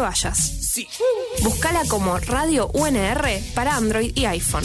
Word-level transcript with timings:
vayas. 0.00 0.38
Sí. 0.38 0.88
Búscala 1.42 1.82
como 1.88 2.18
Radio 2.18 2.68
UNR 2.74 3.40
para 3.54 3.76
Android 3.76 4.12
y 4.14 4.26
iPhone. 4.26 4.64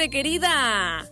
Gente 0.00 0.10
querida. 0.10 1.06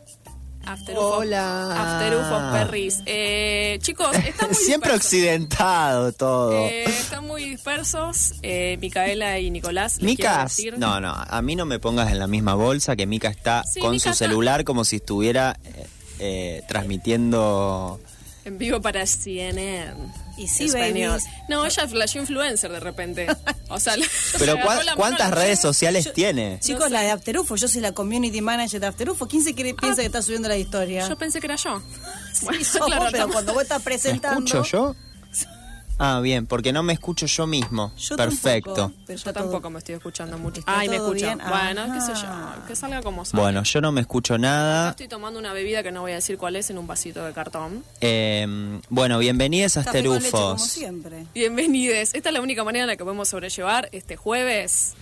After 0.65 0.97
Ufo- 0.97 1.17
Hola. 1.19 2.51
Perris. 2.53 3.03
Eh, 3.07 3.79
chicos, 3.81 4.15
están 4.27 4.49
muy 4.51 4.55
Siempre 4.55 4.93
dispersos. 4.93 5.07
occidentado 5.07 6.13
todo. 6.13 6.53
Eh, 6.53 6.85
están 6.85 7.27
muy 7.27 7.45
dispersos. 7.45 8.35
Eh, 8.43 8.77
Micaela 8.81 9.39
y 9.39 9.51
Nicolás. 9.51 9.97
les 10.03 10.17
quiero 10.17 10.31
Mica, 10.33 10.45
decir- 10.45 10.77
no, 10.77 11.01
no, 11.01 11.15
a 11.15 11.43
mí 11.43 11.57
no 11.57 11.65
me 11.65 11.79
pongas 11.79 12.11
en 12.13 12.19
la 12.19 12.27
misma 12.27 12.55
bolsa 12.55 12.97
que 12.97 13.07
Mica 13.07 13.29
está 13.29 13.63
Sí, 13.65 13.81
con 13.81 13.93
Mica 13.93 14.03
su 14.05 14.09
está- 14.11 14.25
celular 14.27 14.65
como 14.65 14.85
si 14.85 14.97
estuviera 14.97 15.59
eh, 15.65 15.87
eh, 16.19 16.63
transmitiendo... 16.69 17.99
En 18.45 18.59
vivo 18.59 18.81
para 18.83 19.07
CNN. 19.07 19.93
Y 20.39 20.47
sí, 20.49 20.65
Español. 20.67 21.11
babies. 21.11 21.25
No, 21.49 21.67
ella 21.67 21.89
flasheó 21.89 22.21
influencer 22.23 22.71
de 22.73 22.81
repente. 22.81 23.27
O 23.71 23.79
sea, 23.79 23.97
Pero 23.97 24.09
se 24.39 24.45
agarró 24.61 24.65
¿cuá- 24.67 24.77
la 24.77 24.83
mano 24.85 24.97
¿cuántas 24.97 25.31
redes 25.31 25.61
sociales 25.61 26.11
tiene? 26.15 26.59
Chicos, 26.61 26.85
sé. 26.87 26.91
la 26.91 27.03
de 27.03 27.11
Afterufo, 27.11 27.55
yo 27.57 27.69
soy 27.69 27.83
la 27.83 27.93
community 27.93 28.41
manager 28.41 28.81
de 28.81 28.87
Afterufo. 28.87 29.29
¿Quién 29.29 29.45
se 29.45 29.55
cree- 29.55 29.75
piensa 29.75 30.01
que 30.01 30.07
está 30.07 30.23
subiendo 30.23 30.49
la 30.49 30.57
historia? 30.57 31.07
Yo 31.07 31.19
pensé 31.19 31.39
que 31.39 31.49
era 31.49 31.57
yo. 31.57 31.83
Bueno, 32.43 32.65
somos, 32.65 32.87
claro, 32.89 33.07
pero 33.13 33.29
cuando 33.29 33.53
vos 33.53 33.63
estás 33.65 33.81
¿Me 33.81 33.85
presentando... 33.85 34.39
escucho 34.39 34.63
yo? 34.65 34.97
Ah, 36.01 36.21
bien, 36.21 36.47
porque 36.47 36.73
no 36.73 36.83
me 36.85 36.93
escucho 36.93 37.27
yo 37.27 37.47
mismo. 37.47 37.93
Yo 37.97 38.17
Perfecto. 38.17 38.73
tampoco, 38.75 39.03
pero 39.07 39.19
Yo 39.19 39.33
tampoco 39.33 39.71
me 39.71 39.79
estoy 39.79 39.95
escuchando 39.97 40.39
mucho. 40.39 40.61
¿Está 40.61 40.79
Ay, 40.79 40.89
me 40.89 40.97
escucho. 40.97 41.25
bien? 41.27 41.41
Bueno, 41.49 41.93
qué 41.93 42.01
sé 42.01 42.13
yo. 42.15 42.67
Que 42.69 42.77
salga 42.77 43.03
como 43.03 43.25
salga. 43.25 43.43
Bueno, 43.43 43.63
yo 43.65 43.81
no 43.81 43.91
me 43.91 44.01
escucho 44.03 44.39
nada. 44.39 44.91
Estoy 44.91 45.09
tomando 45.09 45.41
una 45.41 45.53
bebida 45.53 45.83
que 45.83 45.91
no 45.91 46.03
voy 46.03 46.13
a 46.13 46.17
decir 46.17 46.39
cuál 46.39 46.55
es 46.57 46.71
en 46.71 46.79
un 46.79 46.87
vasito 46.87 47.25
de 47.25 47.33
cartón. 47.33 47.83
Eh, 48.01 48.47
bueno, 48.89 49.19
bienvenidos 49.19 49.77
a 49.77 49.81
leche, 49.93 50.31
como 50.31 50.59
siempre. 50.59 51.27
Bienvenidos. 51.35 52.15
Esta 52.15 52.29
es 52.29 52.33
la 52.33 52.41
única 52.41 52.63
manera 52.63 52.85
en 52.85 52.89
la 52.89 52.97
que 52.97 53.03
podemos 53.05 53.29
sobrellevar 53.29 53.89
este 53.93 54.17
jueves 54.17 54.95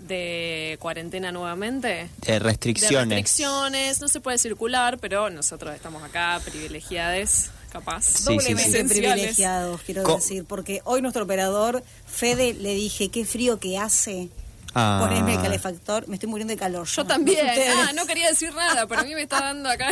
de 0.00 0.76
cuarentena 0.80 1.32
nuevamente. 1.32 2.02
Eh, 2.02 2.08
De 2.26 2.38
restricciones. 2.38 3.08
restricciones, 3.08 4.00
no 4.00 4.08
se 4.08 4.20
puede 4.20 4.38
circular, 4.38 4.98
pero 4.98 5.30
nosotros 5.30 5.74
estamos 5.74 6.02
acá 6.02 6.40
privilegiadas, 6.44 7.50
capaz. 7.70 8.04
Sí, 8.04 8.12
sí, 8.18 8.24
Doblemente 8.24 8.62
sí. 8.64 8.68
Esenciales. 8.76 9.12
privilegiados, 9.12 9.80
quiero 9.82 10.02
Co- 10.02 10.16
decir, 10.16 10.44
porque 10.44 10.80
hoy 10.84 11.02
nuestro 11.02 11.24
operador, 11.24 11.82
Fede, 12.06 12.54
le 12.54 12.74
dije, 12.74 13.08
qué 13.10 13.24
frío 13.24 13.58
que 13.60 13.78
hace. 13.78 14.28
Ah. 14.74 14.98
Poneme 15.00 15.34
el 15.34 15.42
calefactor, 15.42 16.06
me 16.08 16.16
estoy 16.16 16.28
muriendo 16.28 16.52
de 16.52 16.58
calor. 16.58 16.86
Yo 16.86 17.02
No 17.02 17.08
también. 17.08 17.46
Ah, 17.76 17.92
no 17.94 18.06
quería 18.06 18.28
decir 18.28 18.54
nada, 18.54 18.86
pero 18.86 19.00
a 19.00 19.04
mí 19.04 19.14
me 19.14 19.22
está 19.22 19.40
dando 19.40 19.68
acá. 19.70 19.88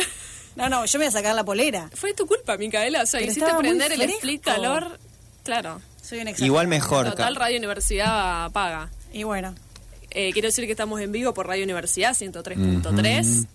No, 0.55 0.69
no, 0.69 0.85
yo 0.85 0.97
me 0.99 1.05
voy 1.05 1.09
a 1.09 1.11
sacar 1.11 1.35
la 1.35 1.43
polera. 1.43 1.89
Fue 1.93 2.13
tu 2.13 2.25
culpa, 2.25 2.57
Micaela. 2.57 3.03
O 3.03 3.05
sea, 3.05 3.19
Pero 3.19 3.31
hiciste 3.31 3.53
prender 3.59 3.91
el 3.91 4.01
split 4.01 4.43
calor. 4.43 4.99
Claro. 5.43 5.81
Soy 6.01 6.19
exagerada. 6.19 6.45
Igual 6.45 6.67
mejor. 6.67 7.09
Total, 7.09 7.35
Radio 7.35 7.57
Universidad 7.57 8.51
paga. 8.51 8.89
Y 9.13 9.23
bueno, 9.23 9.53
Eh, 10.11 10.31
quiero 10.33 10.47
decir 10.47 10.65
que 10.65 10.71
estamos 10.71 10.99
en 11.01 11.11
vivo 11.11 11.33
por 11.33 11.45
Radio 11.47 11.63
Universidad 11.63 12.15
103.3, 12.15 13.45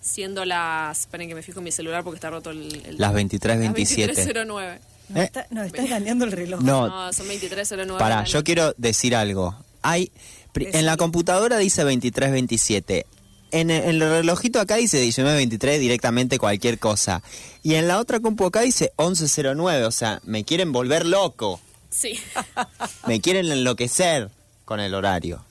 siendo 0.00 0.44
las... 0.44 1.00
Esperen 1.00 1.28
que 1.28 1.34
me 1.34 1.42
fijo 1.42 1.60
en 1.60 1.64
mi 1.64 1.72
celular 1.72 2.04
porque 2.04 2.16
está 2.16 2.30
roto 2.30 2.50
el... 2.50 2.82
el- 2.86 2.98
Las 2.98 3.12
23:27. 3.14 4.06
Las 4.06 4.26
23.09. 4.26 4.44
nos, 4.46 4.62
Eh. 4.62 5.24
está, 5.24 5.46
nos 5.50 5.66
está 5.66 5.82
engañando 5.82 6.24
el 6.24 6.32
reloj. 6.32 6.60
No, 6.60 6.86
No, 6.88 7.12
son 7.12 7.26
23.09. 7.28 7.98
Pará, 7.98 8.24
yo 8.24 8.44
quiero 8.44 8.74
decir 8.76 9.14
algo. 9.16 9.54
Hay 9.82 10.10
pri- 10.52 10.68
en 10.72 10.86
la 10.86 10.96
computadora 10.96 11.56
dice 11.58 11.82
2327. 11.82 13.06
En 13.50 13.70
el, 13.70 13.82
en 13.84 13.88
el 13.90 14.00
relojito 14.00 14.60
acá 14.60 14.76
dice 14.76 14.98
1923 14.98 15.80
directamente 15.80 16.38
cualquier 16.38 16.78
cosa. 16.78 17.22
Y 17.62 17.74
en 17.74 17.88
la 17.88 17.98
otra 17.98 18.20
compu 18.20 18.44
acá 18.44 18.60
dice 18.60 18.92
1109, 18.98 19.84
o 19.86 19.90
sea, 19.90 20.20
me 20.24 20.44
quieren 20.44 20.72
volver 20.72 21.06
loco. 21.06 21.58
Sí. 21.90 22.18
Me 23.06 23.20
quieren 23.22 23.50
enloquecer 23.50 24.28
con 24.66 24.78
el 24.80 24.92
horario. 24.94 25.42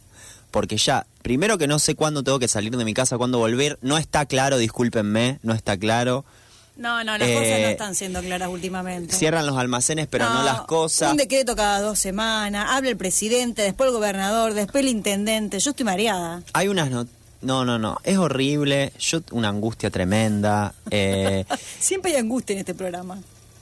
Porque 0.51 0.77
ya, 0.77 1.07
primero 1.27 1.57
que 1.57 1.67
no 1.67 1.77
sé 1.77 1.93
cuándo 1.93 2.23
tengo 2.23 2.39
que 2.39 2.47
salir 2.47 2.77
de 2.77 2.85
mi 2.85 2.93
casa, 2.93 3.17
cuándo 3.17 3.37
volver, 3.37 3.77
no 3.81 3.97
está 3.97 4.25
claro, 4.25 4.57
discúlpenme, 4.57 5.39
no 5.43 5.53
está 5.53 5.75
claro. 5.77 6.23
No, 6.77 7.03
no, 7.03 7.17
las 7.17 7.27
Eh, 7.27 7.33
cosas 7.33 7.59
no 7.59 7.67
están 7.67 7.95
siendo 7.95 8.21
claras 8.21 8.47
últimamente. 8.47 9.13
Cierran 9.13 9.45
los 9.45 9.57
almacenes, 9.57 10.07
pero 10.07 10.29
no, 10.29 10.41
las 10.43 10.61
cosas. 10.61 11.11
Un 11.11 11.17
decreto 11.17 11.53
cada 11.57 11.81
dos 11.81 11.99
semanas, 11.99 12.67
habla 12.69 12.89
el 12.91 12.95
presidente, 12.95 13.61
después 13.61 13.89
el 13.89 13.93
gobernador, 13.93 14.53
después 14.53 14.85
el 14.85 14.89
intendente. 14.89 15.59
Yo 15.59 15.71
estoy 15.71 15.83
mareada. 15.85 16.43
Hay 16.53 16.69
unas 16.69 16.89
no, 16.89 17.05
no, 17.41 17.65
no, 17.65 17.77
no, 17.77 17.97
es 18.05 18.17
horrible, 18.17 18.93
yo 18.97 19.19
una 19.31 19.49
angustia 19.49 19.89
tremenda. 19.89 20.73
eh, 20.91 21.43
Siempre 21.81 22.11
hay 22.13 22.19
angustia 22.19 22.53
en 22.53 22.59
este 22.59 22.73
programa. 22.73 23.19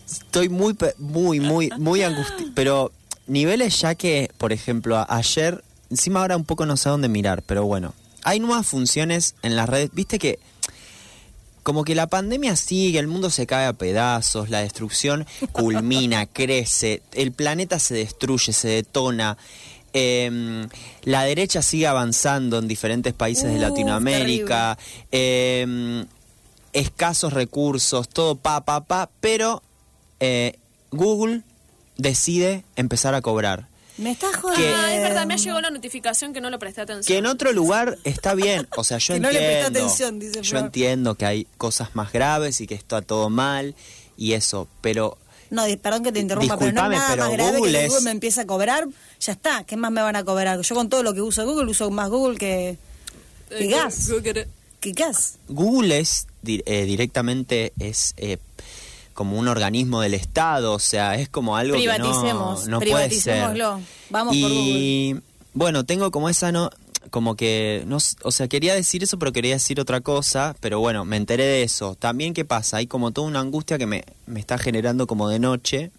estoy 0.08 0.50
muy, 0.50 0.78
muy, 1.00 1.40
muy, 1.40 1.72
muy 1.80 2.04
angustiado. 2.04 2.52
Pero 2.54 2.92
niveles 3.26 3.80
ya 3.82 3.96
que, 3.96 4.30
por 4.38 4.54
ejemplo, 4.54 5.04
ayer, 5.10 5.64
encima 5.96 6.20
ahora 6.20 6.36
un 6.36 6.44
poco 6.44 6.66
no 6.66 6.76
sé 6.76 6.90
dónde 6.90 7.08
mirar, 7.08 7.42
pero 7.42 7.64
bueno, 7.64 7.94
hay 8.24 8.42
nuevas 8.42 8.68
funciones 8.68 9.36
en 9.44 9.56
las 9.56 9.70
redes. 9.70 9.92
Viste 9.94 10.20
que 10.20 10.40
como 11.64 11.86
que 11.86 11.96
la 11.96 12.08
pandemia 12.08 12.58
sigue, 12.58 13.00
el 13.00 13.08
mundo 13.08 13.30
se 13.30 13.48
cae 13.48 13.66
a 13.66 13.72
pedazos, 13.72 14.50
la 14.50 14.60
destrucción 14.60 15.26
culmina, 15.54 16.26
crece, 16.34 17.02
el 17.14 17.32
planeta 17.32 17.80
se 17.80 17.94
destruye, 17.96 18.52
se 18.52 18.68
detona. 18.68 19.38
em, 19.94 20.68
la 21.04 21.24
derecha 21.24 21.62
sigue 21.62 21.88
avanzando 21.88 22.60
en 22.60 22.68
diferentes 22.68 23.14
países 23.14 23.54
de 23.54 23.58
Latinoamérica. 23.58 24.78
em, 25.12 26.06
escasos 26.74 27.32
recursos, 27.32 28.10
todo 28.10 28.36
pa, 28.36 28.66
pa, 28.66 28.84
pa, 28.84 29.10
pero 29.22 29.64
eh, 30.20 30.60
Google 30.92 31.44
decide 31.98 32.66
empezar 32.76 33.16
a 33.16 33.22
cobrar. 33.22 33.70
Me 33.98 34.12
estás 34.12 34.36
jodiendo. 34.36 34.66
Que- 34.66 34.74
Ah, 34.76 34.94
es 34.96 35.02
verdad, 35.02 35.26
me 35.26 35.36
ha 35.36 35.38
llegado 35.38 35.62
la 35.62 35.70
notificación 35.70 36.34
que 36.34 36.42
no 36.42 36.50
le 36.50 36.58
presté 36.58 36.82
atención. 36.82 37.06
Que 37.06 37.18
en 37.18 37.26
otro 37.26 37.54
lugar 37.54 37.98
está 38.04 38.34
bien, 38.36 38.68
o 38.76 38.84
sea, 38.84 38.98
yo 38.98 39.14
Que 39.16 39.20
no 39.22 39.32
le 39.32 39.38
entiendo. 39.40 39.70
presta 39.70 39.80
atención, 39.80 40.20
dice 40.20 40.42
yo 40.42 40.50
Flor. 40.50 40.64
entiendo 40.66 41.16
que 41.16 41.26
hay 41.26 41.48
cosas 41.58 41.96
más 41.96 42.12
graves 42.12 42.60
y 42.62 42.68
que 42.68 42.76
está 42.76 43.02
todo 43.02 43.30
mal 43.30 43.74
y 44.18 44.34
eso, 44.34 44.68
pero 44.82 45.18
No, 45.50 45.64
perdón 45.82 46.04
que 46.04 46.12
te 46.12 46.20
interrumpa, 46.20 46.58
pero 46.58 46.72
no 46.74 46.90
Disculpame, 46.90 46.96
es 46.96 47.00
nada 47.02 47.12
pero 47.16 47.24
más 47.28 47.32
grave 47.34 47.58
Google 47.58 47.72
que 47.72 47.84
es- 47.86 47.90
Google 47.90 48.04
me 48.04 48.12
empieza 48.12 48.42
a 48.42 48.46
cobrar. 48.48 48.88
Ya 49.22 49.32
está, 49.32 49.64
¿qué 49.64 49.78
más 49.78 49.92
me 49.92 50.02
van 50.02 50.16
a 50.18 50.24
cobrar? 50.26 50.60
Yo 50.60 50.76
con 50.76 50.90
todo 50.90 51.02
lo 51.04 51.14
que 51.14 51.22
uso 51.22 51.46
Google 51.46 51.72
uso 51.72 51.90
más 51.92 52.10
Google 52.10 52.38
que, 52.38 52.78
que 53.50 53.64
Eh, 53.66 53.68
gas. 53.70 54.10
Google- 54.10 54.48
Que 54.82 54.92
gas. 54.92 55.36
Google 55.48 56.00
es 56.00 56.28
di- 56.42 56.62
eh, 56.66 56.84
directamente 56.86 57.72
es 57.80 58.14
eh, 58.18 58.38
como 59.16 59.40
un 59.40 59.48
organismo 59.48 60.02
del 60.02 60.14
Estado, 60.14 60.74
o 60.74 60.80
sea, 60.80 61.16
es 61.16 61.30
como 61.30 61.56
algo 61.56 61.78
que 61.78 61.88
no, 61.88 61.94
Privaticemos, 61.94 62.68
no 62.68 62.82
puede 62.82 63.10
ser. 63.10 63.50
Vamos 64.10 64.36
y, 64.36 65.14
por 65.14 65.24
bueno, 65.54 65.86
tengo 65.86 66.12
como 66.12 66.28
esa 66.30 66.52
no 66.52 66.70
como 67.12 67.36
que 67.36 67.84
no 67.88 67.98
o 68.24 68.32
sea, 68.32 68.50
quería 68.50 68.76
decir 68.76 69.04
eso, 69.04 69.18
pero 69.18 69.32
quería 69.32 69.54
decir 69.54 69.80
otra 69.80 70.02
cosa, 70.02 70.54
pero 70.60 70.82
bueno, 70.82 71.06
me 71.06 71.16
enteré 71.16 71.46
de 71.46 71.64
eso. 71.64 71.96
También 71.96 72.34
qué 72.34 72.44
pasa, 72.44 72.78
hay 72.78 72.88
como 72.88 73.12
toda 73.12 73.28
una 73.28 73.40
angustia 73.40 73.78
que 73.78 73.86
me, 73.86 74.04
me 74.26 74.42
está 74.42 74.58
generando 74.58 75.08
como 75.08 75.30
de 75.30 75.40
noche. 75.40 75.92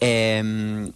¿Qué? 0.00 0.92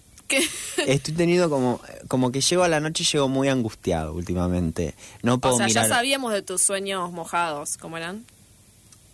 Estoy 0.87 1.15
teniendo 1.15 1.49
como 1.49 1.81
como 2.09 2.33
que 2.33 2.41
llego 2.41 2.65
a 2.65 2.69
la 2.69 2.81
noche 2.81 3.05
y 3.05 3.07
llego 3.07 3.29
muy 3.29 3.49
angustiado 3.49 4.15
últimamente. 4.15 4.97
No 5.23 5.39
puedo 5.39 5.55
O 5.55 5.59
sea, 5.59 5.67
mirar 5.69 5.87
ya 5.87 5.95
sabíamos 5.95 6.33
de 6.33 6.43
tus 6.43 6.61
sueños 6.61 7.13
mojados, 7.13 7.77
¿cómo 7.77 7.99
eran? 7.99 8.25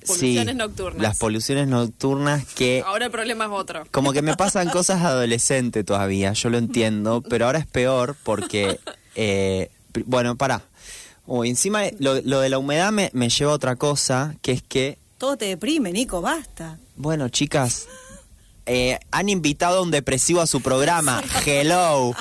Sí, 0.06 0.12
Poluciones 0.20 0.56
nocturnas. 0.56 1.02
Las 1.02 1.18
poluciones 1.18 1.68
nocturnas 1.68 2.44
que 2.54 2.82
Ahora 2.86 3.06
el 3.06 3.10
problema 3.10 3.44
es 3.46 3.50
otro. 3.52 3.84
como 3.90 4.12
que 4.12 4.22
me 4.22 4.36
pasan 4.36 4.68
cosas 4.70 5.00
de 5.02 5.06
adolescente 5.08 5.84
todavía, 5.84 6.32
yo 6.32 6.48
lo 6.50 6.58
entiendo, 6.58 7.22
pero 7.28 7.46
ahora 7.46 7.58
es 7.58 7.66
peor 7.66 8.16
porque, 8.22 8.78
eh, 9.16 9.70
bueno, 10.04 10.36
pará. 10.36 10.62
Uy, 11.26 11.50
encima 11.50 11.80
de- 11.82 11.96
lo, 11.98 12.20
lo 12.22 12.40
de 12.40 12.48
la 12.48 12.58
humedad 12.58 12.92
me, 12.92 13.10
me 13.12 13.28
lleva 13.28 13.50
a 13.50 13.54
otra 13.54 13.74
cosa, 13.76 14.36
que 14.42 14.52
es 14.52 14.62
que, 14.62 14.96
Todo 15.18 15.36
te 15.36 15.46
deprime, 15.46 15.90
Nico, 15.92 16.20
basta. 16.20 16.78
bueno, 16.94 17.28
chicas, 17.28 17.88
eh, 18.66 18.98
han 19.10 19.28
invitado 19.28 19.78
a 19.78 19.82
un 19.82 19.90
depresivo 19.90 20.40
a 20.40 20.46
su 20.46 20.60
programa, 20.60 21.22
hello. 21.46 22.14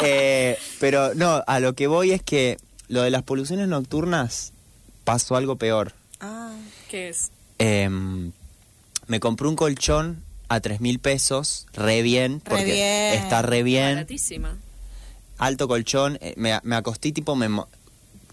Eh, 0.00 0.56
pero 0.78 1.14
no, 1.14 1.42
a 1.46 1.58
lo 1.60 1.74
que 1.74 1.88
voy 1.88 2.12
es 2.12 2.22
que 2.22 2.58
lo 2.86 3.02
de 3.02 3.10
las 3.10 3.22
poluciones 3.24 3.66
nocturnas 3.68 4.52
pasó 5.04 5.34
algo 5.36 5.56
peor. 5.56 5.92
Ah, 6.20 6.52
¿Qué 6.88 7.08
es? 7.10 7.30
Em, 7.58 8.32
me 9.06 9.20
compré 9.20 9.48
un 9.48 9.56
colchón 9.56 10.22
a 10.48 10.60
tres 10.60 10.80
mil 10.80 10.98
pesos, 10.98 11.66
re 11.74 12.02
bien, 12.02 12.40
Re 12.44 12.50
porque 12.50 12.72
bien. 12.72 13.14
está 13.22 13.42
re 13.42 13.62
bien, 13.62 13.96
Baratísima. 13.96 14.56
alto 15.38 15.68
colchón, 15.68 16.18
eh, 16.20 16.34
me, 16.36 16.58
me 16.62 16.76
acosté 16.76 17.12
tipo 17.12 17.36
me, 17.36 17.48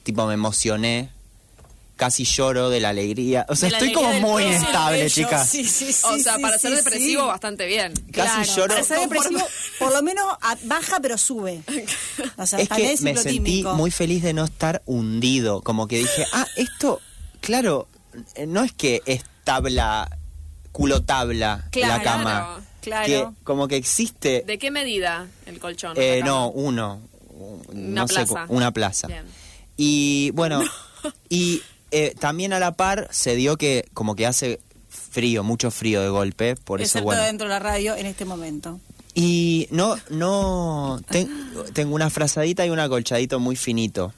tipo 0.03 0.25
me 0.25 0.33
emocioné, 0.35 1.09
casi 1.97 2.23
lloro 2.25 2.69
de 2.69 2.79
la 2.79 2.89
alegría, 2.89 3.45
o 3.49 3.55
sea, 3.55 3.69
estoy 3.69 3.91
como 3.93 4.13
muy 4.19 4.43
bello. 4.43 5.07
chicas. 5.09 5.49
Sí, 5.49 5.63
sí, 5.65 5.91
sí, 5.91 6.03
o 6.05 6.17
sea, 6.19 6.35
sí, 6.35 6.41
para 6.41 6.57
sí, 6.57 6.67
ser 6.67 6.77
depresivo, 6.77 7.21
sí. 7.23 7.27
bastante 7.27 7.65
bien. 7.67 7.93
Casi 7.93 8.11
Claro, 8.11 8.43
lloro. 8.55 8.73
Para 8.75 8.83
ser 8.85 8.99
depresivo, 8.99 9.41
por 9.79 9.93
lo 9.93 10.01
menos 10.03 10.25
a- 10.41 10.57
baja 10.63 10.99
pero 11.01 11.17
sube. 11.17 11.61
O 12.37 12.45
sea, 12.45 12.59
es 12.59 12.69
que 12.69 12.95
me 13.01 13.15
sentí 13.17 13.63
muy 13.63 13.91
feliz 13.91 14.23
de 14.23 14.33
no 14.33 14.43
estar 14.45 14.81
hundido, 14.85 15.61
como 15.61 15.87
que 15.87 15.97
dije, 15.99 16.25
ah, 16.33 16.47
esto, 16.57 17.01
claro, 17.41 17.87
no 18.47 18.63
es 18.63 18.71
que 18.73 19.01
es 19.05 19.23
tabla, 19.43 20.09
culo 20.71 21.03
tabla 21.03 21.65
Claro, 21.71 21.97
la 21.97 22.03
cama, 22.03 22.61
claro. 22.81 23.05
que 23.05 23.27
como 23.43 23.67
que 23.67 23.75
existe 23.77 24.43
¿De 24.45 24.57
qué 24.57 24.71
medida 24.71 25.27
el 25.45 25.59
colchón? 25.59 25.93
Eh, 25.97 26.21
no, 26.23 26.49
uno. 26.49 27.01
Una 27.69 28.01
no 28.01 28.07
sé 28.07 28.13
plaza. 28.25 28.45
cu- 28.47 28.53
una 28.55 28.71
plaza. 28.71 29.07
Bien. 29.07 29.25
Y 29.77 30.31
bueno, 30.31 30.61
y 31.29 31.61
eh, 31.91 32.15
también 32.19 32.53
a 32.53 32.59
la 32.59 32.71
par 32.73 33.07
se 33.11 33.35
dio 33.35 33.57
que 33.57 33.87
como 33.93 34.15
que 34.15 34.25
hace 34.25 34.59
frío, 34.89 35.43
mucho 35.43 35.69
frío 35.71 36.01
de 36.01 36.09
golpe, 36.09 36.55
por 36.55 36.81
eso 36.81 37.01
bueno. 37.01 37.21
dentro 37.23 37.47
de 37.47 37.53
la 37.53 37.59
radio 37.59 37.95
en 37.95 38.05
este 38.05 38.23
momento. 38.25 38.79
Y 39.13 39.67
no, 39.71 39.95
no, 40.09 41.01
ten- 41.09 41.29
tengo 41.73 41.95
una 41.95 42.09
frazadita 42.09 42.65
y 42.65 42.69
un 42.69 42.79
acolchadito 42.79 43.39
muy 43.39 43.55
finito. 43.55 44.13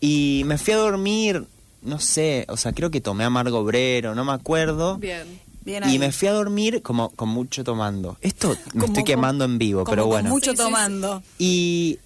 Y 0.00 0.42
me 0.46 0.58
fui 0.58 0.72
a 0.74 0.76
dormir, 0.76 1.46
no 1.84 1.98
sé, 2.00 2.44
o 2.48 2.56
sea, 2.56 2.72
creo 2.72 2.90
que 2.90 3.00
tomé 3.00 3.24
amargo 3.24 3.58
obrero, 3.58 4.14
no 4.14 4.24
me 4.24 4.32
acuerdo. 4.32 4.96
Bien. 4.98 5.40
Bien 5.64 5.82
ahí. 5.84 5.94
Y 5.94 5.98
me 5.98 6.12
fui 6.12 6.28
a 6.28 6.32
dormir 6.32 6.82
como 6.82 7.10
con 7.10 7.28
mucho 7.30 7.64
tomando. 7.64 8.18
Esto 8.20 8.50
me 8.50 8.72
Como 8.72 8.84
estoy 8.86 9.02
con- 9.02 9.04
quemando 9.04 9.44
en 9.44 9.56
vivo, 9.58 9.84
como 9.84 9.90
pero 9.92 10.02
con 10.02 10.10
bueno. 10.10 10.28
mucho 10.30 10.50
Sí, 10.50 10.56
sí, 10.56 10.62
sí. 10.62 10.68
tomando. 10.68 11.22
Y 11.38 11.98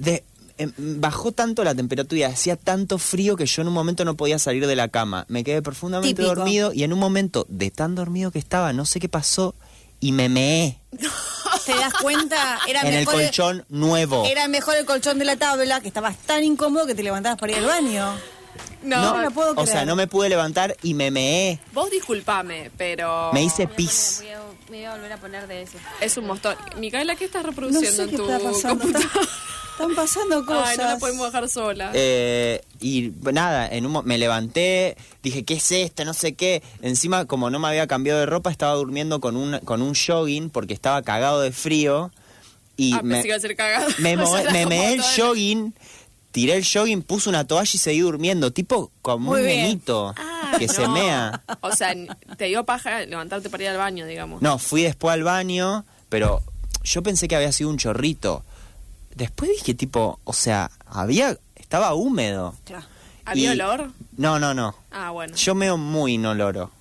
de, 0.00 0.24
em, 0.58 0.72
bajó 0.76 1.30
tanto 1.30 1.62
la 1.62 1.74
temperatura 1.76 2.20
y 2.20 2.24
hacía 2.24 2.56
tanto 2.56 2.98
frío 2.98 3.36
que 3.36 3.46
yo 3.46 3.62
en 3.62 3.68
un 3.68 3.74
momento 3.74 4.04
no 4.04 4.16
podía 4.16 4.38
salir 4.40 4.66
de 4.66 4.74
la 4.74 4.88
cama. 4.88 5.26
Me 5.28 5.44
quedé 5.44 5.62
profundamente 5.62 6.14
Típico. 6.22 6.34
dormido 6.34 6.72
y 6.72 6.82
en 6.82 6.92
un 6.92 6.98
momento 6.98 7.46
de 7.48 7.70
tan 7.70 7.94
dormido 7.94 8.32
que 8.32 8.40
estaba, 8.40 8.72
no 8.72 8.84
sé 8.84 8.98
qué 8.98 9.08
pasó, 9.08 9.54
y 10.00 10.10
me 10.12 10.28
meé 10.28 10.78
¿Te 11.66 11.72
das 11.76 11.94
cuenta? 12.02 12.58
Era 12.68 12.80
en 12.82 12.88
el 12.88 12.94
mejor 13.06 13.14
colchón 13.14 13.64
nuevo. 13.68 14.24
Era 14.26 14.48
mejor 14.48 14.74
el 14.76 14.84
colchón 14.84 15.18
de 15.18 15.24
la 15.24 15.36
tabla, 15.36 15.80
que 15.80 15.88
estabas 15.88 16.16
tan 16.18 16.42
incómodo 16.44 16.84
que 16.86 16.94
te 16.94 17.02
levantabas 17.02 17.38
para 17.38 17.52
ir 17.52 17.58
al 17.58 17.64
baño. 17.66 18.12
No, 18.84 19.16
no 19.16 19.22
lo 19.22 19.30
puedo 19.30 19.52
o 19.52 19.64
sea, 19.64 19.72
creer. 19.72 19.86
no 19.86 19.96
me 19.96 20.06
pude 20.06 20.28
levantar 20.28 20.76
y 20.82 20.94
me 20.94 21.10
meé. 21.10 21.58
vos 21.72 21.90
disculpame, 21.90 22.70
pero... 22.76 23.32
Me 23.32 23.42
hice 23.42 23.66
pis. 23.66 24.18
Voy 24.20 24.30
a, 24.30 24.40
me 24.70 24.76
voy 24.78 24.84
a 24.84 24.94
volver 24.94 25.12
a 25.12 25.16
poner 25.16 25.46
de 25.46 25.62
ese. 25.62 25.78
Es 26.00 26.16
un 26.16 26.26
montón. 26.26 26.56
Micaela, 26.78 27.16
¿qué 27.16 27.24
estás 27.24 27.42
No 27.42 27.50
reproduciendo 27.50 27.90
sé 27.90 28.04
qué 28.08 28.10
en 28.10 28.16
tu 28.16 28.30
está 28.30 28.38
pasando. 28.38 28.84
computadora? 28.84 29.28
Están, 29.74 29.94
pasando 29.96 30.46
cosas. 30.46 30.68
Ay, 30.68 30.76
no 30.76 30.84
la 30.84 30.98
podemos 30.98 31.26
dejar 31.26 31.48
sola. 31.48 31.90
Eh, 31.94 32.62
y 32.80 33.12
nada, 33.32 33.66
en 33.68 33.86
un, 33.86 34.04
me 34.04 34.18
levanté, 34.18 34.96
dije, 35.22 35.44
¿qué 35.44 35.54
es 35.54 35.72
esto? 35.72 36.04
No 36.04 36.14
sé 36.14 36.34
qué. 36.34 36.62
Encima, 36.80 37.24
como 37.24 37.50
no 37.50 37.58
me 37.58 37.68
había 37.68 37.86
cambiado 37.86 38.20
de 38.20 38.26
ropa, 38.26 38.50
estaba 38.50 38.74
durmiendo 38.74 39.20
con 39.20 39.36
un, 39.36 39.58
con 39.60 39.82
un 39.82 39.94
jogging 39.94 40.50
porque 40.50 40.74
estaba 40.74 41.02
cagado 41.02 41.40
de 41.40 41.50
frío. 41.50 42.12
Y 42.76 42.92
ah, 42.92 43.00
me, 43.02 43.14
pensé 43.14 43.22
que 43.22 43.28
iba 43.28 43.36
a 43.36 43.40
ser 43.40 43.56
cagado. 43.56 43.88
me, 43.98 44.16
me 44.16 44.22
como 44.22 44.68
meé 44.68 44.94
el 44.94 45.02
jogging, 45.02 45.74
tiré 46.34 46.56
el 46.56 46.64
jogging, 46.66 47.02
puse 47.02 47.28
una 47.28 47.46
toalla 47.46 47.70
y 47.72 47.78
seguí 47.78 48.00
durmiendo. 48.00 48.50
Tipo 48.52 48.90
como 49.02 49.30
Muy 49.30 49.42
un 49.42 49.46
bien. 49.46 49.62
nenito 49.62 50.12
Ah, 50.18 50.56
que 50.58 50.66
se 50.66 50.82
no. 50.82 50.88
mea. 50.92 51.42
O 51.60 51.70
sea, 51.70 51.94
te 52.36 52.46
dio 52.46 52.64
paja 52.64 53.06
levantarte 53.06 53.48
para 53.50 53.62
ir 53.62 53.68
al 53.68 53.78
baño, 53.78 54.04
digamos. 54.04 54.42
No, 54.42 54.58
fui 54.58 54.82
después 54.82 55.14
al 55.14 55.22
baño, 55.22 55.84
pero 56.08 56.42
yo 56.82 57.04
pensé 57.04 57.28
que 57.28 57.36
había 57.36 57.52
sido 57.52 57.70
un 57.70 57.78
chorrito. 57.78 58.44
Después 59.14 59.48
dije, 59.52 59.74
tipo, 59.74 60.18
o 60.24 60.32
sea, 60.32 60.72
había, 60.86 61.38
estaba 61.54 61.94
húmedo. 61.94 62.56
Claro. 62.64 62.84
¿Había 63.24 63.54
Y- 63.54 63.60
olor? 63.60 63.92
No, 64.16 64.40
no, 64.40 64.54
no. 64.54 64.74
Ah, 64.90 65.10
bueno. 65.12 65.36
Yo 65.36 65.54
meo 65.54 65.76
muy 65.76 66.14
inoloro. 66.14 66.72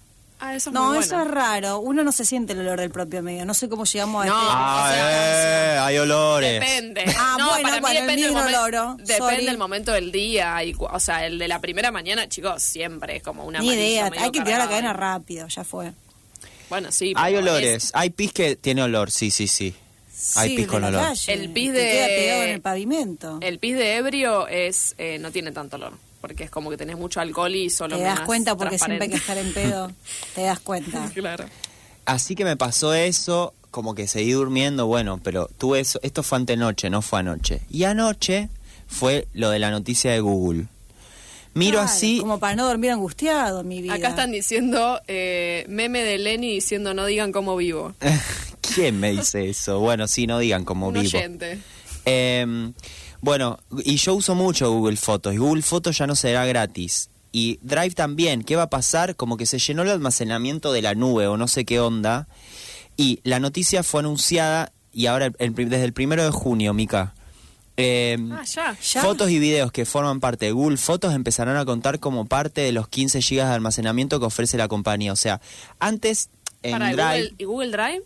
Ah, 0.46 0.56
eso 0.56 0.72
es 0.72 0.74
No, 0.74 0.90
muy 0.90 0.98
eso 0.98 1.16
bueno. 1.16 1.24
es 1.30 1.32
raro. 1.36 1.80
Uno 1.80 2.04
no 2.04 2.12
se 2.12 2.26
siente 2.26 2.52
el 2.52 2.60
olor 2.60 2.80
del 2.82 2.90
propio 2.92 3.24
medio. 3.24 3.46
No 3.46 3.54
sé 3.54 3.70
cómo 3.70 3.86
llegamos 3.86 4.24
a 4.24 4.28
No, 4.28 4.34
este. 4.36 4.48
Ah, 4.52 4.84
o 4.86 4.92
sea, 4.94 5.76
eh, 5.76 5.78
hay 5.80 5.98
olores. 6.00 6.60
Depende. 6.60 7.06
Ah, 7.18 7.36
no, 7.40 7.48
bueno, 7.50 7.64
para 7.64 7.76
mí 7.76 7.82
bueno, 7.82 8.00
el 8.00 8.06
depende, 8.08 8.28
del 8.28 8.56
oloro, 8.56 8.98
depende 9.00 9.46
del 9.46 9.58
momento 9.58 9.92
del 9.94 10.12
día. 10.12 10.62
Y, 10.66 10.76
o 10.78 11.00
sea, 11.00 11.26
el 11.26 11.40
de 11.40 11.48
la 11.48 11.62
primera 11.62 11.92
mañana, 11.92 12.28
chicos, 12.28 12.62
siempre 12.62 13.16
es 13.18 13.24
como 13.24 13.46
una 13.46 13.60
Ni 13.60 13.70
idea. 13.74 14.10
medio 14.10 14.22
Hay 14.26 14.32
que 14.32 14.42
tirar 14.42 14.60
la 14.60 14.68
cadena 14.68 14.92
rápido. 14.92 15.48
Ya 15.48 15.64
fue. 15.64 15.94
Bueno, 16.70 16.92
sí. 16.92 17.14
Hay 17.16 17.36
olores. 17.38 17.92
Hay 17.94 18.10
pis 18.10 18.34
que 18.34 18.58
tiene 18.58 18.84
olor, 18.84 19.12
sí, 19.12 19.32
sí, 19.32 19.48
sí. 19.48 19.74
Hay 20.36 20.56
pis 20.58 20.68
con 20.68 20.84
olor. 20.84 21.02
calle, 21.02 21.34
El 21.34 21.54
pis 21.54 21.72
que 21.72 21.78
de- 21.80 21.92
queda 21.92 22.08
pegado 22.08 22.44
en 22.44 22.50
el 22.50 22.62
pavimento. 22.62 23.38
El 23.42 23.60
pis 23.60 23.76
de 23.78 23.96
ebrio 23.96 24.48
es 24.50 24.94
eh, 24.98 25.20
no 25.20 25.32
tiene 25.32 25.54
tanto 25.54 25.78
olor. 25.78 25.94
Porque 26.24 26.46
es 26.46 26.50
como 26.50 26.70
que 26.70 26.78
tenés 26.78 26.98
mucho 26.98 27.20
alcohol 27.20 27.54
y 27.54 27.70
solo 27.70 27.98
Te 27.98 28.04
das 28.04 28.22
cuenta 28.22 28.56
porque 28.56 28.78
siempre 28.80 29.04
hay 29.04 29.10
que 29.10 29.18
estar 29.18 29.38
en 29.38 29.54
pedo. 29.54 29.92
Te 30.36 30.44
das 30.44 30.58
cuenta. 30.62 31.12
claro. 31.14 31.44
Así 32.06 32.34
que 32.34 32.46
me 32.46 32.56
pasó 32.56 32.94
eso, 32.94 33.54
como 33.72 33.94
que 33.94 34.08
seguí 34.08 34.32
durmiendo, 34.32 34.88
bueno, 34.88 35.20
pero 35.22 35.50
tuve 35.58 35.82
eso. 35.82 36.00
Esto 36.02 36.24
fue 36.24 36.38
antenoche, 36.38 36.90
no 36.90 37.02
fue 37.02 37.20
anoche. 37.20 37.60
Y 37.70 37.84
anoche 37.84 38.48
fue 38.88 39.28
lo 39.34 39.50
de 39.50 39.60
la 39.60 39.70
noticia 39.70 40.14
de 40.14 40.22
Google. 40.22 40.68
Miro 41.56 41.80
Claro, 41.80 41.88
así. 41.88 42.20
Como 42.20 42.40
para 42.40 42.56
no 42.56 42.68
dormir 42.68 42.92
angustiado, 42.92 43.66
mi 43.66 43.82
vida. 43.82 43.96
Acá 43.96 44.08
están 44.08 44.32
diciendo 44.32 45.02
eh, 45.10 45.66
meme 45.68 46.04
de 46.04 46.20
Lenny 46.20 46.54
diciendo 46.54 46.94
no 46.94 47.06
digan 47.06 47.34
cómo 47.34 47.58
vivo. 47.58 47.96
¿Quién 48.74 48.98
me 49.02 49.12
dice 49.12 49.50
eso? 49.50 49.80
Bueno, 49.80 50.08
sí, 50.08 50.26
no 50.26 50.40
digan 50.40 50.64
como 50.64 50.88
Un 50.88 50.94
vivo. 50.94 51.18
oyente. 51.18 51.60
Eh, 52.06 52.72
bueno, 53.24 53.58
y 53.86 53.96
yo 53.96 54.16
uso 54.16 54.36
mucho 54.36 54.70
Google 54.70 54.98
Fotos 54.98 55.34
y 55.34 55.38
Google 55.38 55.62
Fotos 55.62 55.98
ya 55.98 56.06
no 56.08 56.14
será 56.16 56.46
gratis. 56.46 57.10
Y 57.32 57.58
Drive 57.62 57.92
también, 57.96 58.44
¿qué 58.44 58.58
va 58.58 58.64
a 58.64 58.70
pasar? 58.70 59.16
Como 59.16 59.38
que 59.38 59.46
se 59.46 59.60
llenó 59.60 59.82
el 59.84 59.90
almacenamiento 59.90 60.74
de 60.74 60.82
la 60.82 60.94
nube 60.94 61.26
o 61.28 61.38
no 61.38 61.48
sé 61.48 61.64
qué 61.64 61.80
onda. 61.80 62.28
Y 62.98 63.22
la 63.24 63.40
noticia 63.40 63.82
fue 63.82 64.02
anunciada 64.02 64.72
y 64.92 65.06
ahora 65.08 65.28
el- 65.28 65.36
el- 65.40 65.56
desde 65.56 65.86
el 65.86 65.94
primero 65.94 66.24
de 66.26 66.32
junio, 66.32 66.74
Mica. 66.74 67.16
eh, 67.78 68.18
Ah, 68.32 68.44
ya. 68.44 68.78
¿Ya? 68.80 69.02
Fotos 69.02 69.32
y 69.32 69.40
videos 69.40 69.72
que 69.72 69.86
forman 69.86 70.20
parte 70.20 70.46
de 70.46 70.52
Google 70.52 70.78
Fotos 70.78 71.16
empezarán 71.16 71.58
a 71.58 71.66
contar 71.66 72.00
como 72.00 72.26
parte 72.26 72.62
de 72.62 72.72
los 72.72 72.88
15 72.88 73.20
GB 73.22 73.38
de 73.48 73.54
almacenamiento 73.54 74.20
que 74.20 74.28
ofrece 74.28 74.58
la 74.60 74.68
compañía. 74.68 75.12
O 75.12 75.16
sea, 75.16 75.42
antes 75.80 76.30
en 76.62 76.74
Para, 76.74 76.92
¿y 76.92 76.94
Drive... 76.94 77.08
Google, 77.30 77.36
¿y 77.40 77.44
Google 77.46 77.72
Drive? 77.72 78.04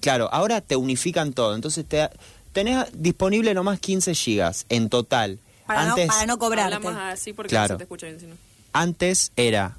Claro, 0.00 0.28
ahora 0.32 0.60
te 0.60 0.76
unifican 0.76 1.32
todo. 1.32 1.56
Entonces 1.56 1.84
te 1.84 2.08
tenés 2.52 2.86
disponible 2.92 3.54
nomás 3.54 3.80
15 3.80 4.14
gigas 4.14 4.66
en 4.68 4.88
total. 4.88 5.38
Para, 5.66 5.82
antes, 5.90 6.06
no, 6.06 6.12
para 6.14 6.26
no 6.26 6.38
cobrarte. 6.38 6.88
Así 6.88 7.32
porque 7.32 7.50
Claro. 7.50 7.74
no 7.74 7.74
se 7.74 7.78
te 7.78 7.84
escucha 7.84 8.06
bien. 8.06 8.20
si 8.20 8.26
no. 8.26 8.34
antes 8.72 9.32
era 9.36 9.76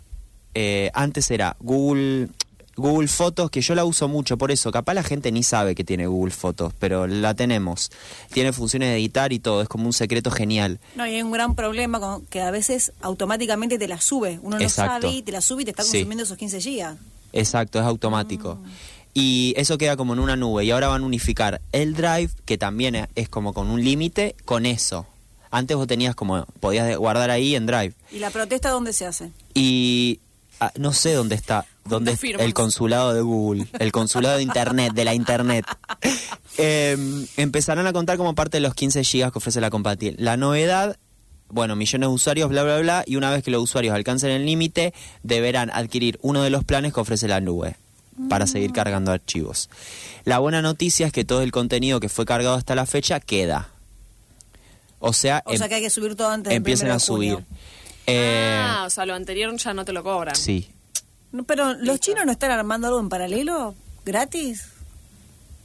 eh, 0.53 0.91
antes 0.93 1.29
era 1.31 1.55
Google 1.59 2.29
Google 2.75 3.07
Fotos, 3.09 3.51
que 3.51 3.59
yo 3.59 3.75
la 3.75 3.83
uso 3.83 4.07
mucho, 4.07 4.37
por 4.37 4.51
eso, 4.51 4.71
capaz 4.71 4.93
la 4.93 5.03
gente 5.03 5.33
ni 5.33 5.43
sabe 5.43 5.75
que 5.75 5.83
tiene 5.83 6.07
Google 6.07 6.31
Fotos, 6.31 6.73
pero 6.79 7.07
la 7.07 7.33
tenemos. 7.33 7.91
Tiene 8.31 8.53
funciones 8.53 8.87
de 8.89 8.95
editar 8.95 9.33
y 9.33 9.39
todo, 9.39 9.61
es 9.61 9.67
como 9.67 9.85
un 9.85 9.91
secreto 9.91 10.31
genial. 10.31 10.79
No, 10.95 11.05
y 11.05 11.15
hay 11.15 11.21
un 11.21 11.31
gran 11.31 11.55
problema 11.55 11.99
con 11.99 12.25
que 12.27 12.39
a 12.41 12.51
veces 12.51 12.93
automáticamente 13.01 13.77
te 13.77 13.87
la 13.89 13.99
sube. 13.99 14.39
Uno 14.43 14.57
no 14.57 14.63
Exacto. 14.63 15.07
sabe 15.07 15.13
y 15.13 15.21
te 15.23 15.33
la 15.33 15.41
sube 15.41 15.63
y 15.63 15.65
te 15.65 15.71
está 15.71 15.83
Sí. 15.83 15.91
consumiendo 15.97 16.23
esos 16.23 16.37
15 16.37 16.61
gigas. 16.61 16.95
Exacto, 17.33 17.79
es 17.79 17.85
automático. 17.85 18.57
Ah. 18.63 18.69
Y 19.13 19.53
eso 19.57 19.77
queda 19.77 19.97
como 19.97 20.13
en 20.13 20.19
una 20.19 20.35
nube. 20.35 20.63
Y 20.65 20.71
ahora 20.71 20.87
van 20.87 21.03
a 21.03 21.05
unificar 21.05 21.61
el 21.71 21.93
Drive, 21.93 22.29
que 22.45 22.57
también 22.57 23.07
es- 23.15 23.29
como 23.29 23.53
con 23.53 23.69
un 23.69 23.83
límite, 23.83 24.35
con 24.45 24.65
eso. 24.65 25.05
Antes 25.51 25.75
vos 25.77 25.87
tenías 25.87 26.13
como, 26.15 26.45
podías 26.59 26.95
guardar 26.97 27.31
ahí 27.31 27.55
en 27.55 27.65
Drive. 27.65 27.93
¿Y 28.11 28.19
la 28.19 28.29
protesta 28.29 28.69
dónde 28.69 28.93
se 28.93 29.05
hace? 29.07 29.31
Y 29.55 30.19
ah, 30.59 30.71
no 30.77 30.93
sé 30.93 31.13
dónde 31.13 31.33
está, 31.35 31.65
dónde 31.85 32.11
es 32.11 32.23
el 32.23 32.53
consulado 32.53 33.13
de 33.15 33.21
Google, 33.21 33.65
el 33.79 33.91
consulado 33.91 34.37
de 34.37 34.43
Internet, 34.43 34.93
de 34.93 35.05
la 35.05 35.13
Internet. 35.13 35.65
Eh, 36.61 36.97
empezarán 37.37 37.87
a 37.87 37.93
contar 37.93 38.17
como 38.17 38.35
parte 38.35 38.57
de 38.57 38.61
los 38.61 38.73
15 38.75 39.01
gigas 39.05 39.31
que 39.31 39.37
ofrece 39.37 39.61
la 39.61 39.69
compañía. 39.69 40.11
La 40.17 40.35
novedad, 40.35 40.97
bueno, 41.47 41.77
millones 41.77 42.09
de 42.09 42.13
usuarios, 42.13 42.49
bla, 42.49 42.63
bla, 42.63 42.79
bla, 42.79 43.03
y 43.07 43.15
una 43.15 43.31
vez 43.31 43.43
que 43.43 43.51
los 43.51 43.63
usuarios 43.63 43.95
alcancen 43.95 44.29
el 44.31 44.45
límite, 44.45 44.93
deberán 45.23 45.69
adquirir 45.69 46.19
uno 46.21 46.41
de 46.43 46.49
los 46.49 46.65
planes 46.65 46.93
que 46.93 46.99
ofrece 46.99 47.29
la 47.29 47.39
nube 47.39 47.77
para 48.27 48.47
seguir 48.47 48.71
cargando 48.73 49.11
archivos. 49.11 49.69
La 50.25 50.39
buena 50.39 50.61
noticia 50.61 51.07
es 51.07 51.13
que 51.13 51.23
todo 51.23 51.41
el 51.41 51.51
contenido 51.51 51.99
que 51.99 52.09
fue 52.09 52.25
cargado 52.25 52.55
hasta 52.55 52.75
la 52.75 52.85
fecha 52.85 53.19
queda. 53.19 53.69
O 54.99 55.13
sea, 55.13 55.41
O 55.45 55.55
sea 55.55 55.65
em- 55.65 55.69
que 55.69 55.75
hay 55.75 55.81
que 55.81 55.89
subir 55.89 56.15
todo 56.15 56.29
antes 56.29 56.51
a 56.51 56.55
junio. 56.55 56.99
subir. 56.99 57.37
Eh, 58.07 58.59
ah, 58.61 58.83
o 58.85 58.89
sea, 58.89 59.05
lo 59.05 59.13
anterior 59.13 59.55
ya 59.55 59.73
no 59.73 59.85
te 59.85 59.93
lo 59.93 60.03
cobran. 60.03 60.35
sí, 60.35 60.69
No, 61.31 61.43
pero 61.43 61.73
los 61.75 61.99
chinos 61.99 62.25
no 62.25 62.31
están 62.31 62.49
armando 62.51 62.87
algo 62.87 62.99
en 62.99 63.07
paralelo, 63.07 63.75
gratis. 64.03 64.65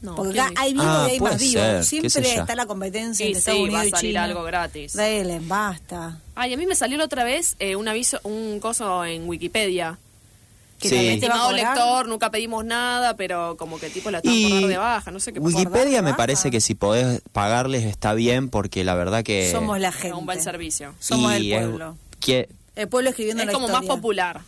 No, 0.03 0.15
Porque 0.17 0.33
¿quién 0.35 0.45
acá 0.45 0.61
hay 0.61 0.73
vivo 0.75 0.85
Ah, 0.87 1.07
y 1.09 1.13
hay 1.13 1.21
más 1.21 1.39
vivo. 1.41 1.53
ser, 1.63 1.77
qué 1.79 1.83
Siempre 2.11 2.35
está 2.35 2.55
la 2.55 2.67
competencia 2.67 3.25
Sí, 3.25 3.33
entre 3.33 3.39
Estados 3.39 3.57
sí, 3.59 3.65
Unidos 3.65 3.81
va 3.83 3.87
a 3.87 3.91
salir 3.91 4.11
China. 4.13 4.25
algo 4.25 4.43
gratis. 4.43 4.93
Dale, 4.93 5.41
basta. 5.41 6.21
Ay, 6.35 6.53
a 6.53 6.57
mí 6.59 6.67
me 6.67 6.75
salió 6.75 6.99
la 6.99 7.05
otra 7.07 7.25
vez 7.25 7.57
eh, 7.59 7.75
un 7.77 7.89
aviso, 7.89 8.21
un 8.25 8.61
coso 8.61 9.03
en 9.07 9.27
Wikipedia. 9.27 9.99
Que 10.79 10.89
Sí. 10.89 11.09
Estimado 11.09 11.53
lector, 11.53 12.09
nunca 12.09 12.31
pedimos 12.31 12.65
nada, 12.65 13.17
pero 13.17 13.57
como 13.57 13.79
que 13.79 13.89
tipo 13.91 14.11
la 14.11 14.19
están 14.19 14.35
por 14.43 14.51
dar 14.61 14.69
de 14.69 14.77
baja, 14.79 15.11
no 15.11 15.21
sé 15.21 15.33
qué 15.33 15.41
pasa. 15.41 15.57
Wikipedia 15.57 16.03
me 16.03 16.15
parece 16.15 16.51
que 16.51 16.61
si 16.61 16.75
podés 16.75 17.23
pagarles 17.33 17.85
está 17.85 18.13
bien 18.15 18.49
porque 18.51 18.85
la 18.85 18.95
verdad 18.95 19.23
que... 19.23 19.51
Somos 19.51 19.79
la 19.79 19.89
Es 19.89 19.95
gente. 19.95 20.17
un 20.17 20.27
buen 20.27 20.43
servicio. 20.43 20.95
Somos 20.99 21.33
y 21.33 21.37
el 21.37 21.53
es- 21.53 21.59
pueblo. 21.69 21.97
que 22.21 22.49
El 22.77 22.89
pueblo 22.89 23.11
escribiendo 23.11 23.43
Es 23.43 23.47
la 23.47 23.53
como 23.53 23.69
más 23.69 23.85
popular. 23.85 24.41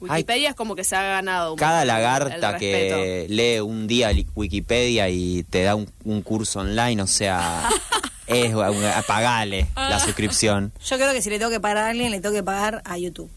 Wikipedia 0.00 0.50
es 0.50 0.54
como 0.56 0.74
que 0.74 0.82
se 0.84 0.96
ha 0.96 1.02
ganado 1.02 1.52
un 1.52 1.58
cada 1.58 1.84
lagarta 1.84 2.58
que 2.58 3.26
lee 3.28 3.60
un 3.60 3.86
día 3.86 4.10
Wikipedia 4.34 5.08
y 5.08 5.44
te 5.44 5.62
da 5.62 5.76
un, 5.76 5.88
un 6.04 6.22
curso 6.22 6.58
online, 6.60 7.00
o 7.00 7.06
sea, 7.06 7.68
es 8.26 8.52
un- 8.52 8.64
pagale 9.06 9.68
la 9.76 10.00
suscripción. 10.00 10.72
Yo 10.84 10.96
creo 10.96 11.12
que 11.12 11.22
si 11.22 11.30
le 11.30 11.38
tengo 11.38 11.50
que 11.52 11.60
pagar 11.60 11.78
a 11.78 11.88
alguien, 11.90 12.10
le 12.10 12.20
tengo 12.20 12.34
que 12.34 12.42
pagar 12.42 12.82
a 12.84 12.98
YouTube. 12.98 13.30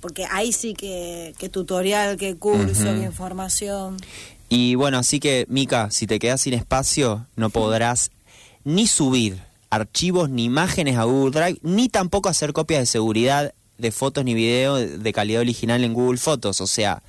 Porque 0.00 0.26
ahí 0.30 0.52
sí 0.52 0.74
que, 0.74 1.34
que 1.38 1.48
tutorial, 1.48 2.16
que 2.16 2.36
curso, 2.36 2.84
que 2.84 3.02
información. 3.02 3.96
Y 4.48 4.76
bueno, 4.76 4.98
así 4.98 5.20
que, 5.20 5.46
Mica, 5.48 5.90
si 5.90 6.06
te 6.06 6.18
quedas 6.18 6.40
sin 6.42 6.54
espacio, 6.54 7.26
no 7.36 7.50
podrás 7.50 8.10
ni 8.64 8.86
subir 8.86 9.38
archivos 9.70 10.30
ni 10.30 10.44
imágenes 10.44 10.96
a 10.96 11.04
Google 11.04 11.38
Drive, 11.38 11.58
ni 11.62 11.88
tampoco 11.88 12.28
hacer 12.28 12.52
copias 12.52 12.80
de 12.80 12.86
seguridad 12.86 13.52
de 13.76 13.92
fotos 13.92 14.24
ni 14.24 14.34
video 14.34 14.76
de 14.76 14.98
de 14.98 15.12
calidad 15.12 15.40
original 15.40 15.84
en 15.84 15.94
Google 15.94 16.18
Fotos. 16.18 16.60
O 16.60 16.66
sea, 16.66 17.02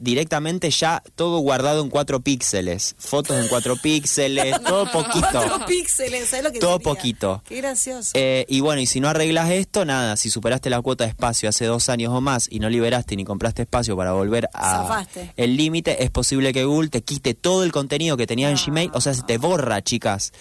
directamente 0.00 0.70
ya 0.70 1.02
todo 1.14 1.38
guardado 1.38 1.82
en 1.82 1.90
cuatro 1.90 2.20
píxeles. 2.20 2.96
Fotos 2.98 3.36
en 3.36 3.48
cuatro 3.48 3.76
píxeles, 3.76 4.60
todo 4.66 4.90
poquito. 4.90 5.28
Cuatro 5.30 5.66
píxeles, 5.66 6.28
¿sabes 6.28 6.44
lo 6.44 6.52
que 6.52 6.58
Todo 6.58 6.78
sería? 6.78 6.84
poquito. 6.92 7.42
Qué 7.46 7.56
gracioso. 7.56 8.10
Eh, 8.14 8.46
y 8.48 8.60
bueno, 8.60 8.80
y 8.80 8.86
si 8.86 8.98
no 9.00 9.08
arreglas 9.08 9.50
esto, 9.50 9.84
nada, 9.84 10.16
si 10.16 10.30
superaste 10.30 10.70
la 10.70 10.80
cuota 10.80 11.04
de 11.04 11.10
espacio 11.10 11.48
hace 11.48 11.66
dos 11.66 11.88
años 11.88 12.12
o 12.12 12.20
más 12.20 12.48
y 12.50 12.58
no 12.58 12.68
liberaste 12.70 13.14
ni 13.14 13.24
compraste 13.24 13.62
espacio 13.62 13.96
para 13.96 14.12
volver 14.12 14.48
a 14.54 14.82
Zafaste. 14.88 15.32
el 15.36 15.56
límite, 15.56 16.02
es 16.02 16.10
posible 16.10 16.52
que 16.52 16.64
Google 16.64 16.88
te 16.88 17.02
quite 17.02 17.34
todo 17.34 17.62
el 17.62 17.70
contenido 17.70 18.16
que 18.16 18.26
tenía 18.26 18.50
en 18.50 18.56
Gmail, 18.56 18.90
o 18.94 19.00
sea, 19.00 19.14
se 19.14 19.22
te 19.22 19.38
borra, 19.38 19.82
chicas. 19.82 20.32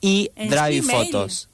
Y 0.00 0.30
¿En 0.36 0.48
Drive 0.48 0.74
y 0.76 0.82
fotos. 0.82 1.48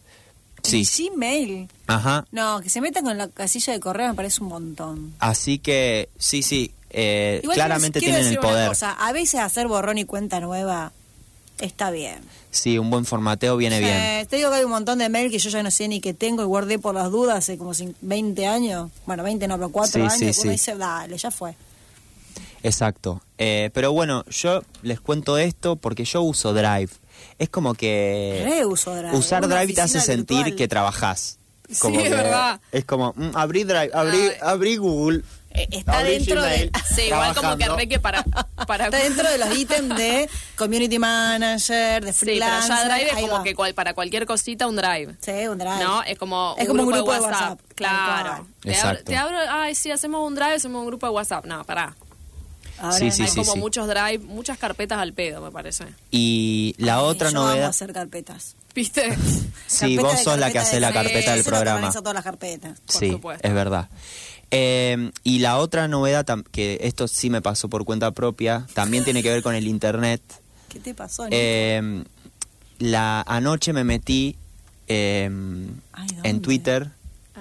Sí. 0.63 0.87
Gmail. 1.11 1.69
Ajá. 1.87 2.27
No, 2.33 2.61
que 2.63 2.71
se 2.71 2.81
metan 2.81 3.05
con 3.05 3.19
la 3.19 3.29
casilla 3.29 3.73
de 3.75 3.81
correo 3.81 4.09
me 4.09 4.15
parece 4.15 4.43
un 4.43 4.49
montón. 4.49 5.15
Así 5.19 5.59
que, 5.59 6.09
sí, 6.19 6.43
sí, 6.43 6.73
eh, 6.95 7.43
claramente 7.53 7.99
tienen 8.01 8.19
el 8.21 8.25
decir 8.25 8.39
una 8.41 8.49
poder. 8.49 8.69
cosa, 8.69 8.93
a 8.93 9.13
veces 9.13 9.41
hacer 9.41 9.69
borrón 9.69 9.99
y 9.99 10.05
cuenta 10.05 10.41
nueva 10.41 10.93
está 11.59 11.91
bien. 11.91 12.19
Sí, 12.51 12.79
un 12.79 12.89
buen 12.91 13.05
formateo 13.05 13.57
viene 13.57 13.81
bien. 13.81 13.93
Eh, 13.97 14.27
te 14.31 14.37
digo 14.37 14.51
que 14.51 14.57
hay 14.57 14.65
un 14.65 14.71
montón 14.71 14.99
de 14.99 15.09
mail 15.09 15.31
que 15.31 15.39
yo 15.39 15.51
ya 15.51 15.63
no 15.63 15.71
sé 15.71 15.89
ni 15.89 16.01
que 16.01 16.15
tengo 16.15 16.43
y 16.43 16.47
guardé 16.47 16.79
por 16.79 16.95
las 16.95 17.11
dudas 17.11 17.39
hace 17.39 17.59
como 17.59 17.73
cin- 17.73 17.95
20 18.01 18.47
años. 18.47 18.91
Bueno, 19.07 19.23
20 19.25 19.49
no, 19.49 19.57
pero 19.57 19.71
4 19.71 19.93
Sí, 19.93 20.01
años. 20.01 20.15
sí, 20.19 20.25
uno 20.27 20.35
sí. 20.35 20.49
dice, 20.51 20.77
dale, 20.77 21.17
ya 21.19 21.31
fue. 21.31 21.55
Exacto. 22.63 23.21
Eh, 23.39 23.71
pero 23.75 23.93
bueno, 23.93 24.25
yo 24.31 24.63
les 24.83 25.01
cuento 25.01 25.37
esto 25.39 25.77
porque 25.77 26.05
yo 26.05 26.23
uso 26.23 26.53
Drive. 26.55 26.91
Es 27.39 27.49
como 27.49 27.75
que... 27.75 28.43
Reuso 28.45 28.95
Drive. 28.95 29.17
Usar 29.17 29.45
una 29.45 29.57
Drive 29.57 29.75
te 29.75 29.81
hace 29.83 29.99
oficina 29.99 30.15
sentir 30.17 30.37
virtual. 30.39 30.57
que 30.57 30.69
trabajás. 30.69 31.39
Sí, 31.69 31.77
Como 31.81 31.99
es 31.99 32.05
que 32.05 32.11
verdad. 32.15 32.61
Es 32.73 32.85
como, 32.85 33.13
mm, 33.17 33.31
abrí 33.35 33.65
Drive, 33.65 33.91
abrí, 33.95 34.29
abrí 34.43 34.77
Google. 34.77 35.23
Eh, 35.57 35.69
está 35.71 36.03
dentro 36.03 36.43
de- 36.43 36.69
Sí, 36.95 37.03
igual 37.03 37.33
como 37.35 37.53
que 37.53 37.65
trabajando. 37.65 37.77
re 37.77 37.89
que 37.89 38.01
para... 38.01 38.25
para 38.67 38.87
Está 38.87 38.99
dentro 38.99 39.31
de 39.31 39.39
los 39.39 39.57
ítems 39.57 39.97
de 39.97 40.29
community 40.57 40.99
manager, 40.99 42.05
de 42.05 42.13
Sí, 42.13 42.19
pero 42.27 42.33
freelancer. 42.33 42.69
ya 42.77 42.85
Drive 42.85 43.09
es 43.11 43.15
como 43.21 43.33
va. 43.35 43.43
que 43.45 43.55
cual- 43.55 43.75
para 43.75 43.95
cualquier 43.95 44.27
cosita 44.27 44.67
un 44.67 44.75
Drive. 44.77 45.15
Sí, 45.21 45.47
un 45.47 45.59
drive. 45.59 45.79
¿No? 45.83 46.03
Es 46.03 46.19
como, 46.19 46.57
Es 46.59 46.67
como 46.67 46.83
un 46.83 46.89
grupo 46.91 47.13
de 47.13 47.21
WhatsApp, 47.21 47.59
tal 47.61 47.75
Claro. 47.77 48.31
cual. 48.31 48.47
Te 48.63 48.69
abro, 48.77 48.91
Exacto. 48.91 49.05
te 49.05 49.17
abro, 49.17 49.39
ay, 49.49 49.75
sí, 49.77 49.91
hacemos 49.93 50.27
un 50.27 50.35
Drive, 50.35 50.55
hacemos 50.55 50.81
un 50.81 50.87
grupo 50.89 51.07
de 51.07 51.13
WhatsApp. 51.13 51.45
No, 51.47 51.63
pará. 51.65 51.95
Ahora 52.81 52.99
Sí, 52.99 53.13
sí, 53.13 53.23
Hay 53.23 53.29
sí, 53.29 53.37
como 53.39 53.53
sí. 53.53 53.59
muchos 53.61 53.87
Drive, 53.87 54.19
muchas 54.19 54.59
carpetas 54.59 54.99
al 54.99 55.13
pedo, 55.13 55.41
me 55.41 55.53
parece. 55.53 55.85
Y 56.11 56.75
la 56.79 56.97
Ay, 56.97 57.03
otra 57.05 57.31
yo 57.31 57.39
amo 57.39 57.49
novedad... 57.51 57.69
hacer 57.69 57.93
carpetas. 57.93 58.57
¿Viste? 58.75 59.17
Sí, 59.67 59.97
Carpeta 59.97 60.03
vos 60.03 60.19
de 60.19 60.25
sos 60.25 60.39
la 60.39 60.51
que 60.53 60.59
hace 60.59 60.75
de- 60.77 60.81
la 60.81 60.89
Sí, 60.89 60.95
carpeta 60.95 61.33
del 61.35 61.45
programa. 61.45 61.91
todas 61.93 62.15
las 62.15 62.23
carpetas. 62.25 62.81
Por 62.81 62.97
sí, 62.97 63.11
supuesto. 63.13 63.47
es 63.49 63.55
verdad. 63.55 63.89
Eh, 64.51 65.11
y 65.23 65.39
la 65.41 65.59
otra 65.59 65.89
novedad, 65.89 66.27
que 66.53 66.79
esto 66.83 67.09
sí 67.09 67.31
me 67.31 67.43
pasó 67.43 67.69
por 67.69 67.85
cuenta 67.85 68.11
propia, 68.13 68.67
también 68.75 69.05
tiene 69.05 69.23
que 69.23 69.31
ver 69.31 69.43
con 69.43 69.55
el 69.55 69.67
internet. 69.67 70.23
¿Qué 70.69 70.81
te 70.81 70.95
pasó? 70.95 71.27
Eh, 71.31 72.05
la 72.79 73.23
anoche 73.23 73.73
me 73.73 73.85
metí 73.85 74.37
eh, 74.89 75.31
Ay, 75.93 76.07
¿dónde? 76.09 76.29
en 76.29 76.43
Twitter. 76.43 76.91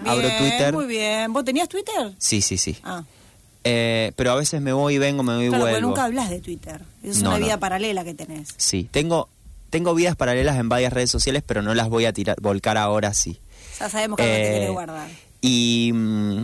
Abro 0.05 0.27
Bien, 0.27 0.38
Twitter. 0.38 0.74
Muy 0.74 0.86
bien. 0.86 1.33
¿Vos 1.33 1.45
tenías 1.45 1.69
Twitter? 1.69 2.13
Sí, 2.17 2.41
sí, 2.41 2.57
sí. 2.57 2.77
Ah, 2.83 3.03
Eh, 3.63 4.12
pero 4.15 4.31
a 4.31 4.36
veces 4.36 4.62
me 4.62 4.74
voy 4.74 4.95
y 4.95 4.98
vengo, 4.98 5.24
me 5.24 5.36
voy 5.36 5.45
y 5.45 5.50
claro, 5.50 5.63
vuelvo. 5.65 5.88
nunca 5.89 6.03
hablas 6.05 6.29
de 6.29 6.41
Twitter. 6.41 6.81
Es 7.03 7.22
No, 7.22 7.29
una 7.29 7.39
no. 7.39 7.45
vida 7.45 7.57
paralela 7.60 8.03
que 8.03 8.13
tenés. 8.13 8.50
Sí, 8.57 8.88
tengo 8.91 9.29
tengo 9.69 9.95
vidas 9.95 10.15
paralelas 10.15 10.57
en 10.57 10.69
varias 10.69 10.93
redes 10.93 11.10
sociales, 11.10 11.41
pero 11.45 11.62
no 11.63 11.74
las 11.74 11.89
voy 11.89 12.05
a 12.05 12.13
tirar 12.13 12.36
volcar 12.41 12.77
ahora 12.77 13.13
sí. 13.13 13.39
Ya 13.79 13.89
sabemos 13.89 14.17
que 14.17 14.24
no 14.24 14.29
te 14.29 14.65
Eh, 14.65 14.69
guardar. 14.69 15.10
Y 15.41 15.91
mm, 15.93 16.43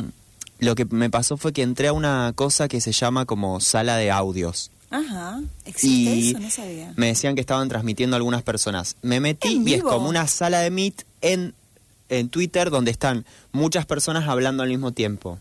lo 0.59 0.75
que 0.75 0.85
me 0.85 1.09
pasó 1.09 1.37
fue 1.37 1.53
que 1.53 1.61
entré 1.61 1.87
a 1.87 1.93
una 1.93 2.31
cosa 2.35 2.67
que 2.67 2.81
se 2.81 2.91
llama 2.91 3.25
como 3.25 3.59
sala 3.59 3.97
de 3.97 4.11
audios. 4.11 4.71
Ajá. 4.91 5.39
¿Existe 5.65 6.15
Y 6.15 6.29
eso? 6.31 6.39
No 6.39 6.49
sabía. 6.49 6.93
me 6.95 7.07
decían 7.07 7.35
que 7.35 7.41
estaban 7.41 7.69
transmitiendo 7.69 8.15
algunas 8.15 8.41
personas. 8.43 8.95
Me 9.01 9.19
metí 9.19 9.55
¿En 9.55 9.67
y 9.67 9.73
es 9.73 9.83
como 9.83 10.09
una 10.09 10.27
sala 10.27 10.59
de 10.61 10.71
Meet 10.71 11.03
en, 11.21 11.53
en 12.09 12.29
Twitter 12.29 12.69
donde 12.71 12.89
están 12.91 13.25
muchas 13.51 13.85
personas 13.85 14.27
hablando 14.27 14.63
al 14.63 14.69
mismo 14.69 14.91
tiempo. 14.91 15.37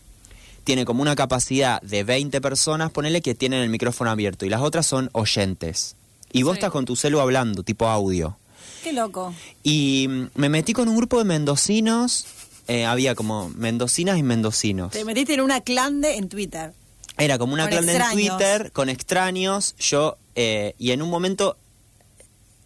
Tiene 0.63 0.85
como 0.85 1.01
una 1.01 1.15
capacidad 1.15 1.81
de 1.81 2.03
20 2.03 2.41
personas, 2.41 2.91
ponele 2.91 3.21
que 3.21 3.33
tienen 3.33 3.61
el 3.63 3.69
micrófono 3.69 4.11
abierto 4.11 4.45
y 4.45 4.49
las 4.49 4.61
otras 4.61 4.85
son 4.85 5.09
oyentes. 5.13 5.95
Y 6.31 6.43
vos 6.43 6.53
Sí. 6.53 6.57
estás 6.59 6.71
con 6.71 6.85
tu 6.85 6.95
celu 6.95 7.19
hablando, 7.19 7.63
tipo 7.63 7.87
audio. 7.87 8.37
Qué 8.83 8.93
loco. 8.93 9.33
Y 9.63 10.05
mm, 10.07 10.27
me 10.35 10.49
metí 10.49 10.73
con 10.73 10.87
un 10.87 10.95
grupo 10.95 11.17
de 11.17 11.23
mendocinos. 11.25 12.25
Eh, 12.69 12.85
había 12.85 13.15
como 13.15 13.49
mendocinas 13.49 14.19
y 14.19 14.23
mendocinos. 14.23 14.91
Te 14.91 15.03
metiste 15.03 15.33
en 15.33 15.41
una 15.41 15.61
clande 15.61 16.17
en 16.17 16.29
Twitter. 16.29 16.71
Era 17.17 17.39
como 17.39 17.53
una 17.53 17.67
Con 17.67 17.79
clan 17.79 17.89
en. 17.89 18.11
Twitter 18.13 18.71
con 18.71 18.89
extraños. 18.89 19.75
Yo, 19.79 20.17
eh, 20.35 20.75
y 20.77 20.91
en 20.91 21.01
un 21.01 21.09
momento, 21.09 21.57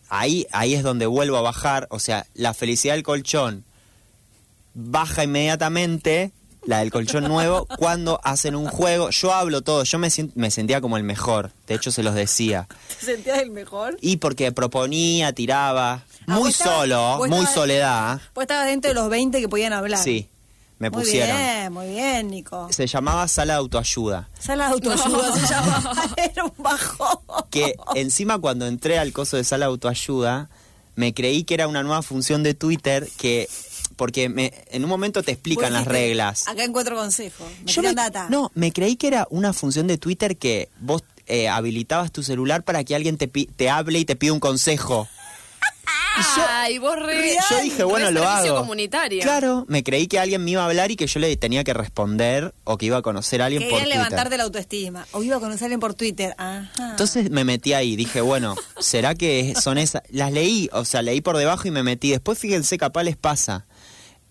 ahí, 0.10 0.46
ahí 0.52 0.74
es 0.74 0.84
donde 0.84 1.06
vuelvo 1.06 1.38
a 1.38 1.42
bajar. 1.42 1.88
O 1.90 2.00
sea, 2.00 2.28
la 2.34 2.54
felicidad 2.54 2.96
del 2.96 3.04
colchón 3.04 3.64
baja 4.74 5.24
inmediatamente, 5.24 6.34
la 6.66 6.80
del 6.80 6.92
colchón 6.92 7.26
nuevo, 7.26 7.66
cuando 7.78 8.20
hacen 8.24 8.56
un 8.56 8.68
juego. 8.68 9.10
Yo 9.10 9.34
hablo 9.34 9.62
todo, 9.62 9.84
yo 9.84 10.00
me, 10.00 10.10
me 10.36 10.52
sentía 10.52 10.80
como 10.82 10.98
el 10.98 11.04
mejor. 11.04 11.52
De 11.68 11.76
hecho, 11.76 11.92
se 11.92 12.04
los 12.04 12.16
decía. 12.16 12.68
¿Te 13.00 13.06
sentías 13.06 13.40
el 13.40 13.52
mejor? 13.52 13.98
Y 14.02 14.18
porque 14.18 14.52
proponía, 14.52 15.34
tiraba. 15.34 16.04
Ah, 16.28 16.36
Muy 16.40 16.52
estabas- 16.52 16.80
solo, 16.80 17.18
muy 17.20 17.30
estabas- 17.30 17.54
soledad. 17.54 18.22
Vos 18.34 18.44
estabas 18.44 18.66
dentro 18.68 18.90
de 18.90 18.96
los 18.96 19.10
20 19.10 19.42
que 19.42 19.50
podían 19.50 19.74
hablar. 19.74 20.00
Sí, 20.02 20.30
me 20.80 20.90
muy 20.90 21.04
pusieron. 21.04 21.36
bien, 21.38 21.74
muy 21.74 21.88
bien, 21.90 22.30
Nico. 22.30 22.68
Se 22.72 22.88
llamaba 22.88 23.28
sala 23.28 23.54
de 23.56 23.60
autoayuda. 23.60 24.30
Sala 24.40 24.68
de 24.68 24.74
autoayuda 24.74 25.34
se 25.38 25.48
llama. 25.54 25.94
Era 26.18 26.46
un 26.46 26.54
bajón. 26.58 27.18
Que 27.50 27.76
encima 27.96 28.38
cuando 28.40 28.66
entré 28.68 28.98
al 29.00 29.12
coso 29.12 29.36
de 29.38 29.44
sala 29.44 29.66
de 29.66 29.72
autoayuda, 29.72 30.50
me 30.96 31.14
creí 31.14 31.44
que 31.44 31.56
era 31.56 31.68
una 31.68 31.82
nueva 31.84 32.02
función 32.04 32.44
de 32.44 32.54
Twitter 32.54 33.10
que... 33.18 33.50
Porque 33.96 34.30
me, 34.30 34.54
en 34.72 34.84
un 34.84 34.90
momento 34.90 35.22
te 35.24 35.32
explican 35.32 35.74
las 35.74 35.86
reglas. 35.86 36.48
Acá 36.48 36.64
encuentro 36.64 36.96
consejos. 36.96 37.48
Me 37.66 37.72
Yo 37.72 37.82
me- 37.82 37.94
data. 37.94 38.28
No, 38.30 38.52
me 38.56 38.72
creí 38.72 38.96
que 38.96 39.08
era 39.08 39.28
una 39.30 39.54
función 39.54 39.88
de 39.88 39.98
Twitter 39.98 40.38
que 40.38 40.70
vos 40.80 41.04
eh, 41.28 41.48
habilitabas 41.48 42.12
tu 42.12 42.24
celular 42.24 42.64
para 42.64 42.84
que 42.84 42.96
alguien 42.96 43.18
te, 43.18 43.28
pi- 43.28 43.46
te 43.46 43.70
hable 43.70 44.00
y 44.00 44.06
te 44.06 44.16
pida 44.16 44.34
un 44.34 44.40
consejo. 44.40 45.08
Ay, 46.48 46.78
vos 46.78 46.96
re... 47.00 47.36
Yo 47.50 47.60
dije, 47.62 47.84
bueno, 47.84 48.12
lo 48.12 48.24
hago. 48.28 48.58
comunitario. 48.58 49.22
Claro, 49.24 49.66
me 49.68 49.84
creí 49.84 50.06
que 50.08 50.20
alguien 50.20 50.44
me 50.44 50.52
iba 50.52 50.62
a 50.62 50.66
hablar 50.68 50.92
y 50.92 50.96
que 50.96 51.08
yo 51.08 51.20
le 51.20 51.36
tenía 51.38 51.64
que 51.64 51.74
responder 51.74 52.54
o 52.66 52.78
que 52.78 52.86
iba 52.86 52.98
a 52.98 53.02
conocer 53.02 53.42
a 53.42 53.46
alguien 53.46 53.64
por 53.64 53.80
Twitter. 53.80 53.88
levantarte 53.98 54.38
la 54.38 54.44
autoestima. 54.44 55.08
O 55.14 55.24
iba 55.24 55.38
a 55.38 55.40
conocer 55.40 55.64
a 55.64 55.66
alguien 55.66 55.80
por 55.80 55.96
Twitter. 55.96 56.36
Ajá. 56.38 56.70
Entonces 56.92 57.32
me 57.32 57.44
metí 57.44 57.74
ahí, 57.74 57.96
dije, 57.96 58.22
bueno, 58.22 58.56
¿será 58.80 59.16
que 59.16 59.56
son 59.60 59.80
esas? 59.80 60.04
Las 60.10 60.32
leí, 60.32 60.70
o 60.72 60.86
sea, 60.86 61.02
leí 61.02 61.22
por 61.22 61.36
debajo 61.36 61.68
y 61.68 61.72
me 61.72 61.82
metí. 61.82 62.12
Después 62.12 62.38
fíjense, 62.38 62.78
capaz 62.78 63.04
les 63.04 63.18
pasa. 63.18 63.66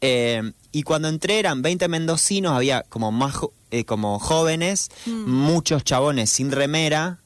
Eh, 0.02 0.52
y 0.72 0.82
cuando 0.82 1.08
entré 1.08 1.38
eran 1.38 1.62
20 1.62 1.88
mendocinos, 1.88 2.52
había 2.52 2.82
como 2.88 3.10
más 3.12 3.34
eh, 3.70 3.84
como 3.86 4.18
jóvenes, 4.18 4.90
Mm. 5.06 5.30
muchos 5.30 5.82
chabones 5.84 6.28
sin 6.28 6.50
remera, 6.52 7.18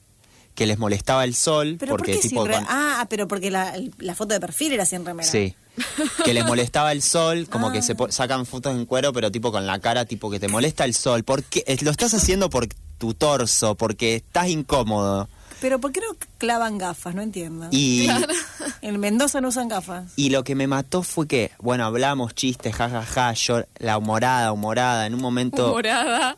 que 0.55 0.67
les 0.67 0.79
molestaba 0.79 1.25
el 1.25 1.35
sol. 1.35 1.77
¿Pero 1.81 1.91
porque 1.91 2.13
por 2.13 2.23
qué 2.23 2.29
tipo 2.29 2.45
sin 2.47 2.53
Ah, 2.69 3.07
pero 3.11 3.27
porque 3.27 3.51
la, 3.51 3.75
la 3.99 4.15
foto 4.15 4.33
de 4.35 4.41
perfil 4.41 4.73
era 4.73 4.87
sin 4.87 5.05
remera. 5.05 5.29
Sí. 5.29 5.55
Que 6.25 6.33
les 6.33 6.45
molestaba 6.47 6.93
el 6.93 7.03
sol, 7.03 7.49
como 7.51 7.71
que 7.73 7.83
se 7.83 7.93
Ah. 7.93 7.97
po- 7.97 8.13
sacan 8.13 8.47
fotos 8.47 8.75
en 8.75 8.87
cuero, 8.87 9.13
pero 9.13 9.31
tipo 9.33 9.51
con 9.53 9.67
la 9.67 9.79
cara, 9.81 10.05
tipo 10.05 10.31
que 10.31 10.39
te 10.41 10.49
molesta 10.49 10.85
el 10.85 10.95
sol. 10.95 11.25
porque 11.25 11.65
Lo 11.83 11.91
estás 11.91 12.15
haciendo 12.15 12.49
por 12.49 12.69
tu 12.99 13.13
torso, 13.15 13.75
porque 13.75 14.15
estás 14.17 14.49
incómodo. 14.49 15.29
Pero 15.61 15.79
¿por 15.81 15.93
qué 15.93 16.01
no 16.01 16.17
clavan 16.39 16.79
gafas? 16.79 17.15
No 17.15 17.23
entiendo. 17.23 17.69
Y, 17.71 18.09
En 18.83 19.01
Mendoza 19.01 19.41
no 19.41 19.49
usan 19.49 19.69
gafas. 19.69 20.13
y 20.17 20.31
lo 20.31 20.45
que 20.45 20.55
me 20.55 20.67
mató 20.67 21.03
fue 21.03 21.27
que, 21.27 21.51
bueno, 21.59 21.85
hablamos 21.85 22.35
chistes, 22.35 22.75
jajaja, 22.75 23.33
yo, 23.33 23.63
la 23.79 23.99
humorada, 23.99 24.53
humorada, 24.53 25.07
en 25.07 25.15
un 25.15 25.21
momento... 25.23 25.69
Morada. 25.69 26.37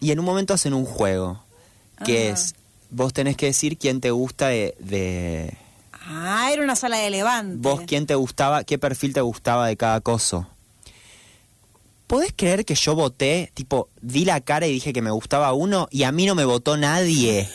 Y 0.00 0.10
en 0.10 0.18
un 0.18 0.24
momento 0.26 0.52
hacen 0.52 0.74
un 0.74 0.84
juego, 0.84 1.42
que 2.04 2.30
Ajá. 2.30 2.34
es, 2.40 2.54
vos 2.90 3.12
tenés 3.14 3.36
que 3.36 3.46
decir 3.46 3.78
quién 3.78 4.00
te 4.00 4.10
gusta 4.10 4.48
de... 4.48 4.74
de 4.78 5.56
Ah, 6.08 6.50
era 6.52 6.62
una 6.62 6.76
sala 6.76 6.98
de 6.98 7.10
levante. 7.10 7.56
vos 7.58 7.80
quién 7.86 8.06
te 8.06 8.14
gustaba, 8.14 8.62
qué 8.64 8.78
perfil 8.78 9.12
te 9.12 9.20
gustaba 9.22 9.66
de 9.66 9.76
cada 9.76 10.00
coso. 10.00 10.46
¿Podés 12.06 12.32
creer 12.36 12.64
que 12.64 12.76
yo 12.76 12.94
voté, 12.94 13.50
tipo, 13.54 13.88
di 14.00 14.24
la 14.24 14.40
cara 14.40 14.68
y 14.68 14.72
dije 14.72 14.92
que 14.92 15.02
me 15.02 15.10
gustaba 15.10 15.52
uno 15.52 15.88
y 15.90 16.04
a 16.04 16.12
mí 16.12 16.24
no 16.24 16.36
me 16.36 16.44
votó 16.44 16.76
nadie? 16.76 17.48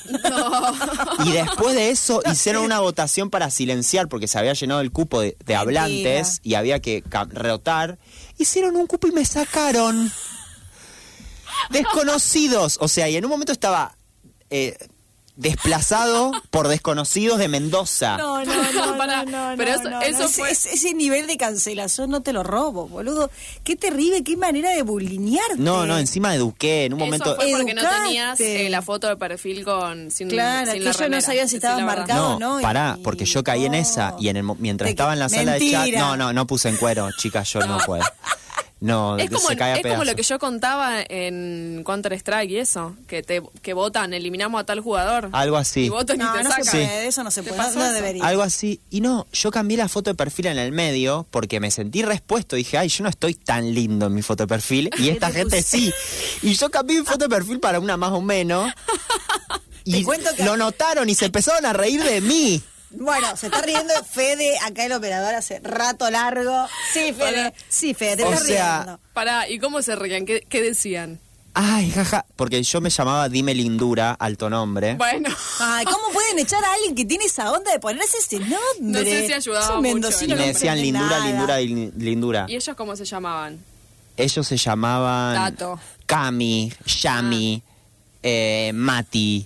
Y 1.26 1.32
después 1.32 1.74
de 1.74 1.90
eso 1.90 2.22
hicieron 2.30 2.66
una 2.66 2.82
votación 2.82 3.30
para 3.30 3.50
silenciar 3.50 4.10
porque 4.10 4.28
se 4.28 4.38
había 4.38 4.52
llenado 4.54 4.82
el 4.82 4.92
cupo 4.92 5.22
de, 5.22 5.38
hablantes 5.56 6.42
y 6.44 6.56
había 6.56 6.82
que 6.82 7.02
rotar. 7.30 7.98
Hicieron 8.38 8.76
un 8.76 8.88
cupo 8.88 9.08
y 9.08 9.12
me 9.12 9.24
sacaron. 9.24 10.12
Desconocidos. 11.70 12.78
O 12.82 12.90
sea, 12.90 13.08
y 13.08 13.16
en 13.16 13.24
un 13.24 13.32
momento 13.32 13.54
estaba 13.54 13.96
eh, 14.50 14.76
desplazado 15.42 16.32
por 16.50 16.68
desconocidos 16.68 17.40
de 17.40 17.48
Mendoza. 17.48 18.18
No, 18.18 18.44
no, 18.46 18.72
no, 18.74 18.98
Pará, 19.02 19.26
no, 19.26 19.52
no, 19.52 19.58
pero 19.58 19.72
no, 19.72 19.80
eso- 19.80 19.90
no, 19.90 20.02
eso 20.02 20.20
no. 20.24 20.30
fue- 20.30 20.52
Ese, 20.52 20.74
ese 20.74 20.94
nivel 20.94 21.28
de 21.28 21.38
cancelación 21.38 22.10
no 22.10 22.22
te 22.22 22.34
lo 22.34 22.44
robo, 22.44 22.88
boludo. 22.88 23.30
Qué 23.64 23.76
terrible, 23.76 24.24
qué 24.24 24.38
manera 24.38 24.70
de 24.70 24.82
bulinearte. 24.84 25.58
No, 25.58 25.86
no, 25.86 25.98
encima 25.98 26.34
eduqué. 26.36 26.86
En 26.86 26.94
un 26.94 27.00
momento. 27.00 27.32
Eso 27.32 27.36
fue 27.42 27.52
porque 27.58 27.74
no 27.74 27.82
tenías 28.04 28.40
eh, 28.40 28.70
la 28.70 28.82
foto 28.82 29.08
de 29.08 29.18
perfil 29.18 29.64
con 29.66 30.12
sin, 30.12 30.30
Claro, 30.30 30.72
sin 30.72 30.80
que 30.80 30.86
la 30.86 30.92
ellos 30.92 31.10
no 31.10 31.22
sabían 31.22 31.50
si 31.50 31.56
estaban 31.58 31.86
verdad. 31.86 31.98
marcados. 32.00 32.40
No, 32.40 32.60
y- 32.60 32.64
pará, 32.64 32.98
porque 33.04 33.26
yo 33.26 33.44
caí 33.44 33.66
en 33.66 33.74
esa 33.74 34.16
y 34.20 34.30
en 34.30 34.38
el, 34.38 34.44
mo- 34.44 34.56
mientras 34.60 34.88
Te- 34.88 34.92
estaba 34.92 35.14
en 35.14 35.20
la 35.20 35.30
sala 35.30 35.54
de 35.54 35.72
chat. 35.72 35.90
No, 35.90 36.16
no, 36.18 36.34
no 36.34 36.46
puse 36.48 36.70
en 36.70 36.78
cuero, 36.78 37.10
chicas, 37.18 37.52
yo 37.52 37.60
no 37.62 37.78
puedo. 37.86 38.04
No, 38.82 39.16
Es 39.18 39.30
como, 39.30 39.48
se 39.48 39.56
cae 39.56 39.74
a 39.74 39.76
es 39.76 39.84
como 39.84 40.04
lo 40.04 40.16
que 40.16 40.24
yo 40.24 40.40
contaba 40.40 41.04
en 41.08 41.84
Counter 41.86 42.14
Strike 42.14 42.50
y 42.50 42.58
eso, 42.58 42.96
que 43.08 43.22
te 43.22 43.44
que 43.62 43.74
votan, 43.76 44.12
eliminamos 44.12 44.60
a 44.60 44.66
tal 44.66 44.80
jugador. 44.80 45.30
Algo 45.34 45.56
así. 45.58 45.82
Y 45.82 45.90
votan 45.90 46.16
y 46.20 46.24
No, 46.24 46.34
te 46.34 46.44
no 46.44 46.52
se 46.52 46.64
sacan. 46.64 46.82
eso 46.82 47.24
no 47.24 47.30
se 47.30 47.44
¿Te 47.44 47.54
puede, 47.54 47.76
no, 47.76 47.92
debería. 47.94 48.26
Algo 48.26 48.42
así. 48.42 48.82
Y 48.90 49.02
no, 49.02 49.28
yo 49.32 49.52
cambié 49.52 49.78
la 49.78 49.88
foto 49.88 50.10
de 50.10 50.16
perfil 50.16 50.48
en 50.48 50.58
el 50.58 50.72
medio 50.72 51.28
porque 51.30 51.60
me 51.60 51.70
sentí 51.70 52.02
respuesto. 52.02 52.56
Dije, 52.56 52.80
ay, 52.80 52.90
yo 52.90 53.04
no 53.04 53.10
estoy 53.12 53.36
tan 53.36 53.72
lindo 53.72 54.08
en 54.08 54.16
mi 54.16 54.24
foto 54.24 54.44
de 54.44 54.48
perfil. 54.48 54.90
Y 54.98 55.10
esta 55.10 55.28
te 55.28 55.34
gente 55.38 55.62
sí. 55.62 55.94
Y 56.42 56.56
yo 56.56 56.72
cambié 56.72 57.00
mi 57.02 57.06
foto 57.06 57.26
de 57.26 57.30
perfil 57.30 57.60
para 57.60 57.80
una 57.80 57.98
más 57.98 58.12
o 58.14 58.22
menos. 58.22 58.72
Y 59.84 60.04
cuento 60.04 60.30
que- 60.36 60.44
lo 60.44 60.58
notaron 60.58 61.10
y 61.10 61.16
se 61.16 61.26
empezaron 61.28 61.66
a 61.66 61.74
reír 61.74 62.04
de 62.04 62.22
mí. 62.22 62.62
Bueno, 62.94 63.36
se 63.38 63.48
está 63.48 63.62
riendo 63.62 63.94
Fede, 64.04 64.58
acá 64.60 64.86
el 64.86 64.92
operador 64.94 65.34
hace 65.36 65.60
rato 65.64 66.10
largo. 66.10 66.68
Sí, 66.94 67.14
Fede, 67.14 67.54
sí, 67.70 67.94
Fede, 67.94 68.18
te 68.18 68.24
O 68.24 68.32
estás 68.34 68.48
sea, 68.48 68.78
riendo. 68.84 69.00
Pará, 69.14 69.50
¿y 69.50 69.60
cómo 69.60 69.82
se 69.82 69.96
reían? 69.96 70.26
¿Qué, 70.26 70.46
qué 70.48 70.62
decían? 70.62 71.20
Ay, 71.54 71.92
jaja. 71.92 72.26
Porque 72.38 72.64
yo 72.64 72.80
me 72.80 72.90
llamaba 72.90 73.28
Dime 73.28 73.54
Lindura, 73.54 74.14
alto 74.14 74.50
nombre. 74.50 74.96
Bueno, 74.96 75.30
Ay, 75.60 75.84
¿cómo 75.86 76.10
pueden 76.14 76.40
echar 76.40 76.64
a 76.64 76.74
alguien 76.74 76.96
que 76.96 77.04
tiene 77.06 77.26
esa 77.26 77.52
onda 77.52 77.72
de 77.74 77.80
ponerse 77.80 78.18
ese 78.20 78.40
nombre? 78.40 78.58
No 78.80 79.00
sé 79.00 79.28
si 79.28 79.34
ayudaba 79.34 79.76
mucho, 79.78 79.80
y 79.90 79.94
mendocino, 79.94 80.36
me 80.36 80.42
no 80.42 80.48
decían 80.48 80.76
comprende 80.78 80.84
Lindura, 81.00 81.10
nada. 81.20 81.26
Lindura, 81.28 81.62
y 81.62 81.92
Lindura. 81.98 82.46
¿y 82.48 82.56
ellos 82.56 82.76
cómo 82.78 82.96
se 82.96 83.04
llamaban? 83.06 83.64
Ellos 84.16 84.48
se 84.48 84.56
llamaban 84.58 85.56
Tato. 85.56 85.80
Cami, 86.06 86.72
Yami, 86.86 87.62
eh, 88.24 88.72
Mati, 88.74 89.46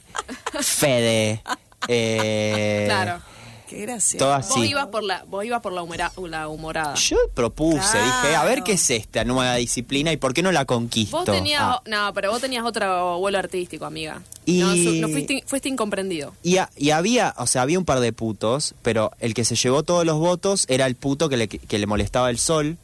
Fede. 0.62 1.42
eh, 1.88 2.84
Claro. 2.88 3.22
Qué 3.70 3.82
gracia. 3.82 4.20
Todo 4.20 4.38
Vos 4.40 4.58
ibas 4.66 4.88
por 4.88 5.04
la, 5.04 5.24
vos 5.28 5.44
ibas 5.44 5.62
por 5.62 5.74
la, 5.74 5.82
humera- 5.82 6.12
la 6.30 6.48
humorada. 6.48 6.94
Yo 6.96 7.18
propuse, 7.34 7.80
Claro. 7.80 8.06
dije, 8.06 8.36
a 8.36 8.44
ver 8.46 8.62
qué 8.64 8.74
es 8.74 8.90
esta 8.92 9.24
nueva 9.24 9.56
disciplina 9.56 10.12
y 10.12 10.18
por 10.18 10.34
qué 10.34 10.44
no 10.44 10.52
la 10.52 10.66
conquisto. 10.66 11.18
Vos 11.18 11.26
tenías, 11.26 11.62
Ah. 11.64 11.82
no, 11.86 12.14
pero 12.14 12.30
vos 12.32 12.40
tenías 12.42 12.64
otro 12.64 13.18
vuelo 13.20 13.40
artístico, 13.40 13.86
amiga. 13.86 14.22
Y- 14.46 14.60
No, 14.60 15.08
fuiste, 15.10 15.44
fuiste 15.48 15.70
incomprendido. 15.70 16.34
Y, 16.44 16.58
a- 16.58 16.70
y 16.78 16.92
había, 16.92 17.34
o 17.38 17.48
sea, 17.48 17.64
había 17.64 17.80
un 17.80 17.86
par 17.86 18.00
de 18.02 18.14
putos, 18.14 18.76
pero 18.84 19.12
el 19.20 19.34
que 19.34 19.44
se 19.46 19.56
llevó 19.56 19.82
todos 19.84 20.06
los 20.06 20.20
votos 20.20 20.66
era 20.70 20.86
el 20.86 20.96
puto 20.96 21.28
que 21.30 21.38
le, 21.38 21.48
que 21.48 21.80
le 21.80 21.88
molestaba 21.88 22.30
el 22.30 22.38
sol 22.38 22.78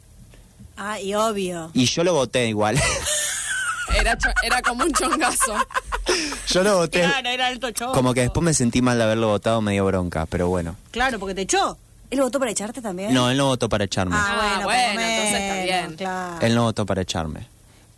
Ah, 0.76 1.00
y 1.00 1.14
obvio. 1.14 1.70
y 1.74 1.84
yo 1.84 2.02
lo 2.02 2.14
voté 2.14 2.48
igual. 2.48 2.76
Era, 3.98 4.18
era 4.42 4.62
como 4.62 4.84
un 4.84 4.92
chongazo. 4.92 5.54
yo 6.48 6.62
lo 6.62 6.76
voté. 6.78 7.04
era 7.24 7.46
alto 7.46 7.70
choco. 7.70 7.92
Como 7.92 8.14
que 8.14 8.20
después 8.22 8.44
me 8.44 8.54
sentí 8.54 8.82
mal 8.82 8.98
de 8.98 9.04
haberlo 9.04 9.28
votado 9.28 9.60
medio 9.60 9.84
bronca, 9.86 10.26
pero 10.26 10.48
bueno. 10.48 10.76
Claro, 10.90 11.18
porque 11.18 11.34
te 11.34 11.42
echó. 11.42 11.76
¿Él 12.10 12.20
votó 12.20 12.38
para 12.38 12.50
echarte 12.50 12.82
también? 12.82 13.14
No, 13.14 13.30
él 13.30 13.38
no 13.38 13.46
votó 13.46 13.68
para 13.68 13.84
echarme. 13.84 14.14
Ah, 14.18 14.58
Ah, 14.60 14.64
bueno, 14.64 15.00
entonces 15.00 15.40
está 15.40 15.62
bien. 15.64 15.96
Claro. 15.96 16.46
Él 16.46 16.54
no 16.54 16.62
votó 16.64 16.84
para 16.84 17.02
echarme. 17.02 17.48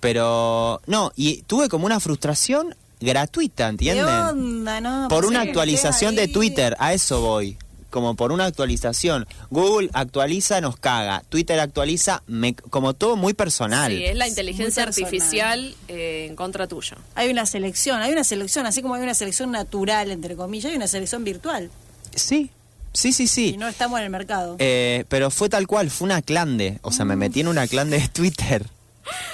Pero, 0.00 0.80
no, 0.86 1.12
y 1.16 1.42
tuve 1.42 1.68
como 1.68 1.86
una 1.86 1.98
frustración 1.98 2.74
gratuita, 3.00 3.64
¿Qué 3.64 3.70
¿entienden? 3.70 4.06
onda, 4.06 4.80
no? 4.80 5.08
Por 5.08 5.24
una 5.24 5.42
sí, 5.42 5.48
actualización 5.48 6.14
de. 6.14 6.28
Twitter, 6.28 6.76
a 6.78 6.92
eso 6.92 7.20
voy. 7.22 7.56
Como 7.94 8.16
por 8.16 8.32
una 8.32 8.46
actualización. 8.46 9.24
Google 9.50 9.88
actualiza, 9.92 10.60
nos 10.60 10.76
caga. 10.76 11.22
Twitter 11.28 11.60
actualiza, 11.60 12.24
me- 12.26 12.56
como 12.56 12.92
todo 12.94 13.14
muy 13.14 13.34
personal. 13.34 13.92
Sí, 13.92 14.04
es 14.04 14.16
la 14.16 14.26
inteligencia 14.26 14.82
artificial 14.82 15.76
eh, 15.86 16.26
en 16.28 16.34
contra 16.34 16.66
tuyo. 16.66 16.96
Hay 17.14 17.30
una 17.30 17.46
selección, 17.46 18.02
hay 18.02 18.10
una 18.12 18.24
selección, 18.24 18.66
así 18.66 18.82
como 18.82 18.94
hay 18.96 19.02
una 19.04 19.14
selección 19.14 19.52
natural, 19.52 20.10
entre 20.10 20.34
comillas, 20.34 20.72
hay 20.72 20.76
una 20.76 20.88
selección 20.88 21.22
virtual. 21.22 21.70
Sí, 22.16 22.50
sí, 22.92 23.12
sí, 23.12 23.28
sí. 23.28 23.50
Y 23.54 23.58
no 23.58 23.68
estamos 23.68 24.00
en 24.00 24.06
el 24.06 24.10
mercado. 24.10 24.56
Eh, 24.58 25.04
pero 25.08 25.30
fue 25.30 25.48
tal 25.48 25.68
cual, 25.68 25.88
fue 25.88 26.06
una 26.06 26.20
clande. 26.20 26.80
O 26.82 26.90
sea, 26.90 27.04
me 27.04 27.14
metí 27.14 27.42
en 27.42 27.46
una 27.46 27.68
clande 27.68 28.00
de 28.00 28.08
Twitter. 28.08 28.66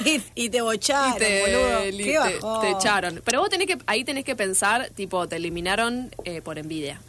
Y, 0.04 0.20
y 0.34 0.50
te 0.50 0.60
bocharon, 0.60 1.14
Y 1.16 1.18
te, 1.18 1.40
boludo. 1.40 1.80
Qué 1.82 2.18
te- 2.40 2.66
te 2.66 2.70
echaron. 2.76 3.22
Pero 3.24 3.40
vos 3.40 3.48
tenés 3.48 3.68
que, 3.68 3.78
ahí 3.86 4.04
tenés 4.04 4.24
que 4.26 4.36
pensar, 4.36 4.90
tipo, 4.94 5.26
te 5.28 5.36
eliminaron 5.36 6.14
eh, 6.24 6.42
por 6.42 6.58
envidia. 6.58 7.00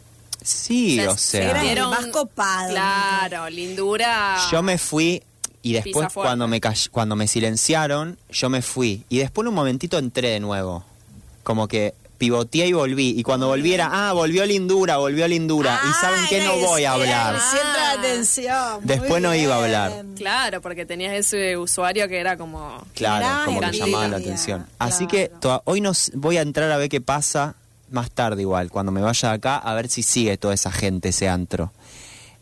Sí, 0.44 0.98
o 1.00 1.02
era 1.02 1.16
sea. 1.16 1.72
el 1.72 1.80
más 1.88 2.06
copado. 2.08 2.70
Claro, 2.70 3.48
lindura. 3.50 4.38
Yo 4.50 4.62
me 4.62 4.78
fui 4.78 5.22
y 5.62 5.72
después 5.74 6.08
cuando 6.12 6.48
me 6.48 6.60
call- 6.60 6.90
cuando 6.90 7.16
me 7.16 7.28
silenciaron, 7.28 8.18
yo 8.30 8.48
me 8.50 8.62
fui 8.62 9.04
y 9.08 9.18
después 9.18 9.44
en 9.44 9.48
un 9.48 9.54
momentito 9.54 9.98
entré 9.98 10.30
de 10.30 10.40
nuevo. 10.40 10.84
Como 11.42 11.66
que 11.68 11.94
pivoteé 12.18 12.68
y 12.68 12.72
volví 12.72 13.14
y 13.18 13.22
cuando 13.24 13.48
volví 13.48 13.74
era, 13.74 13.90
ah, 14.08 14.12
volvió 14.12 14.46
Lindura, 14.46 14.96
volvió 14.98 15.26
Lindura 15.26 15.80
y 15.90 15.92
saben 16.00 16.24
que 16.28 16.40
no 16.44 16.56
voy 16.56 16.84
a 16.84 16.92
hablar. 16.92 17.36
Siempre 17.40 17.80
atención. 17.98 18.74
muy 18.76 18.84
Después 18.86 19.20
no 19.22 19.34
iba 19.34 19.56
a 19.56 19.64
hablar. 19.64 20.04
Claro, 20.16 20.60
porque 20.60 20.86
tenías 20.86 21.14
ese 21.14 21.56
usuario 21.56 22.06
que 22.08 22.18
era 22.20 22.36
como... 22.36 22.84
Claro, 22.94 23.24
Era 23.26 23.42
como 23.44 23.60
que 23.60 23.76
llamaba 23.76 24.06
la 24.06 24.16
atención. 24.18 24.66
Así 24.78 25.08
que 25.08 25.32
Claro. 25.40 25.62
hoy 25.64 25.80
nos 25.80 26.12
voy 26.14 26.36
a 26.36 26.42
entrar 26.42 26.70
a 26.70 26.76
ver 26.76 26.88
qué 26.88 27.00
pasa 27.00 27.56
más 27.92 28.10
tarde 28.10 28.42
igual, 28.42 28.70
cuando 28.70 28.92
me 28.92 29.00
vaya 29.02 29.28
de 29.30 29.34
acá, 29.34 29.56
a 29.58 29.74
ver 29.74 29.88
si 29.88 30.02
sigue 30.02 30.36
toda 30.36 30.54
esa 30.54 30.70
gente 30.72 31.10
ese 31.10 31.28
antro. 31.28 31.72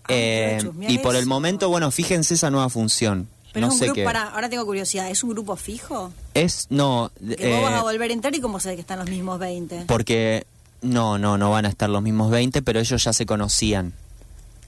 Ay, 0.05 0.15
Eh, 0.17 0.71
y 0.89 0.99
por 0.99 1.15
el 1.17 1.27
momento, 1.27 1.69
bueno, 1.69 1.91
fíjense 1.91 2.35
esa 2.35 2.51
nueva 2.51 2.69
función. 2.69 3.29
Pero 3.53 3.67
no 3.67 3.73
es 3.73 3.75
un 3.75 3.79
sé 3.81 3.85
grupo, 3.87 3.95
qué. 3.97 4.05
pará, 4.05 4.31
ahora 4.33 4.49
tengo 4.49 4.65
curiosidad, 4.65 5.11
¿es 5.11 5.25
un 5.25 5.31
grupo 5.31 5.57
fijo? 5.57 6.13
Es, 6.35 6.67
no, 6.71 7.11
Que 7.19 7.53
vos 7.53 7.63
vas 7.63 7.73
eh, 7.73 7.77
a 7.77 7.83
volver 7.83 8.11
a 8.11 8.15
entrar 8.15 8.33
y 8.35 8.41
cómo 8.41 8.61
sabes 8.61 8.77
que 8.77 8.83
están 8.83 9.01
los 9.01 9.09
mismos 9.11 9.39
20. 9.41 9.87
porque 9.89 10.47
no, 10.83 11.19
no, 11.19 11.37
no 11.37 11.51
van 11.51 11.67
a 11.67 11.69
estar 11.69 11.91
los 11.91 12.01
mismos 12.01 12.31
20, 12.31 12.63
pero 12.63 12.79
ellos 12.79 13.03
ya 13.03 13.13
se 13.13 13.27
conocían. 13.27 13.93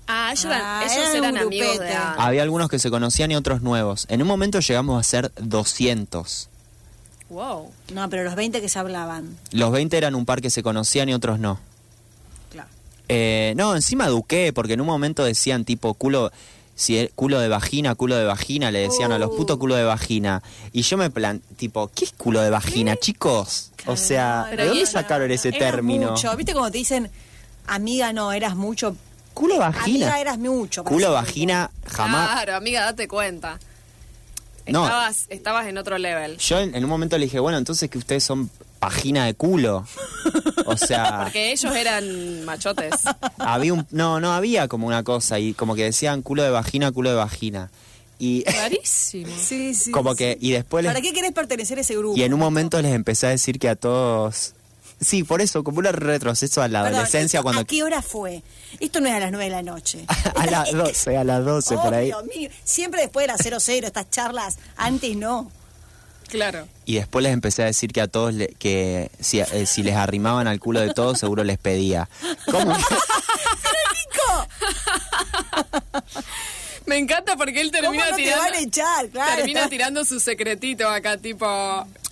Ah, 0.09 0.31
ellos 0.33 0.47
Ah, 0.51 0.83
eran, 0.85 0.91
ellos 0.99 1.15
eran 1.15 1.31
un 1.31 1.37
eran 1.37 1.47
amigos 1.47 1.69
de 1.69 1.75
grupete. 1.77 1.95
antes. 1.97 2.25
Había 2.25 2.43
algunos 2.43 2.69
que 2.69 2.79
se 2.81 2.91
conocían 2.91 3.31
y 3.31 3.37
otros 3.37 3.63
nuevos. 3.63 4.07
En 4.11 4.21
un 4.21 4.27
momento 4.27 4.59
llegamos 4.59 4.99
a 4.99 5.03
ser 5.05 5.31
200. 5.41 6.49
Wow. 7.33 7.71
No, 7.95 8.11
pero 8.11 8.25
los 8.25 8.35
20 8.35 8.61
que 8.61 8.69
se 8.69 8.79
hablaban. 8.79 9.37
Los 9.53 9.73
20 9.73 9.97
eran 9.97 10.15
un 10.15 10.27
par 10.27 10.43
que 10.43 10.51
se 10.51 10.63
conocían 10.63 11.09
y 11.09 11.15
otros 11.15 11.39
no. 11.39 11.59
Claro. 12.51 12.69
Eh, 13.09 13.55
no, 13.57 13.75
encima 13.75 14.07
eduqué, 14.07 14.53
porque 14.53 14.75
en 14.75 14.83
un 14.83 14.87
momento 14.87 15.25
decían 15.25 15.65
tipo 15.65 15.95
culo, 15.95 16.31
si 16.75 16.99
es 16.99 17.11
culo 17.15 17.41
de 17.41 17.49
vagina, 17.49 17.95
culo 17.95 18.17
de 18.17 18.25
vagina, 18.25 18.71
le 18.71 18.81
decían 18.81 19.13
a 19.13 19.19
los 19.19 19.31
putos 19.31 19.57
culo 19.57 19.77
de 19.77 19.85
vagina. 19.85 20.43
Y 20.73 20.83
yo 20.83 20.99
me 20.99 21.09
plan, 21.09 21.41
tipo, 21.57 21.91
¿qué 21.95 22.05
es 22.05 22.13
culo 22.13 22.43
de 22.43 22.51
vagina, 22.51 22.97
chicos? 22.97 23.73
O 23.87 23.97
sea, 23.97 24.45
¿de 24.55 24.67
dónde 24.67 24.87
sacaron 24.87 25.31
ese 25.31 25.49
Eras 25.49 25.59
término? 25.59 26.11
mucho. 26.11 26.37
¿Viste 26.37 26.53
como 26.53 26.71
te 26.71 26.79
dicen, 26.79 27.11
amiga, 27.67 28.13
no, 28.13 28.33
eras 28.33 28.57
mucho? 28.57 28.95
Culo 29.33 29.55
de 29.55 29.61
vagina. 29.61 30.07
Amiga, 30.07 30.21
eras 30.21 30.39
mucho. 30.39 30.85
Culo 30.85 31.13
vagina, 31.13 31.71
jamás. 31.87 32.31
Claro, 32.31 32.57
amiga, 32.57 32.83
date 32.85 33.09
cuenta. 33.09 33.59
No. 34.67 34.85
Estabas, 34.85 35.27
estabas 35.29 35.67
en 35.67 35.79
otro 35.79 35.99
level. 35.99 36.39
Yo 36.39 36.59
en, 36.61 36.75
en 36.75 36.85
un 36.85 36.91
momento 36.91 37.19
le 37.19 37.25
dije, 37.25 37.41
bueno, 37.41 37.59
entonces 37.59 37.91
que 37.91 37.99
ustedes 37.99 38.23
son 38.25 38.51
vagina 38.81 39.27
de 39.27 39.35
culo. 39.35 39.87
O 40.67 40.77
sea, 40.77 41.21
Porque 41.25 41.53
ellos 41.53 41.75
eran 41.75 42.45
machotes. 42.45 42.93
había 43.39 43.73
un. 43.75 43.87
No, 43.91 44.21
no, 44.21 44.33
había 44.33 44.69
como 44.69 44.87
una 44.87 45.03
cosa 45.05 45.39
y 45.39 45.55
como 45.55 45.75
que 45.75 45.85
decían 45.85 46.23
culo 46.23 46.43
de 46.43 46.51
vagina, 46.51 46.91
culo 46.93 47.11
de 47.11 47.17
vagina. 47.17 47.71
Y 48.19 48.45
Rarísimo. 48.45 49.27
grupo. 49.27 49.41
Sí, 49.43 49.75
sí. 49.75 49.91
como 49.91 50.13
sí. 50.13 50.19
que. 50.19 50.39
Y 50.41 50.51
después 50.53 50.83
les 50.85 50.91
¿Para 50.93 51.01
qué 51.01 51.13
querés 51.13 51.33
pertenecer 51.33 51.79
a 51.79 51.81
ese 51.81 51.97
grupo? 51.97 52.17
Y 52.19 52.23
en 52.23 52.35
un 52.35 52.41
momento 52.41 52.81
les 52.83 52.93
empecé 52.93 53.27
a 53.27 53.31
decir 53.31 53.59
que 53.59 53.69
a 53.69 53.77
todos... 53.77 54.55
Sí, 55.03 55.25
por 55.25 55.41
eso, 55.43 55.63
como 55.65 55.79
un 55.79 55.85
retroceso 55.85 56.63
a 56.63 56.69
la 56.69 56.83
Perdón, 56.83 56.95
adolescencia 57.01 57.39
¿esto 57.39 57.43
cuando... 57.45 57.61
¿A 57.63 57.65
qué 57.65 57.83
hora 57.83 58.01
fue? 58.03 58.43
Esto 58.81 59.01
no 59.01 59.09
es 59.09 59.15
a 59.15 59.21
las 59.21 59.31
9 59.33 59.45
de 59.45 59.51
la 59.51 59.63
noche. 59.63 60.07
a 60.37 60.47
las 60.47 60.73
12, 60.73 61.17
a 61.17 61.25
las 61.25 61.45
12 61.45 61.75
por 61.77 61.93
ahí. 61.95 62.13
Mío. 62.37 62.49
Siempre 62.65 63.03
después 63.03 63.25
de 63.27 63.33
las 63.33 63.43
00, 63.43 63.87
estas 63.87 64.09
charlas, 64.11 64.59
antes 64.77 65.17
no. 65.17 65.51
Claro. 66.29 66.67
Y 66.87 66.95
después 66.95 67.23
les 67.23 67.33
empecé 67.33 67.63
a 67.63 67.67
decir 67.67 67.93
que 67.93 68.01
a 68.01 68.09
todos, 68.09 68.33
le- 68.33 68.49
que 68.59 69.11
si, 69.21 69.41
eh, 69.41 69.67
si 69.67 69.83
les 69.83 69.97
arrimaban 69.97 70.47
al 70.47 70.61
culo 70.61 70.81
de 70.81 70.95
todos, 70.95 71.19
seguro 71.19 71.45
les 71.45 71.59
pedía. 71.59 72.09
¿Cómo? 72.51 72.75
que- 72.77 72.83
Me 76.87 76.99
encanta 76.99 77.37
porque 77.37 77.61
él 77.61 77.71
¿Cómo 77.71 77.83
termina 77.83 78.11
no 78.11 78.17
te 78.17 78.23
tirando. 78.23 78.43
van 78.45 78.55
a 78.55 78.59
echar? 78.61 79.09
Claro. 79.09 79.37
Termina 79.37 79.69
tirando 79.69 80.05
su 80.05 80.21
secretito 80.21 80.89
acá, 80.89 81.17
tipo. 81.17 81.47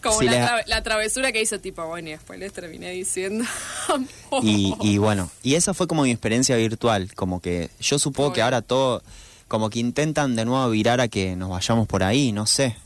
Como 0.02 0.18
Sí, 0.20 0.24
la, 0.26 0.33
le- 0.33 0.38
tra- 0.40 0.62
la 0.66 0.83
travesura 0.83 1.30
que 1.33 1.42
hizo, 1.42 1.59
tipo, 1.61 1.85
bueno, 1.87 2.09
y 2.09 2.12
después 2.12 2.38
les 2.38 2.52
terminé 2.52 2.90
diciendo. 2.90 3.44
Y, 4.42 4.74
y 4.80 4.98
bueno, 4.98 5.28
y 5.42 5.56
esa 5.56 5.74
fue 5.74 5.87
como 5.88 6.02
mi 6.04 6.11
experiencia 6.12 6.54
virtual. 6.56 7.12
Como 7.14 7.40
que 7.40 7.68
yo 7.80 7.98
supongo 7.98 8.33
que 8.33 8.42
ahora 8.42 8.62
todo... 8.62 9.02
Como 9.48 9.68
que 9.70 9.80
intentan 9.80 10.37
de 10.37 10.44
nuevo 10.44 10.70
virar 10.70 11.00
a 11.00 11.09
que 11.09 11.35
nos 11.35 11.50
vayamos 11.50 11.88
por 11.88 12.04
ahí, 12.04 12.30
no 12.30 12.46
sé. 12.46 12.76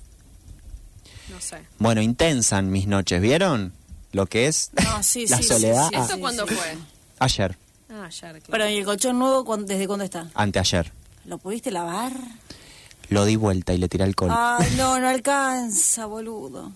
No 1.29 1.38
sé. 1.40 1.59
Bueno, 1.79 2.01
intensan 2.01 2.70
mis 2.70 2.87
noches, 2.87 3.20
¿vieron? 3.20 3.75
Lo 4.12 4.25
que 4.25 4.47
es 4.47 4.70
No, 4.83 5.03
sí, 5.03 5.27
la 5.27 5.37
sí, 5.37 5.42
sí, 5.42 5.49
soledad. 5.51 5.88
sí, 5.90 5.94
Ah, 5.97 6.03
¿Esto 6.03 6.18
cuándo 6.18 6.47
fue? 6.47 6.77
Ayer, 7.18 7.57
Ah, 7.90 8.07
ayer, 8.07 8.20
claro. 8.31 8.44
Pero 8.51 8.68
¿y 8.70 8.79
el 8.79 8.85
colchón 8.87 9.18
nuevo 9.18 9.57
desde 9.59 9.87
cuándo 9.87 10.05
está? 10.07 10.31
anteayer. 10.35 10.90
¿Lo 11.26 11.38
pudiste 11.38 11.70
lavar? 11.70 12.12
Lo 13.08 13.24
di 13.24 13.37
vuelta 13.37 13.72
y 13.74 13.78
le 13.78 13.88
tiré 13.88 14.04
alcohol. 14.04 14.30
Ay, 14.32 14.74
no, 14.76 14.98
no 14.98 15.08
alcanza, 15.16 16.06
boludo. 16.06 16.72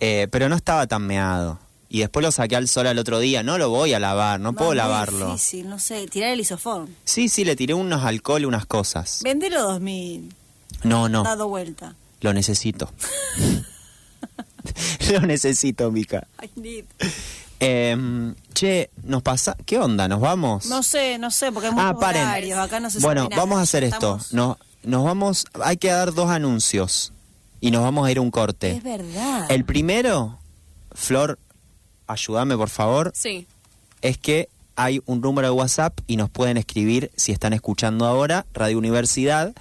Eh, 0.00 0.28
pero 0.30 0.48
no 0.48 0.56
estaba 0.56 0.86
tan 0.86 1.06
meado. 1.06 1.58
Y 1.88 2.00
después 2.00 2.22
lo 2.24 2.30
saqué 2.30 2.54
al 2.54 2.68
sol 2.68 2.86
al 2.86 2.98
otro 2.98 3.18
día. 3.18 3.42
No 3.42 3.58
lo 3.58 3.68
voy 3.68 3.92
a 3.94 3.98
lavar, 3.98 4.38
no 4.38 4.52
puedo 4.52 4.74
lavarlo. 4.74 5.32
difícil, 5.32 5.68
no 5.68 5.78
sé, 5.80 6.06
tirar 6.06 6.30
el 6.30 6.40
isofón. 6.40 6.94
Sí, 7.04 7.28
sí, 7.28 7.44
le 7.44 7.56
tiré 7.56 7.74
unos 7.74 8.04
alcohol 8.04 8.42
y 8.42 8.44
unas 8.44 8.66
cosas. 8.66 9.20
Vendelo 9.24 9.60
2000, 9.62 10.32
No, 10.84 11.08
no. 11.08 11.24
dado 11.24 11.48
vuelta. 11.48 11.94
Lo 12.20 12.32
necesito. 12.32 12.92
Lo 15.12 15.20
necesito, 15.22 15.90
Mica. 15.90 16.26
I 16.42 16.50
need. 16.60 16.84
Em, 17.60 18.34
che, 18.54 18.90
¿nos 19.02 19.22
pasa? 19.22 19.54
¿Qué 19.66 19.78
onda? 19.78 20.08
¿Nos 20.08 20.20
vamos? 20.20 20.66
No 20.66 20.82
sé, 20.82 21.18
no 21.18 21.30
sé, 21.30 21.52
porque 21.52 21.68
hay 21.68 21.74
Ah, 21.76 21.88
muchos 21.88 22.00
paren. 22.00 22.22
horarios, 22.22 22.58
acá 22.58 22.80
no 22.80 22.90
se 22.90 23.00
bueno, 23.00 23.22
sabe 23.22 23.30
nada. 23.34 23.42
vamos 23.42 23.58
a 23.58 23.62
hacer 23.62 23.84
esto. 23.84 23.96
Estamos- 24.20 24.32
No, 24.32 24.58
nos 24.82 25.04
vamos. 25.04 25.44
Hay 25.62 25.76
que 25.76 25.88
dar 25.88 26.14
dos 26.14 26.30
anuncios 26.30 27.12
y 27.60 27.70
nos 27.70 27.82
vamos 27.82 28.06
a 28.06 28.10
ir 28.10 28.16
a 28.18 28.22
un 28.22 28.30
corte. 28.30 28.72
Es 28.72 28.82
verdad. 28.82 29.46
El 29.50 29.64
primero, 29.66 30.38
Flor, 30.92 31.38
ayúdame 32.06 32.56
por 32.56 32.70
favor, 32.70 33.12
Sí. 33.14 33.46
es 34.00 34.16
que 34.16 34.48
hay 34.76 35.02
un 35.04 35.20
número 35.20 35.48
de 35.48 35.52
WhatsApp 35.52 35.98
y 36.06 36.16
nos 36.16 36.30
pueden 36.30 36.56
escribir 36.56 37.10
si 37.14 37.32
están 37.32 37.52
escuchando 37.52 38.06
ahora, 38.06 38.46
Radio 38.54 38.78
Universidad. 38.78 39.52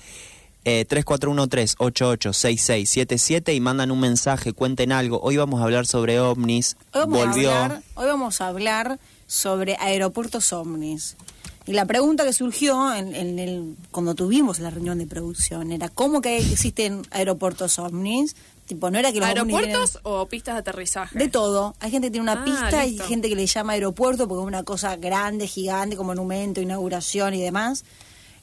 Eh, 0.71 0.85
3413-886677 0.87 3.55
y 3.55 3.59
mandan 3.59 3.89
un 3.89 3.99
mensaje, 3.99 4.53
cuenten 4.53 4.91
algo. 4.91 5.19
Hoy 5.21 5.35
vamos 5.37 5.61
a 5.61 5.63
hablar 5.63 5.87
sobre 5.87 6.19
ovnis. 6.19 6.77
Hoy 6.93 6.99
vamos, 7.01 7.25
Volvió. 7.25 7.51
A 7.51 7.63
hablar, 7.65 7.81
hoy 7.95 8.05
vamos 8.05 8.39
a 8.41 8.47
hablar 8.47 8.99
sobre 9.25 9.77
aeropuertos 9.79 10.53
ovnis. 10.53 11.17
Y 11.65 11.73
la 11.73 11.85
pregunta 11.85 12.23
que 12.23 12.33
surgió 12.33 12.93
en, 12.93 13.15
en 13.15 13.39
el, 13.39 13.75
cuando 13.89 14.13
tuvimos 14.13 14.59
la 14.59 14.69
reunión 14.69 14.99
de 14.99 15.07
producción 15.07 15.71
era 15.71 15.89
¿cómo 15.89 16.21
que 16.21 16.37
existen 16.37 17.01
aeropuertos 17.09 17.79
ovnis? 17.79 18.35
Tipo, 18.67 18.91
no 18.91 18.99
era 18.99 19.11
que 19.11 19.19
los 19.19 19.27
¿Aeropuertos 19.29 19.97
o 20.03 20.27
pistas 20.27 20.53
de 20.53 20.59
aterrizaje? 20.59 21.17
de 21.17 21.29
todo. 21.29 21.73
Hay 21.79 21.89
gente 21.89 22.09
que 22.09 22.11
tiene 22.11 22.31
una 22.31 22.41
Ah, 22.41 22.45
pista 22.45 22.85
listo. 22.85 23.05
y 23.05 23.07
gente 23.07 23.27
que 23.29 23.35
le 23.35 23.47
llama 23.47 23.73
aeropuerto 23.73 24.27
porque 24.27 24.43
es 24.43 24.47
una 24.47 24.61
cosa 24.63 24.95
grande, 24.97 25.47
gigante, 25.47 25.95
como 25.97 26.09
monumento, 26.09 26.61
inauguración 26.61 27.33
y 27.33 27.41
demás. 27.41 27.83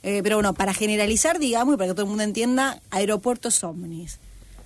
Eh, 0.08 0.20
pero 0.22 0.36
bueno, 0.36 0.54
para 0.54 0.72
generalizar, 0.72 1.38
digamos, 1.40 1.74
y 1.74 1.76
para 1.78 1.88
que 1.90 1.94
todo 1.94 2.02
el 2.04 2.08
mundo 2.08 2.22
entienda, 2.22 2.80
aeropuertos 2.90 3.62
ovnis. 3.64 4.20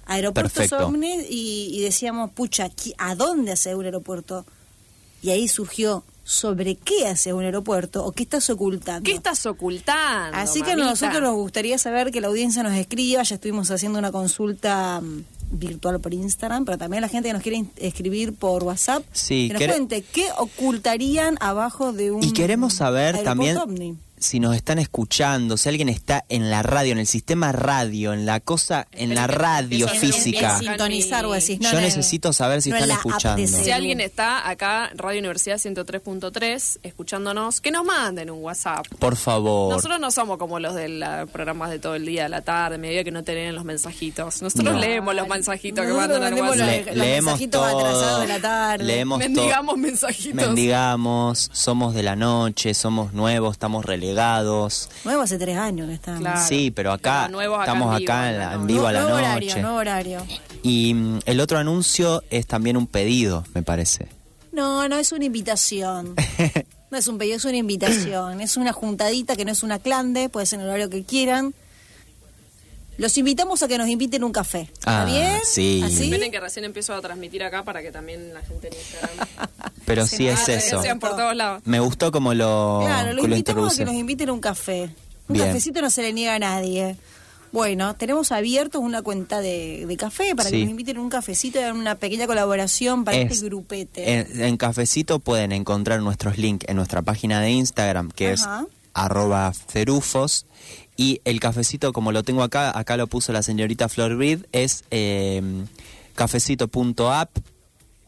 Aeropuertos 0.07 0.53
Perfecto. 0.53 0.87
ovnis 0.87 1.25
y, 1.31 1.71
y 1.73 1.81
decíamos, 1.81 2.31
pucha, 2.33 2.69
¿qui- 2.69 2.95
¿a 2.99 3.15
dónde 3.15 3.53
hace 3.53 3.75
un 3.75 3.85
aeropuerto? 3.87 4.45
Y 5.23 5.31
ahí 5.31 5.49
surgió, 5.49 6.05
¿sobre 6.25 6.75
qué 6.77 7.07
hace 7.07 7.33
un 7.33 7.45
aeropuerto 7.45 8.05
o 8.05 8.13
qué 8.13 8.25
estás 8.25 8.51
ocultando? 8.51 9.03
¿Qué 9.05 9.13
estás 9.15 9.47
ocultando? 9.47 10.37
Así 10.37 10.61
que 10.63 10.73
a 10.73 10.77
nosotros 10.77 11.23
nos 11.23 11.35
gustaría 11.35 11.79
saber 11.79 12.11
que 12.11 12.21
la 12.21 12.27
audiencia 12.29 12.63
nos 12.63 12.75
escriba, 12.75 13.23
ya 13.23 13.35
estuvimos 13.37 13.71
haciendo 13.71 13.99
una 13.99 14.13
consulta 14.13 15.01
mm, 15.01 15.25
virtual 15.53 16.01
por 16.01 16.13
Instagram, 16.13 16.65
pero 16.67 16.77
también 16.77 17.01
la 17.01 17.09
gente 17.09 17.29
que 17.29 17.33
nos 17.33 17.43
quiere 17.43 17.65
escribir 17.77 18.35
por 18.35 18.63
WhatsApp, 18.65 19.03
Sí, 19.13 19.49
que 19.57 19.67
nos 19.67 19.75
cuente 19.77 20.03
qué 20.03 20.29
ocultarían 20.37 21.37
abajo 21.41 21.93
de 21.93 22.11
un 22.11 22.23
Y 22.25 22.33
queremos 22.33 22.75
saber 22.75 23.23
también 23.23 23.57
ovni. 23.57 23.97
Si 24.21 24.39
nos 24.39 24.55
están 24.55 24.79
escuchando, 24.79 25.57
si 25.57 25.69
alguien 25.69 25.89
está 25.89 26.25
en 26.29 26.51
la 26.51 26.63
radio, 26.63 26.93
en 26.93 26.99
el 26.99 27.07
sistema 27.07 27.53
radio, 27.53 28.13
en 28.13 28.27
la 28.27 28.39
cosa, 28.41 28.87
en 28.93 29.15
la 29.15 29.27
radio 29.27 29.89
En- 29.89 29.95
en- 29.95 30.01
física. 30.01 30.59
en 30.59 30.69
sintonizar 30.69 31.25
o 31.27 31.33
decís, 31.33 31.59
no 31.61 31.73
Yo 31.73 31.81
necesito 31.81 32.33
saber 32.33 32.63
si 32.63 32.71
no 32.71 32.77
están 32.77 32.91
escuchando. 32.93 33.47
Si 33.47 33.71
alguien 33.71 34.01
está 34.01 34.49
acá, 34.49 34.91
Radio 34.95 35.19
Universidad 35.21 35.59
103.3, 35.59 36.79
escuchándonos, 36.83 37.61
que 37.61 37.71
nos 37.71 37.85
manden 37.85 38.31
un 38.31 38.43
WhatsApp. 38.43 38.87
Por 38.99 39.17
favor. 39.17 39.73
Nosotros 39.75 39.99
no 40.01 40.11
somos 40.11 40.39
como 40.39 40.61
los 40.61 40.75
de 40.75 40.89
los 40.91 41.31
programas 41.31 41.71
de 41.71 41.79
todo 41.79 41.95
el 41.95 42.05
día, 42.05 42.25
de 42.25 42.29
la 42.29 42.43
tarde, 42.43 42.79
mediodía, 42.79 43.05
que 43.05 43.11
no 43.11 43.25
tienen 43.25 43.55
los 43.55 43.65
mensajitos. 43.65 44.43
Nosotros 44.43 44.75
No. 44.75 44.79
leemos 44.81 45.15
los 45.15 45.27
mensajitos 45.29 45.87
que 45.87 45.93
mandan 45.93 46.23
al 46.23 46.35
WhatsApp. 46.35 46.87
los- 46.87 46.97
leemos 46.97 47.25
mensajitos 47.25 47.67
atrasados 47.67 48.21
de 48.23 48.29
la 48.29 48.41
tarde. 48.41 48.85
Leemos 48.85 49.19
Mendigamos 49.19 49.75
to- 49.75 49.81
mensajitos. 49.81 50.35
Mendigamos, 50.35 51.49
somos 51.53 51.95
de 51.95 52.03
la 52.03 52.17
noche, 52.17 52.75
somos 52.75 53.13
nuevos, 53.13 53.53
estamos 53.53 53.85
relegados. 53.85 54.10
Nuevo 55.05 55.23
hace 55.23 55.39
tres 55.39 55.57
años 55.57 55.89
que 55.89 55.95
estamos. 55.95 56.21
Claro. 56.21 56.41
Sí, 56.47 56.71
pero 56.71 56.93
acá 56.93 57.23
Pero 57.27 57.33
nuevos 57.39 57.57
acá 57.61 57.65
estamos 57.73 57.93
en 57.95 57.99
vivo, 58.01 58.13
acá 58.13 58.31
en, 58.31 58.39
la- 58.39 58.47
¿no? 58.51 58.61
en 58.61 58.67
vivo 58.67 58.87
a 58.87 58.93
la 58.93 59.01
nuevo 59.03 59.17
noche. 59.17 59.29
horario, 59.31 59.63
nuevo 59.63 59.77
horario. 59.77 60.27
Y 60.63 60.95
mm, 60.95 61.19
el 61.27 61.41
otro 61.41 61.59
anuncio 61.59 62.23
es 62.31 62.47
también 62.47 62.77
un 62.77 62.87
pedido, 62.87 63.45
me 63.55 63.63
parece. 63.63 64.09
No, 64.53 64.89
no 64.89 64.97
es 64.97 65.13
una 65.13 65.25
invitación. 65.25 66.15
No 66.91 66.99
es 66.99 67.07
un 67.07 67.19
pedido, 67.19 67.37
es 67.37 67.45
una 67.45 67.57
invitación. 67.57 68.41
Es 68.41 68.57
una 68.57 68.73
juntadita 68.73 69.37
que 69.37 69.45
no 69.45 69.53
es 69.53 69.63
una 69.63 69.79
clande, 69.79 70.29
puede 70.29 70.45
ser 70.47 70.59
en 70.59 70.65
el 70.65 70.71
horario 70.71 70.91
que 70.91 71.05
quieran. 71.05 71.55
Los 73.01 73.17
invitamos 73.17 73.63
a 73.63 73.69
que 73.69 73.79
nos 73.79 73.89
inviten 73.89 74.23
un 74.25 74.31
café. 74.33 74.69
¿Está 74.73 75.03
Ah, 75.03 75.05
bien? 75.07 75.39
sí. 75.51 75.81
¿Así? 75.85 76.05
Esperen 76.05 76.31
que 76.31 76.39
recién 76.39 76.65
empiezo 76.67 76.93
a 76.95 77.01
transmitir 77.01 77.43
acá 77.43 77.65
para 77.65 77.81
que 77.83 77.91
también 77.91 78.35
la 78.35 78.43
gente 78.43 78.69
en 78.69 78.75
Instagram 78.75 79.29
Pero 79.87 80.07
sí 80.07 80.29
es 80.29 80.49
eso. 80.49 80.83
por 81.01 81.17
todos 81.17 81.35
lados. 81.35 81.63
Me 81.65 81.81
gustó 81.81 82.13
como 82.13 82.35
lo, 82.35 82.83
Claro, 82.85 83.13
lo 83.15 83.25
invitamos 83.25 83.73
a 83.75 83.77
que 83.79 83.85
nos 83.87 83.95
inviten 83.95 84.29
un 84.31 84.41
café. 84.41 84.91
Un 85.29 85.35
Bien. 85.35 85.47
cafecito 85.47 85.81
no 85.81 85.89
se 85.91 86.03
le 86.03 86.13
niega 86.13 86.35
a 86.35 86.39
nadie. 86.39 86.97
Bueno, 87.53 87.95
tenemos 87.97 88.31
abiertos 88.33 88.81
una 88.83 89.01
cuenta 89.03 89.41
de, 89.41 89.85
de 89.87 89.97
café 89.97 90.37
para 90.37 90.49
Sí. 90.51 90.57
que 90.59 90.63
nos 90.65 90.71
inviten 90.71 90.99
un 90.99 91.09
cafecito 91.09 91.59
y 91.59 91.63
hagan 91.63 91.79
una 91.79 91.95
pequeña 91.97 92.27
colaboración 92.27 93.05
para 93.05 93.17
Es- 93.17 93.33
este 93.33 93.47
grupete. 93.47 94.13
En, 94.21 94.43
en 94.43 94.57
Cafecito 94.57 95.19
pueden 95.21 95.51
encontrar 95.53 96.01
nuestros 96.03 96.37
links 96.39 96.67
en 96.69 96.77
nuestra 96.77 97.03
página 97.03 97.41
de 97.41 97.51
Instagram, 97.51 98.11
que 98.13 98.33
Ajá. 98.35 98.67
es 98.69 98.75
arroba 98.95 99.53
cerufos. 99.73 100.47
Y 101.01 101.23
el 101.25 101.41
cafecito, 101.41 101.95
como 101.95 102.13
lo 102.13 102.23
tengo 102.23 102.43
acá, 102.43 102.77
acá 102.79 102.99
lo 102.99 103.07
puso 103.07 103.33
la 103.33 103.43
señorita 103.43 103.89
Flor 103.89 104.19
Reed, 104.19 104.41
es 104.53 104.85
eh, 104.91 105.41
cafecito.app 106.15 107.31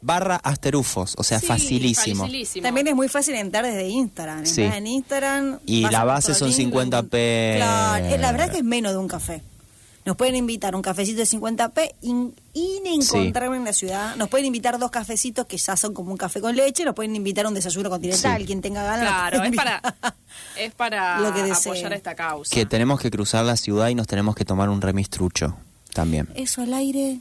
barra 0.03 0.37
asterufos. 0.37 1.15
O 1.17 1.23
sea, 1.23 1.41
Sí, 1.41 1.47
facilísimo. 1.47 2.25
facilísimo. 2.25 2.63
También 2.65 2.89
es 2.89 2.95
muy 2.95 3.09
fácil 3.09 3.35
entrar 3.37 3.65
desde 3.65 3.89
Instagram. 3.89 4.45
Sí. 4.45 4.63
En 4.63 4.87
Instagram. 4.87 5.61
Y 5.65 5.89
la 5.89 6.05
base 6.05 6.35
son 6.35 6.49
link, 6.49 6.59
50 6.59 7.03
lo- 7.03 7.09
p. 7.09 7.55
Claro, 7.57 8.17
la 8.19 8.33
verdad 8.33 8.51
que 8.51 8.59
es 8.59 8.65
menos 8.65 8.93
de 8.93 8.99
un 8.99 9.09
café. 9.09 9.43
Nos 10.05 10.17
pueden 10.17 10.35
invitar 10.35 10.75
un 10.75 10.83
cafecito 10.83 11.19
de 11.19 11.27
50p 11.27 11.95
in- 12.03 12.35
inencontrable 12.55 13.57
en 13.57 13.65
la 13.65 13.73
ciudad. 13.73 14.17
Nos 14.17 14.29
pueden 14.29 14.47
invitar 14.47 14.79
dos 14.79 14.91
cafecitos 14.91 15.47
que 15.47 15.57
ya 15.57 15.77
son 15.77 15.95
como 15.95 16.11
un 16.11 16.17
café 16.19 16.41
con 16.41 16.57
leche. 16.57 16.85
Nos 16.85 16.95
pueden 16.95 17.15
invitar 17.15 17.47
un 17.47 17.55
desayuno 17.55 17.89
continental. 17.89 18.41
Sí. 18.41 18.47
Quien 18.47 18.61
tenga 18.61 18.83
ganas. 18.83 19.07
Claro, 19.09 19.43
es 19.45 19.55
para, 19.57 19.81
es 20.59 20.75
para 20.75 21.21
Lo 21.21 21.33
que 21.33 21.43
desee. 21.43 21.71
apoyar 21.73 21.93
esta 21.93 22.15
causa. 22.15 22.53
Que 22.55 22.67
tenemos 22.67 23.01
que 23.01 23.11
cruzar 23.11 23.45
la 23.45 23.57
ciudad 23.57 23.89
y 23.89 23.95
nos 23.95 24.07
tenemos 24.07 24.35
que 24.35 24.45
tomar 24.45 24.69
un 24.71 24.81
remistrucho 24.81 25.57
también. 25.93 26.29
Eso 26.35 26.63
al 26.63 26.75
aire. 26.75 27.19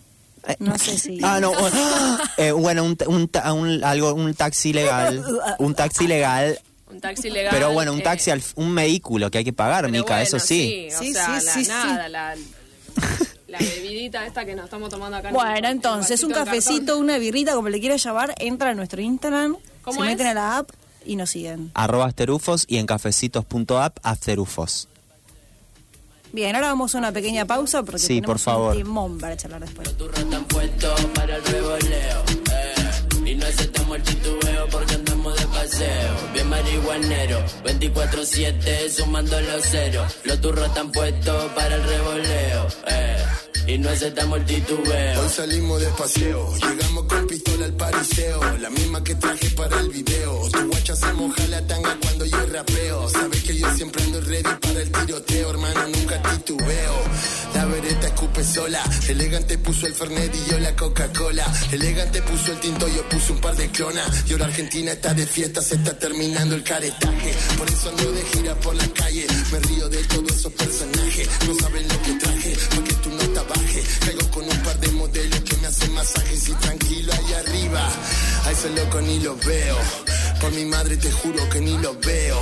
No 0.57 0.75
sé 0.79 0.97
si. 0.97 1.19
Ah, 1.23 1.39
no. 1.39 1.51
Bueno, 1.53 2.17
eh, 2.37 2.51
bueno, 2.51 2.83
un, 2.83 2.97
un, 3.07 3.27
ta- 3.27 3.53
un- 3.53 3.83
algo, 3.83 4.13
un 4.15 4.33
taxi 4.33 4.73
legal. 4.73 5.23
Un 5.59 5.75
taxi 5.75 6.07
legal. 6.07 6.59
Un 6.89 6.99
taxi 6.99 7.29
legal. 7.29 7.51
Pero 7.53 7.71
bueno, 7.73 7.93
un 7.93 7.99
eh, 7.99 8.03
taxi, 8.03 8.31
al- 8.31 8.41
un 8.55 8.73
vehículo 8.73 9.29
que 9.29 9.37
hay 9.37 9.43
que 9.43 9.53
pagar, 9.53 9.89
Mica, 9.91 10.03
bueno, 10.07 10.21
eso 10.23 10.39
sí. 10.39 10.87
o 10.93 10.99
Sí, 10.99 11.13
sea, 11.13 11.39
sí, 11.39 11.45
la, 11.45 11.53
sí, 11.53 11.63
sí. 11.65 11.69
nada, 11.69 12.09
la, 12.09 12.35
la 13.47 13.57
bebidita 13.59 14.25
esta 14.25 14.45
que 14.45 14.55
nos 14.55 14.65
estamos 14.65 14.89
tomando 14.89 15.17
acá. 15.17 15.29
en 15.29 15.33
Bueno, 15.35 15.51
el- 15.51 15.65
el 15.65 15.71
entonces, 15.71 16.23
un 16.23 16.31
cafecito, 16.31 16.97
una 16.97 17.17
birrita, 17.17 17.53
como 17.53 17.69
le 17.69 17.79
quieras 17.79 18.03
llamar, 18.03 18.33
entra 18.39 18.69
a 18.69 18.73
nuestro 18.73 19.01
Instagram, 19.01 19.57
¿Cómo 19.83 20.01
se 20.01 20.07
es? 20.07 20.11
meten 20.17 20.27
a 20.27 20.33
la 20.33 20.57
app 20.57 20.69
y 21.05 21.15
nos 21.15 21.29
siguen. 21.31 21.71
Arroba 21.73 22.05
asterufos 22.05 22.65
y 22.67 22.77
en 22.77 22.85
cafecitos.app 22.85 23.97
asterufos. 24.03 24.87
Bien, 26.33 26.55
ahora 26.55 26.67
vamos 26.69 26.95
a 26.95 26.97
una 26.97 27.11
pequeña 27.11 27.45
pausa 27.45 27.83
porque 27.83 27.99
Sí, 27.99 28.07
tenemos 28.07 28.27
por 28.27 28.39
favor. 28.39 28.71
un 28.77 28.83
timón 28.83 29.17
para 29.19 29.35
charlar 29.35 29.59
después. 29.61 29.85
están 29.89 30.45
puestos 30.45 31.05
para 31.13 31.35
el 31.35 31.43
revoleo. 31.43 32.23
eh. 32.53 33.29
Y 33.31 33.35
no 33.35 33.45
aceptamos 33.45 33.97
el 33.97 34.03
titubeo 34.03 34.67
porque 34.69 34.95
andamos 34.95 35.37
de 35.37 35.47
paseo. 35.47 36.15
Bien 36.91 37.07
marihuanero, 37.07 37.39
24-7 37.63 38.89
sumando 38.89 39.39
los 39.39 39.63
ceros. 39.63 40.17
Los 40.25 40.41
turros 40.41 40.67
están 40.67 40.91
puestos 40.91 41.51
para 41.53 41.75
el 41.75 41.83
revoleo. 41.83 42.67
eh. 42.87 43.40
Y 43.71 43.77
no 43.77 43.89
aceptamos 43.89 44.39
el 44.39 44.45
titubeo. 44.45 45.21
Hoy 45.21 45.29
salimos 45.29 45.79
de 45.79 45.87
paseo, 45.91 46.53
llegamos 46.57 47.05
con 47.05 47.25
pistola 47.25 47.63
al 47.63 47.73
pariseo, 47.73 48.57
la 48.57 48.69
misma 48.69 49.01
que 49.01 49.15
traje 49.15 49.49
para 49.51 49.79
el 49.79 49.87
video. 49.87 50.49
Tu 50.51 50.67
guacha 50.67 50.93
se 50.93 51.13
moja 51.13 51.47
la 51.47 51.65
tanga 51.65 51.97
cuando 52.01 52.25
yo 52.25 52.45
rapeo. 52.47 53.07
Sabes 53.07 53.41
que 53.43 53.57
yo 53.57 53.73
siempre 53.73 54.03
ando 54.03 54.19
ready 54.19 54.49
para 54.61 54.81
el 54.81 54.91
tiroteo, 54.91 55.51
hermano, 55.51 55.87
nunca 55.87 56.21
titubeo. 56.21 56.95
La 57.53 57.65
vereta 57.65 58.07
escupe 58.07 58.43
sola, 58.43 58.83
elegante 59.07 59.57
puso 59.57 59.87
el 59.87 59.93
Fernet 59.93 60.35
y 60.35 60.51
yo 60.51 60.59
la 60.59 60.75
Coca-Cola. 60.75 61.45
Elegante 61.71 62.21
puso 62.23 62.51
el 62.51 62.59
tinto, 62.59 62.89
yo 62.89 63.07
puse 63.07 63.31
un 63.31 63.39
par 63.39 63.55
de 63.55 63.69
clonas. 63.69 64.25
Y 64.27 64.33
ahora 64.33 64.47
Argentina 64.47 64.91
está 64.91 65.13
de 65.13 65.25
fiesta, 65.25 65.61
se 65.61 65.75
está 65.75 65.97
terminando 65.97 66.55
el 66.55 66.63
caretaje. 66.63 67.33
Por 67.57 67.69
eso 67.69 67.89
ando 67.89 68.11
de 68.11 68.21
gira 68.23 68.53
por 68.55 68.75
la 68.75 68.87
calle, 68.89 69.25
me 69.49 69.59
río 69.59 69.87
de 69.87 70.03
todos 70.03 70.31
esos 70.35 70.51
personajes. 70.51 71.29
No 71.47 71.55
saben 71.55 71.87
lo 71.87 72.01
que 72.01 72.13
traje, 72.25 72.57
Caigo 73.47 74.31
con 74.31 74.43
un 74.43 74.57
par 74.63 74.79
de 74.79 74.87
modelos 74.91 75.39
que 75.41 75.57
me 75.57 75.67
hacen 75.67 75.93
masajes 75.93 76.49
y 76.49 76.53
tranquilo 76.53 77.13
ahí 77.13 77.33
arriba. 77.33 77.89
A 78.45 78.51
ese 78.51 78.69
loco 78.69 79.01
ni 79.01 79.19
lo 79.19 79.35
veo. 79.37 79.77
Por 80.39 80.51
mi 80.53 80.65
madre 80.65 80.97
te 80.97 81.11
juro 81.11 81.47
que 81.49 81.59
ni 81.61 81.77
los 81.77 81.99
veo. 82.01 82.39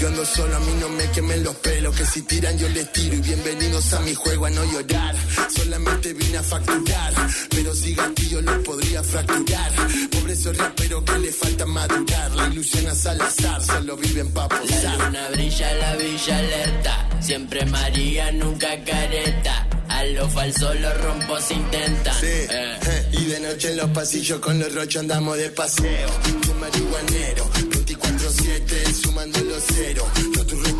Yo 0.00 0.08
ando 0.08 0.24
solo, 0.24 0.56
a 0.56 0.60
mí 0.60 0.72
no 0.80 0.88
me 0.88 1.10
quemen 1.10 1.42
los 1.42 1.56
pelos. 1.56 1.94
Que 1.96 2.06
si 2.06 2.22
tiran 2.22 2.56
yo 2.58 2.68
les 2.68 2.92
tiro. 2.92 3.16
Y 3.16 3.20
bienvenidos 3.20 3.92
a 3.92 4.00
mi 4.00 4.14
juego 4.14 4.46
a 4.46 4.50
no 4.50 4.64
llorar. 4.64 5.14
Solamente 5.54 6.12
vine 6.12 6.38
a 6.38 6.42
facturar. 6.42 7.12
Pero 7.50 7.74
si 7.74 7.94
gatillo 7.94 8.40
los 8.42 8.58
podría 8.64 9.02
fracturar. 9.02 9.72
Pobre 10.10 10.32
esos 10.32 10.56
raperos 10.56 11.02
que 11.04 11.18
le 11.18 11.32
falta 11.32 11.66
madurar. 11.66 12.30
La 12.34 12.46
ilusión 12.48 12.86
a 12.86 12.94
Salazar, 12.94 13.62
solo 13.62 13.96
viven 13.96 14.30
pa' 14.30 14.42
La 14.42 14.48
posar. 14.48 14.98
luna 14.98 15.28
brilla, 15.30 15.74
la 15.74 15.96
villa 15.96 16.38
alerta. 16.38 17.08
Siempre 17.20 17.64
María, 17.66 18.32
nunca 18.32 18.68
careta. 18.84 19.68
A 19.88 20.04
lo 20.04 20.28
falso 20.32 20.74
los 20.74 21.00
rompos 21.02 21.50
intentan. 21.50 22.14
Sí, 22.20 22.26
Eh. 22.26 23.08
y 23.12 23.24
de 23.26 23.40
noche 23.40 23.70
en 23.70 23.76
los 23.78 23.90
pasillos 23.90 24.40
con 24.40 24.58
los 24.58 24.74
rochos 24.74 25.00
andamos 25.02 25.36
de 25.38 25.50
paseo. 25.50 26.08
Yo 26.46 26.54
marihuanero, 26.54 27.50
24-7 27.70 28.94
sumando 28.94 29.40
los 29.40 29.62
ceros. 29.64 30.06
Los 30.36 30.46
turros 30.46 30.71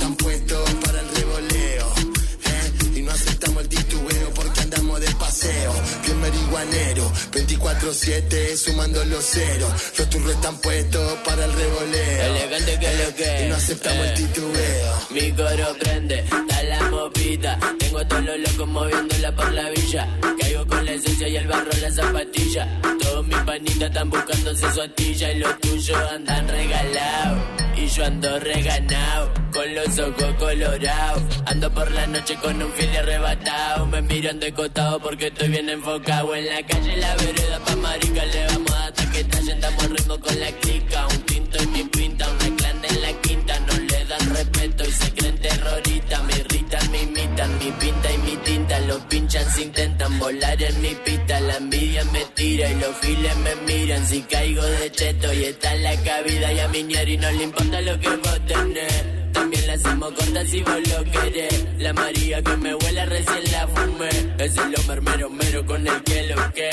Marihuanero, 6.63 7.11
24-7 7.33 8.57
sumando 8.57 9.05
los 9.07 9.25
ceros. 9.25 9.73
Los 9.99 10.11
turros 10.11 10.33
están 10.33 10.57
puestos 10.59 11.19
para 11.25 11.45
el 11.45 11.53
revoleo. 11.53 12.37
Elegante 12.37 12.79
que 12.79 13.05
lo 13.05 13.15
que 13.15 13.45
Y 13.45 13.49
no 13.49 13.57
aceptamos 13.57 14.07
el 14.07 14.11
eh. 14.11 14.15
titubeo. 14.15 14.95
Mi 15.11 15.33
coro 15.33 15.77
prende, 15.81 16.19
está 16.21 16.63
la 16.63 16.83
movida. 16.91 17.59
Tengo 17.79 17.99
a 17.99 18.09
todos 18.09 18.25
los 18.25 18.39
locos 18.39 18.69
moviéndola 18.69 19.35
por 19.35 19.53
la 19.53 19.71
villa. 19.71 20.09
Caigo 20.41 20.67
con 20.67 20.85
la 20.85 20.93
esencia 20.93 21.29
y 21.29 21.37
el 21.37 21.49
barro 21.49 21.73
en 21.73 21.83
la 21.83 21.91
zapatilla. 21.91 22.81
Todos 23.01 23.27
mis 23.27 23.39
panitas 23.39 23.83
están 23.83 24.11
buscándose 24.11 24.73
su 24.73 24.83
atilla 24.83 25.33
y 25.33 25.39
los 25.39 25.61
tuyos 25.61 25.99
andan 26.13 26.49
regalados. 26.49 27.43
Y 27.77 27.87
yo 27.89 28.05
ando 28.05 28.39
reganado, 28.39 29.33
los 29.73 29.99
ojos 29.99 30.35
colorados. 30.39 31.23
Ando 31.47 31.71
por 31.71 31.91
la 31.91 32.07
noche 32.07 32.37
con 32.37 32.63
un 32.63 32.73
fil 32.73 32.97
arrebatado. 32.97 33.87
Me 33.87 34.03
miran 34.03 34.39
de 34.41 34.53
costado 34.53 35.01
porque 35.01 35.29
estoy 35.29 35.49
bien 35.49 35.69
enfocado. 35.69 36.35
En 36.35 36.47
la 36.47 36.63
calle, 36.67 36.97
la 36.97 37.15
vereda 37.17 37.59
pa' 37.65 37.77
marica, 37.77 38.25
le 38.25 38.47
vamos 38.47 38.71
a 38.73 38.79
dar 38.79 38.93
taqueta. 38.93 39.41
Yendamos 39.41 39.91
ritmo 39.91 40.21
con 40.21 40.41
la 40.41 40.51
clica. 40.53 41.07
Un 41.07 41.23
tinto 41.23 41.59
en 41.59 41.73
mi 41.73 41.85
pinta, 41.85 42.29
una 42.29 42.57
clan 42.57 42.85
en 42.85 43.03
la 43.03 43.13
quinta. 43.21 43.61
No 43.61 43.79
le 43.79 44.05
dan 44.05 44.35
respeto 44.35 44.85
y 44.85 44.93
se 44.93 45.13
creen 45.13 45.39
terroristas. 45.39 46.25
Me 46.25 46.33
irritan, 46.33 46.91
me 46.91 47.03
imitan, 47.03 47.59
mi 47.59 47.71
pinta 47.73 48.13
y 48.13 48.19
mi 48.19 48.37
tinta. 48.37 48.79
Los 48.81 49.01
pinchan 49.03 49.51
se 49.51 49.63
intentan 49.63 50.19
volar 50.19 50.63
en 50.63 50.81
mi 50.81 50.95
pista. 50.95 51.41
La 51.41 51.57
envidia 51.57 52.05
me 52.05 52.25
tira 52.35 52.71
y 52.71 52.75
los 52.81 52.97
files 52.99 53.37
me 53.37 53.55
miran. 53.67 54.07
Si 54.07 54.23
caigo 54.23 54.63
de 54.63 54.91
cheto 54.93 55.33
y 55.33 55.45
está 55.45 55.75
en 55.75 55.83
la 55.83 55.97
cabida 56.03 56.53
y 56.53 56.61
a 56.61 56.69
mi 56.69 56.79
y 56.81 57.17
no 57.17 57.31
le 57.31 57.45
importa 57.45 57.81
lo 57.81 57.99
que 57.99 58.09
vos 58.09 58.41
tenés. 58.47 59.22
También 59.33 59.67
la 59.67 59.73
hacemos 59.75 60.13
corta 60.13 60.47
si 60.47 60.63
vos 60.63 60.81
lo 60.89 61.05
querés. 61.11 61.67
La 61.79 61.93
María 61.93 62.43
que 62.43 62.57
me 62.57 62.75
huele 62.75 63.07
recién 63.07 63.53
la 63.53 63.69
fumé. 63.69 64.09
Es 64.39 64.57
el 64.57 64.87
mermero 64.87 65.31
mero 65.31 65.65
con 65.67 65.87
el 65.87 66.03
que 66.05 66.23
lo 66.29 66.53
que. 66.53 66.71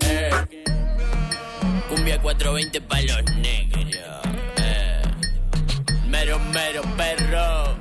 Eh. 0.00 0.30
Cumbia 1.88 2.20
420 2.20 2.80
pa' 2.82 3.00
los 3.02 3.36
negros. 3.36 3.86
Eh. 4.58 5.02
Mero, 6.08 6.38
mero, 6.52 6.82
perro. 6.96 7.78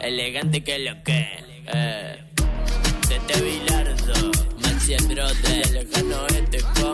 Elegante 0.00 0.62
que 0.62 0.78
lo 0.80 1.02
que. 1.02 1.28
Eh. 1.72 2.24
Tete 3.08 3.40
Bilardo. 3.40 4.32
Maxi 4.62 4.94
el 4.94 5.06
brote. 5.06 5.62
Lejano 5.72 6.26
este 6.28 6.58
compa. 6.60 6.93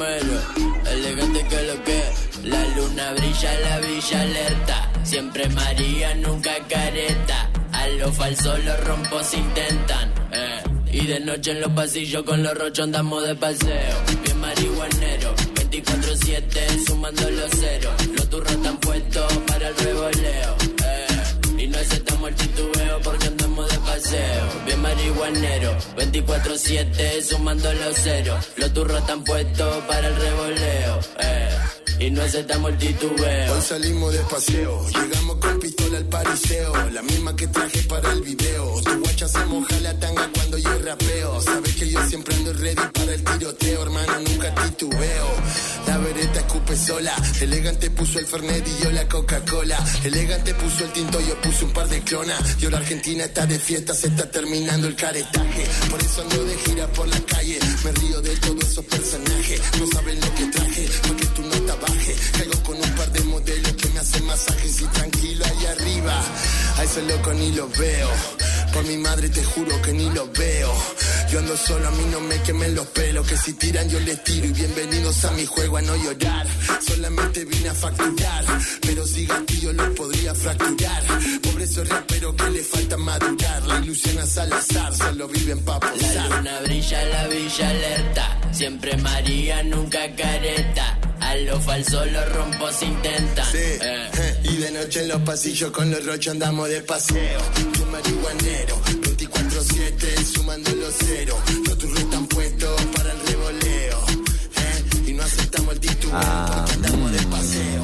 Mero 0.00 0.24
mero, 0.24 0.90
elegante 0.90 1.44
que 1.48 1.62
lo 1.62 1.84
que 1.84 2.02
La 2.44 2.64
luna 2.76 3.12
brilla, 3.12 3.60
la 3.60 3.78
villa 3.80 4.20
alerta. 4.22 4.92
Siempre 5.04 5.48
María, 5.50 6.14
nunca 6.14 6.52
careta. 6.68 7.50
A 7.72 7.86
lo 7.88 8.10
falso 8.12 8.56
los 8.58 8.84
rompos 8.84 9.34
intentan 9.34 10.12
eh. 10.32 10.62
Y 10.92 11.06
de 11.06 11.20
noche 11.20 11.52
en 11.52 11.60
los 11.60 11.70
pasillos 11.72 12.22
con 12.24 12.42
los 12.42 12.56
rochos 12.56 12.84
andamos 12.84 13.26
de 13.26 13.34
paseo. 13.34 13.96
Bien 14.24 14.40
marihuanero, 14.40 15.34
24-7 15.54 16.86
sumando 16.86 17.30
los 17.30 17.50
ceros. 17.50 18.06
Los 18.16 18.30
turros 18.30 18.52
están 18.52 18.76
puestos 18.78 19.32
para 19.46 19.68
el 19.68 19.76
revoleo 19.76 20.59
Bien 24.66 24.82
marihuanero, 24.82 25.76
24-7 25.96 27.22
sumando 27.22 27.72
los 27.72 27.96
ceros. 27.96 28.44
Los 28.56 28.72
turros 28.72 28.98
están 28.98 29.22
puestos 29.22 29.84
para 29.84 30.08
el 30.08 30.16
revoleo. 30.16 31.00
Eh. 31.20 31.48
Y 32.00 32.10
no 32.10 32.22
aceptamos 32.22 32.72
el 32.72 32.78
titubeo. 32.78 33.54
Hoy 33.54 33.62
salimos 33.62 34.12
de 34.12 34.18
paseo, 34.20 34.84
llegamos 34.88 35.36
con 35.36 35.59
pistola 35.90 35.98
al 35.98 36.04
pariseo, 36.06 36.90
la 36.90 37.02
misma 37.02 37.36
que 37.36 37.46
traje 37.48 37.82
para 37.82 38.12
el 38.12 38.22
video. 38.22 38.80
Tu 38.82 38.98
guacha 39.00 39.28
se 39.28 39.44
moja 39.46 39.80
la 39.80 39.98
tanga 39.98 40.30
cuando 40.34 40.58
yo 40.58 40.78
rapeo. 40.84 41.40
Sabes 41.42 41.74
que 41.76 41.90
yo 41.90 42.08
siempre 42.08 42.34
ando 42.34 42.52
ready 42.52 42.82
para 42.94 43.14
el 43.14 43.24
tiroteo, 43.24 43.82
hermano, 43.82 44.12
nunca 44.20 44.54
titubeo. 44.54 45.26
La 45.86 45.98
vereta 45.98 46.40
escupe 46.40 46.76
sola, 46.76 47.14
elegante 47.40 47.90
puso 47.90 48.18
el 48.18 48.26
Fernet 48.26 48.66
y 48.66 48.84
yo 48.84 48.90
la 48.92 49.08
Coca-Cola. 49.08 49.78
Elegante 50.04 50.54
puso 50.54 50.84
el 50.84 50.92
tinto, 50.92 51.20
yo 51.20 51.40
puse 51.40 51.64
un 51.64 51.72
par 51.72 51.88
de 51.88 52.00
clonas. 52.02 52.40
Y 52.60 52.64
ahora 52.64 52.78
Argentina 52.78 53.24
está 53.24 53.46
de 53.46 53.58
fiesta, 53.58 53.94
se 53.94 54.08
está 54.08 54.30
terminando 54.30 54.86
el 54.86 54.94
caretaje. 54.94 55.66
Por 55.90 56.00
eso 56.00 56.22
ando 56.22 56.44
de 56.44 56.56
gira 56.58 56.86
por 56.88 57.08
la 57.08 57.20
calle, 57.20 57.58
me 57.84 57.92
río 57.92 58.20
de 58.20 58.36
todos 58.36 58.64
esos 58.64 58.84
personajes. 58.84 59.60
No 59.78 59.86
saben 59.88 60.20
lo 60.20 60.34
que 60.34 60.44
traje, 60.46 60.88
porque 61.06 61.26
tú 61.26 61.42
no 61.42 61.50
te 61.50 61.72
baje. 61.72 62.16
Caigo 62.38 62.62
con 62.62 62.76
un 62.76 62.94
par 62.94 63.10
de 63.12 63.20
modelos 63.24 63.72
que 63.72 63.89
me 64.00 64.06
hacen 64.06 64.24
masajes 64.24 64.80
y 64.80 64.86
tranquilo 64.86 65.44
ahí 65.44 65.66
arriba. 65.66 66.24
A 66.78 66.84
esos 66.84 67.04
locos 67.04 67.34
ni 67.34 67.52
los 67.52 67.76
veo. 67.76 68.08
Por 68.72 68.84
mi 68.84 68.96
madre 68.96 69.28
te 69.28 69.44
juro 69.44 69.82
que 69.82 69.92
ni 69.92 70.08
los 70.10 70.32
veo. 70.32 70.72
Yo 71.30 71.38
ando 71.38 71.54
solo, 71.56 71.86
a 71.86 71.90
mí 71.90 72.04
no 72.10 72.20
me 72.20 72.40
quemen 72.42 72.74
los 72.74 72.86
pelos. 72.86 73.26
Que 73.26 73.36
si 73.36 73.52
tiran 73.54 73.88
yo 73.90 74.00
les 74.00 74.24
tiro. 74.24 74.46
Y 74.46 74.52
bienvenidos 74.52 75.22
a 75.26 75.32
mi 75.32 75.44
juego 75.44 75.76
a 75.76 75.82
no 75.82 75.94
llorar. 75.96 76.46
Solamente 76.80 77.44
vine 77.44 77.68
a 77.68 77.74
facturar. 77.74 78.44
Pero 78.80 79.06
si 79.06 79.26
gatillo 79.26 79.72
los 79.74 79.88
podría 79.90 80.34
fracturar. 80.34 81.02
Pobre 81.42 81.64
esos 81.64 81.86
raperos 81.86 82.34
que 82.36 82.50
le 82.50 82.62
falta 82.62 82.96
madurar. 82.96 83.66
La 83.66 83.78
ilusión 83.80 84.18
a 84.18 84.26
Salazar, 84.26 84.94
solo 84.94 85.28
viven 85.28 85.60
pa' 85.62 85.74
La 85.74 85.80
posar. 85.80 86.30
luna 86.30 86.60
brilla, 86.60 87.04
la 87.04 87.28
villa 87.28 87.68
alerta. 87.68 88.40
Siempre 88.52 88.96
María, 88.96 89.62
nunca 89.64 89.98
careta. 90.16 90.98
A 91.20 91.34
lo 91.36 91.60
falso 91.60 92.04
los 92.06 92.32
rompos 92.32 92.82
intentan. 92.82 93.46
Sí, 93.52 93.58
Y 94.44 94.56
de 94.56 94.70
noche 94.72 95.02
en 95.02 95.08
los 95.08 95.20
pasillos 95.22 95.70
con 95.70 95.90
los 95.90 96.04
rochos 96.04 96.32
andamos 96.32 96.68
de 96.68 96.80
paseo. 96.82 97.40
Yo 97.78 97.86
marihuanero, 97.86 98.76
24-7 98.84 100.24
sumando 100.24 100.70
los 100.76 100.94
ceros. 100.94 101.38
Los 101.66 101.78
turros 101.78 101.98
están 102.00 102.26
puestos 102.26 102.82
para 102.96 103.12
el 103.12 103.20
revoleo. 103.26 103.98
eh, 104.56 105.08
y 105.08 105.12
no 105.12 105.22
aceptamos 105.22 105.74
el 105.74 105.80
titubeo 105.80 106.16
Ah, 106.16 106.54
porque 106.56 106.72
andamos 106.74 107.12
de 107.12 107.22
paseo. 107.26 107.82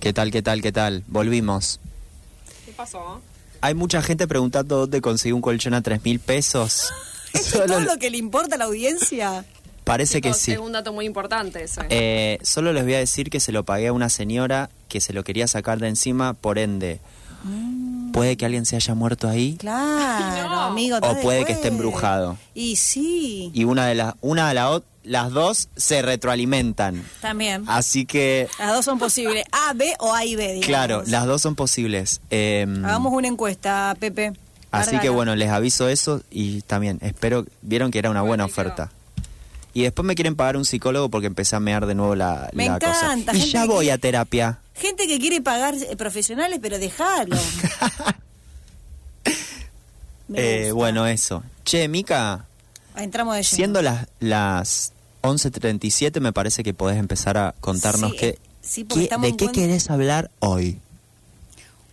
¿Qué 0.00 0.12
tal, 0.12 0.30
qué 0.30 0.42
tal, 0.42 0.62
qué 0.62 0.72
tal? 0.72 1.02
Volvimos. 1.06 1.80
¿Qué 2.64 2.72
pasó? 2.72 3.20
Hay 3.60 3.74
mucha 3.74 4.02
gente 4.02 4.26
preguntando 4.28 4.78
dónde 4.80 5.00
conseguir 5.00 5.34
un 5.34 5.40
colchón 5.40 5.74
a 5.74 5.82
tres 5.82 6.04
mil 6.04 6.18
pesos. 6.20 6.92
¿Esto 7.32 7.62
es 7.62 7.66
todo 7.66 7.80
lo 7.80 7.96
que 7.98 8.10
le 8.10 8.18
importa 8.18 8.54
a 8.56 8.58
la 8.58 8.64
audiencia? 8.66 9.44
Parece 9.84 10.20
que 10.20 10.32
sí. 10.32 10.52
Es 10.52 10.58
un 10.58 10.72
dato 10.72 10.92
muy 10.92 11.04
importante 11.06 11.62
ese. 11.62 11.82
Eh, 11.90 12.38
solo 12.42 12.72
les 12.72 12.84
voy 12.84 12.94
a 12.94 12.98
decir 12.98 13.28
que 13.30 13.38
se 13.40 13.52
lo 13.52 13.64
pagué 13.64 13.88
a 13.88 13.92
una 13.92 14.08
señora 14.08 14.70
que 14.88 15.00
se 15.00 15.12
lo 15.12 15.24
quería 15.24 15.46
sacar 15.46 15.78
de 15.78 15.88
encima, 15.88 16.32
por 16.34 16.58
ende, 16.58 17.00
puede 18.12 18.36
que 18.36 18.46
alguien 18.46 18.64
se 18.64 18.76
haya 18.76 18.94
muerto 18.94 19.28
ahí 19.28 19.56
Claro, 19.58 20.48
No. 20.48 20.60
amigo. 20.62 20.98
o 21.02 21.20
puede 21.20 21.44
que 21.44 21.52
esté 21.52 21.68
embrujado. 21.68 22.38
Y 22.54 22.76
sí, 22.76 23.50
Y 23.52 23.64
una 23.64 23.86
de 23.86 23.94
las, 23.94 24.14
una 24.20 24.48
de 24.48 24.54
la 24.54 24.82
las 25.02 25.30
dos 25.32 25.68
se 25.76 26.00
retroalimentan. 26.00 27.04
también. 27.20 27.64
Así 27.66 28.06
que, 28.06 28.48
Las 28.58 28.72
dos 28.72 28.84
son 28.86 28.98
posibles. 28.98 29.44
A, 29.52 29.74
B 29.74 29.92
o 29.98 30.14
A 30.14 30.24
y 30.24 30.34
B, 30.34 30.44
digamos. 30.44 30.66
claro, 30.66 31.02
las 31.06 31.26
dos 31.26 31.42
son 31.42 31.54
posibles. 31.56 32.22
Eh, 32.30 32.66
Hagamos 32.84 33.12
una 33.12 33.28
encuesta, 33.28 33.94
Pepe. 34.00 34.32
Así 34.70 34.98
que 34.98 35.10
bueno, 35.10 35.36
les 35.36 35.50
aviso 35.50 35.88
eso 35.88 36.22
y 36.30 36.62
también 36.62 36.98
espero, 37.02 37.44
vieron 37.62 37.90
que 37.90 37.98
era 37.98 38.08
una 38.10 38.22
buena 38.22 38.44
oferta. 38.46 38.90
Y 39.74 39.82
después 39.82 40.06
me 40.06 40.14
quieren 40.14 40.36
pagar 40.36 40.56
un 40.56 40.64
psicólogo 40.64 41.08
porque 41.10 41.26
empecé 41.26 41.56
a 41.56 41.60
mear 41.60 41.84
de 41.86 41.94
nuego 41.96 42.14
la, 42.14 42.48
Me 42.52 42.68
la 42.68 42.78
cosa. 42.78 43.12
encanta, 43.12 43.36
Y 43.36 43.50
ya 43.50 43.66
voy 43.66 43.86
quiere- 43.86 43.92
a 43.92 43.98
terapia. 43.98 44.58
Gente 44.74 45.06
que 45.06 45.18
quiere 45.18 45.40
pagar 45.42 45.74
eh, 45.74 45.96
profesionales, 45.96 46.58
pero 46.62 46.78
déjalo. 46.78 47.36
Eh, 50.34 50.70
bueno, 50.72 51.06
eso. 51.06 51.42
Che, 51.64 51.86
Mica, 51.86 52.46
Entramos 52.96 53.36
de 53.36 53.42
lleno. 53.42 53.56
siendo 53.56 53.82
las, 53.82 54.06
las 54.20 54.92
11.37 55.22 56.18
me 56.20 56.32
parece 56.32 56.62
que 56.62 56.72
podés 56.72 56.96
empezar 56.98 57.36
a 57.36 57.54
contarnos 57.60 58.12
Sí, 58.12 58.16
qué, 58.16 58.28
eh, 58.30 58.38
sí, 58.62 58.84
qué- 58.84 59.00
de 59.00 59.08
qué 59.08 59.18
cuenta- 59.18 59.52
querés 59.52 59.90
hablar 59.90 60.30
hoy. 60.40 60.78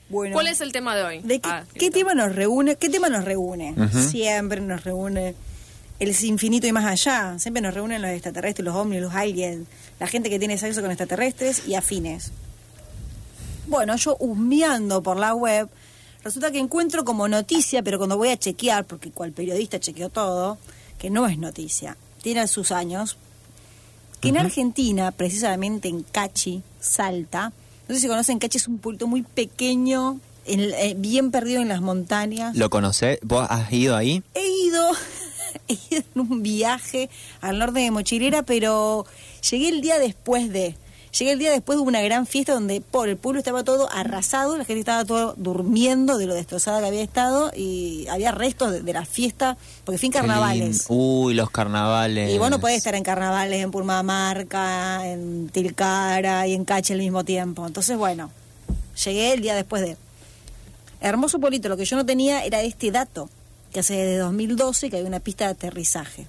Bueno, 0.10 0.34
¿Cuál 0.34 0.48
es 0.48 0.62
el 0.62 0.72
tema 0.72 0.96
de 0.96 1.04
hoy? 1.04 1.20
¿De 1.20 1.40
qué, 1.40 1.50
Ah, 1.50 1.64
qué 1.74 1.90
tema 1.92 2.14
nos 2.14 2.34
reúne? 2.36 2.76
¿Qué 2.78 2.90
tema 2.90 3.10
nos 3.10 3.24
reúne? 3.26 3.76
Siempre 4.10 4.60
nos 4.62 4.84
reúne 4.84 5.36
el 6.02 6.26
infinito 6.26 6.68
y 6.68 6.72
más 6.72 6.86
allá. 6.86 7.38
Siempre 7.40 7.62
nos 7.62 7.74
reúnen 7.74 8.02
los 8.02 8.12
extraterrestres, 8.12 8.66
los 8.66 8.76
ovnis, 8.76 9.02
los 9.02 9.14
aliens, 9.14 9.68
la 10.00 10.08
gente 10.08 10.30
que 10.30 10.40
tiene 10.40 10.58
sexo 10.58 10.82
con 10.82 10.90
extraterrestres 10.92 11.68
y 11.68 11.76
afines. 11.76 12.32
Bueno, 13.68 13.96
yo 13.96 14.18
husmeando 14.20 15.02
por 15.04 15.18
la 15.18 15.34
web, 15.36 15.70
resulta 16.24 16.52
que 16.52 16.60
encuentro 16.60 17.06
como 17.06 17.28
noticia, 17.28 17.84
pero 17.84 17.98
cuando 18.00 18.18
voy 18.18 18.30
a 18.30 18.38
chequear, 18.38 18.86
porque 18.86 19.12
cual 19.12 19.32
periodista 19.32 19.80
chequeó 19.80 20.10
todo, 20.10 20.58
que 20.98 21.10
no 21.10 21.28
es 21.28 21.38
noticia, 21.38 21.96
tiene 22.22 22.48
sus 22.48 22.72
años, 22.72 23.18
que 24.20 24.30
en 24.30 24.38
Argentina, 24.38 25.12
precisamente 25.12 25.88
en 25.88 26.04
Cachi, 26.04 26.62
Salta, 26.80 27.54
no 27.88 27.96
sé 27.96 28.02
si 28.02 28.08
conocen, 28.08 28.40
Cachi 28.40 28.58
es 28.58 28.68
un 28.68 28.78
pueblito 28.80 29.08
muy 29.08 29.22
pequeño, 29.24 30.20
en- 30.46 30.60
eh, 30.74 30.96
bien 30.98 31.32
perdido 31.32 31.62
en 31.62 31.68
las 31.70 31.82
montañas. 31.82 32.56
¿Lo 32.56 32.70
conocés? 32.70 33.20
¿Vos 33.22 33.46
has 33.50 33.72
ido 33.72 33.96
ahí? 33.96 34.24
He 34.34 34.48
ido, 34.66 34.84
he 35.72 35.96
ido 35.96 36.04
en 36.16 36.22
un 36.22 36.44
viaje 36.44 37.10
al 37.42 37.60
norte 37.60 37.80
de 37.80 37.92
Mochilera, 37.92 38.44
pero 38.44 39.06
llegué 39.50 39.70
el 39.70 39.82
día 39.82 40.00
después 40.00 40.52
de. 40.52 40.76
Llegué 41.18 41.34
el 41.34 41.40
día 41.40 41.52
después 41.52 41.78
de 41.78 41.84
una 41.84 42.02
gran 42.02 42.26
fiesta 42.26 42.54
donde 42.54 42.80
por 42.80 43.10
el 43.10 43.18
pueblo 43.18 43.40
estaba 43.40 43.66
todo 43.66 43.92
arrasado, 43.92 44.58
la 44.58 44.64
gente 44.64 44.80
estaba 44.80 45.04
todo 45.04 45.34
durmiendo 45.36 46.18
de 46.18 46.26
lo 46.26 46.34
destrozada 46.34 46.80
que 46.80 46.88
había 46.88 47.02
estado 47.02 47.52
y 47.54 48.08
había 48.08 48.32
restos 48.32 48.72
de, 48.72 48.82
de 48.82 48.94
la 48.94 49.04
fiesta, 49.04 49.58
porque 49.84 49.98
fin 49.98 50.14
carnavales. 50.14 50.86
Uy, 50.88 51.34
los 51.34 51.50
carnavales. 51.50 52.32
Y 52.32 52.38
vos 52.38 52.50
no 52.50 52.62
podés 52.62 52.78
estar 52.78 52.96
en 52.96 53.04
carnavales 53.04 53.62
en 53.62 53.72
Purmamarca, 53.72 55.06
en 55.06 55.50
Tilcara 55.50 56.48
y 56.48 56.54
en 56.54 56.64
Cache 56.64 56.94
al 56.94 57.00
mismo 57.00 57.26
tiempo. 57.26 57.68
Entonces, 57.68 57.98
bueno, 57.98 58.32
llegué 59.04 59.34
el 59.34 59.42
día 59.42 59.56
después 59.56 59.82
de. 59.82 59.98
Hermoso 61.02 61.40
Polito, 61.40 61.68
lo 61.68 61.78
que 61.78 61.86
yo 61.86 61.98
no 61.98 62.06
tenía 62.06 62.46
era 62.46 62.62
este 62.62 62.92
dato, 62.92 63.30
que 63.72 63.80
hace 63.80 63.96
desde 63.96 64.18
2012 64.18 64.90
que 64.90 64.98
hay 64.98 65.04
una 65.04 65.20
pista 65.20 65.46
de 65.46 65.52
aterrizaje. 65.52 66.28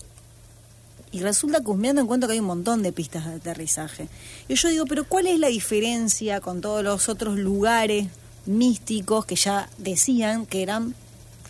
Y 1.10 1.20
resulta 1.20 1.60
que 1.60 1.70
husmeando 1.70 2.00
encuentro 2.00 2.26
que 2.26 2.34
hay 2.34 2.40
un 2.40 2.46
montón 2.46 2.82
de 2.82 2.92
pistas 2.92 3.26
de 3.26 3.34
aterrizaje. 3.34 4.08
Y 4.48 4.54
yo 4.54 4.68
digo, 4.68 4.86
pero 4.86 5.04
¿cuál 5.04 5.26
es 5.26 5.38
la 5.38 5.48
diferencia 5.48 6.40
con 6.40 6.60
todos 6.60 6.82
los 6.82 7.08
otros 7.08 7.38
lugares 7.38 8.08
místicos 8.46 9.26
que 9.26 9.36
ya 9.36 9.68
decían 9.78 10.46
que 10.46 10.62
eran 10.62 10.94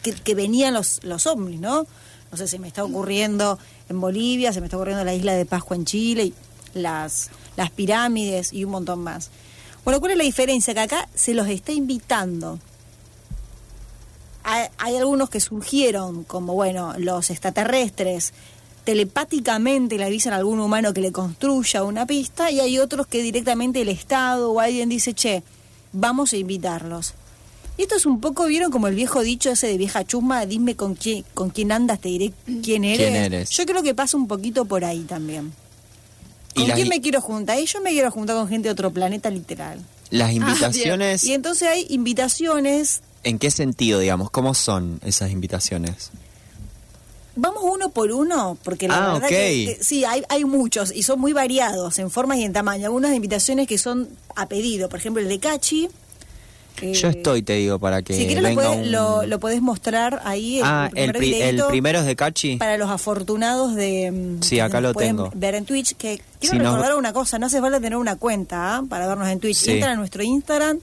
que, 0.03 0.13
que 0.13 0.35
venían 0.35 0.75
los, 0.75 1.03
los 1.05 1.27
ovnis, 1.27 1.61
¿no? 1.61 1.87
No 2.31 2.39
sé, 2.39 2.49
se 2.49 2.59
me 2.59 2.67
está 2.67 2.83
ocurriendo 2.83 3.59
en 3.89 4.01
Bolivia, 4.01 4.53
se 4.53 4.61
me 4.61 4.67
está 4.67 4.77
ocurriendo 4.77 5.05
la 5.05 5.15
isla 5.15 5.35
de 5.35 5.47
Pascua 5.47 5.77
en 5.77 5.85
Chile, 5.85 6.25
y 6.25 6.35
las, 6.75 7.31
las 7.57 7.71
pirámides 7.71 8.53
y 8.53 8.65
un 8.65 8.73
montón 8.73 9.01
más. 9.01 9.31
Bueno, 9.85 10.01
¿cuál 10.01 10.13
es 10.13 10.19
la 10.19 10.25
diferencia? 10.25 10.75
Que 10.75 10.81
acá 10.81 11.09
se 11.15 11.35
los 11.35 11.47
está 11.49 11.73
invitando. 11.73 12.59
Hay, 14.45 14.67
hay 14.79 14.97
algunos 14.97 15.31
que 15.31 15.41
surgieron, 15.41 16.25
como 16.25 16.55
bueno, 16.55 16.95
los 16.99 17.31
extraterrestres, 17.31 18.33
telepáticamente 18.85 19.97
le 19.97 20.05
avisan 20.05 20.33
a 20.33 20.37
algún 20.37 20.61
humano 20.61 20.93
que 20.93 21.01
le 21.01 21.13
construya 21.13 21.85
una 21.85 22.07
pista, 22.07 22.51
y 22.51 22.61
hay 22.61 22.79
otros 22.79 23.07
que 23.07 23.23
directamente 23.23 23.83
el 23.83 23.89
Estado 23.89 24.51
o 24.51 24.61
alguien 24.61 24.89
dice, 24.89 25.15
che, 25.15 25.43
vamos 25.93 26.33
a 26.33 26.37
invitarlos. 26.37 27.15
Y 27.79 27.83
esto 27.83 27.97
es 27.97 28.05
un 28.05 28.21
poco, 28.21 28.47
¿vieron 28.47 28.71
como 28.71 28.89
el 28.89 28.95
viejo 28.95 29.23
dicho 29.23 29.51
ese 29.51 29.67
de 29.67 29.79
vieja 29.79 30.05
chusma? 30.05 30.45
Dime 30.45 30.77
con 30.77 30.95
quién, 30.95 31.25
con 31.33 31.51
quién 31.51 31.73
andas, 31.73 32.01
te 32.01 32.09
diré 32.11 32.33
quién 32.63 32.85
eres. 32.85 32.99
¿Quién 32.99 33.17
eres? 33.17 33.51
Yo 33.51 33.65
creo 33.65 33.83
que 33.83 33.95
pasa 33.95 34.17
un 34.17 34.29
poquito 34.29 34.67
por 34.67 34.85
ahí 34.85 35.01
también. 35.01 35.53
¿Con 36.55 36.67
quién 36.67 36.89
me 36.89 37.01
quiero 37.01 37.23
juntar? 37.23 37.59
Y 37.59 37.67
yo 37.67 37.81
me 37.81 37.91
quiero 37.91 38.11
juntar 38.11 38.37
con 38.37 38.47
gente 38.49 38.69
de 38.69 38.73
otro 38.73 38.91
planeta 38.91 39.31
literal. 39.31 39.79
las 40.11 40.33
invitaciones, 40.33 41.25
Y 41.25 41.33
entonces 41.33 41.67
hay 41.67 41.87
invitaciones, 41.89 43.01
¿en 43.25 43.39
qué 43.39 43.51
sentido, 43.51 43.99
digamos? 44.01 44.31
¿Cómo 44.31 44.55
son 44.55 45.01
esas 45.05 45.31
invitaciones? 45.31 46.11
vamos 47.35 47.63
uno 47.65 47.89
por 47.89 48.13
uno, 48.13 48.59
porque 48.63 48.89
la 48.89 48.97
Ah, 48.97 49.13
verdad 49.15 49.29
que, 49.29 49.77
que 49.79 49.79
sí, 49.83 50.05
hay, 50.05 50.23
hay 50.29 50.45
muchos 50.45 50.93
y 50.95 51.03
son 51.03 51.19
muy 51.19 51.33
variados 51.33 51.99
en 51.99 52.11
formas 52.11 52.37
y 52.39 52.45
en 52.45 52.53
tamaño. 52.53 52.85
Algunas 52.87 53.15
invitaciones 53.15 53.67
que 53.67 53.79
son 53.79 54.09
a 54.37 54.47
pedido, 54.49 54.89
por 54.91 54.99
ejemplo 54.99 55.23
el 55.23 55.29
de 55.31 55.39
Cachi. 55.39 55.89
eh, 56.83 56.93
Yo 56.93 57.09
estoy, 57.09 57.41
te 57.43 57.55
digo, 57.55 57.79
para 57.79 58.03
que 58.03 58.13
si 58.15 58.27
quieres 58.27 58.43
lo, 58.43 58.51
podés- 58.61 58.83
un... 58.83 58.93
lo, 58.93 59.25
lo 59.27 59.41
podés 59.41 59.63
mostrar 59.63 60.21
ahí. 60.27 60.61
ah, 60.63 60.91
el, 60.95 61.13
pri- 61.15 61.41
el 61.41 61.63
primero 61.71 62.01
es 62.01 62.05
de 62.05 62.17
Cachi. 62.17 62.57
Para 62.59 62.77
los 62.77 62.91
afortunados 62.91 63.75
de... 63.77 64.11
mm, 64.13 64.43
Sí, 64.43 64.61
acá 64.61 64.83
lo 64.83 64.93
tengo. 64.93 65.31
Ver 65.35 65.55
en 65.55 65.65
Twitch, 65.65 65.95
que 65.97 66.21
quiero 66.39 66.57
Si 66.57 66.59
no- 66.63 66.73
recordar 66.77 66.97
una 66.97 67.15
cosa, 67.15 67.39
no 67.39 67.47
hace 67.47 67.63
falta 67.63 67.81
tener 67.81 67.97
una 67.97 68.17
cuenta 68.17 68.77
¿ah? 68.77 68.83
para 68.87 69.07
vernos 69.07 69.29
en 69.29 69.41
Twitch. 69.41 69.57
Sí. 69.57 69.71
Entran 69.71 69.93
a 69.93 69.97
nuestro 69.97 70.23
Instagram, 70.23 70.81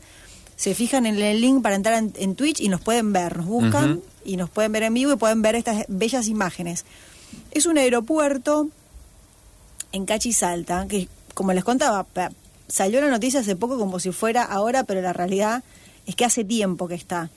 se 0.59 0.75
fijan 0.75 1.05
en 1.05 1.17
el 1.17 1.39
link 1.39 1.63
para 1.63 1.75
entrar 1.75 1.95
en, 1.95 2.11
en 2.17 2.35
Twitch 2.35 2.59
y 2.59 2.67
nos 2.67 2.81
pueden 2.81 3.13
ver, 3.13 3.37
nos 3.37 3.45
buscan 3.45 4.01
y 4.25 4.35
nos 4.35 4.49
pueden 4.49 4.73
ver 4.73 4.83
en 4.83 4.93
vivo 4.93 5.13
y 5.13 5.15
pueden 5.15 5.41
ver 5.41 5.55
estas 5.55 5.85
bellas 5.87 6.27
imágenes. 6.27 6.83
Es 7.51 7.65
un 7.65 7.77
aeropuerto 7.77 8.67
en 9.93 10.05
Cachi 10.05 10.33
Salta, 10.33 10.85
que 10.89 11.07
como 11.33 11.53
les 11.53 11.63
contaba, 11.63 12.05
salió 12.67 12.99
la 12.99 13.07
noticia 13.07 13.39
hace 13.39 13.55
poco 13.55 13.79
como 13.79 14.01
si 14.01 14.11
fuera 14.11 14.43
ahora, 14.43 14.83
pero 14.83 15.01
la 15.01 15.13
realidad 15.13 15.63
es 16.05 16.17
que 16.17 16.25
hace 16.25 16.43
tiempo 16.43 16.89
que 16.89 16.95
está. 16.95 17.29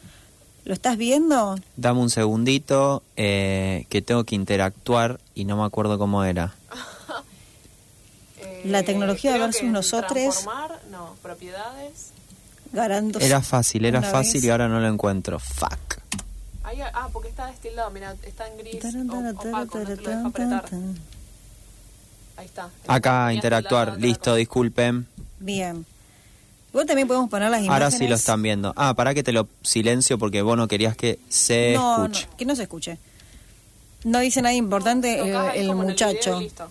¿Lo 0.64 0.74
estás 0.74 0.96
viendo? 0.96 1.54
Dame 1.76 2.00
un 2.00 2.10
segundito, 2.10 3.04
eh, 3.16 3.86
que 3.88 4.02
tengo 4.02 4.24
que 4.24 4.34
interactuar 4.34 5.20
y 5.36 5.44
no 5.44 5.56
me 5.56 5.62
acuerdo 5.62 5.96
cómo 5.96 6.24
era. 6.24 6.56
La 8.64 8.82
tecnología 8.82 9.34
creo 9.34 9.46
versus 9.46 9.70
nosotros. 9.70 10.10
Transformar, 10.12 10.80
no, 10.90 11.14
propiedades. 11.22 12.10
Era 13.20 13.40
fácil, 13.42 13.84
era 13.84 14.02
fácil 14.02 14.40
vez. 14.40 14.44
y 14.44 14.50
ahora 14.50 14.68
no 14.68 14.80
lo 14.80 14.88
encuentro. 14.88 15.38
Fuck. 15.38 15.98
Ahí, 16.64 16.80
ah, 16.80 17.08
porque 17.12 17.28
está 17.28 17.46
destilado, 17.48 17.90
mira, 17.90 18.14
está 18.22 18.48
en 18.48 18.56
gris, 18.58 18.78
Taran, 18.78 19.06
taran, 19.08 19.36
opaco, 19.36 19.78
no 19.78 19.96
taran, 19.96 20.26
apretar. 20.26 20.64
Ahí 22.36 22.46
está. 22.46 22.70
Acá, 22.86 23.24
Tenía 23.26 23.32
interactuar. 23.34 24.00
Listo, 24.00 24.34
disculpen. 24.34 25.06
Bien. 25.38 25.84
Igual 26.70 26.86
también 26.86 27.06
podemos 27.06 27.28
poner 27.28 27.50
las 27.50 27.60
Ahora 27.60 27.76
imágenes. 27.76 27.98
sí 27.98 28.08
lo 28.08 28.14
están 28.14 28.40
viendo. 28.40 28.72
Ah, 28.76 28.94
para 28.94 29.12
que 29.12 29.22
te 29.22 29.32
lo 29.32 29.46
silencio 29.62 30.18
porque 30.18 30.40
vos 30.40 30.56
no 30.56 30.66
querías 30.68 30.96
que 30.96 31.18
se 31.28 31.74
no, 31.74 32.04
escuche. 32.06 32.26
no, 32.30 32.36
que 32.38 32.44
no 32.46 32.56
se 32.56 32.62
escuche. 32.62 32.98
No 34.04 34.18
dice 34.20 34.40
nada 34.40 34.54
importante 34.54 35.18
cosa. 35.18 35.28
el, 35.28 35.32
Tocás 35.34 35.52
ahí 35.52 35.60
el 35.60 35.66
como 35.68 35.82
en 35.82 35.86
video 35.88 36.08
muchacho. 36.08 36.40
y 36.40 36.44
listo. 36.44 36.70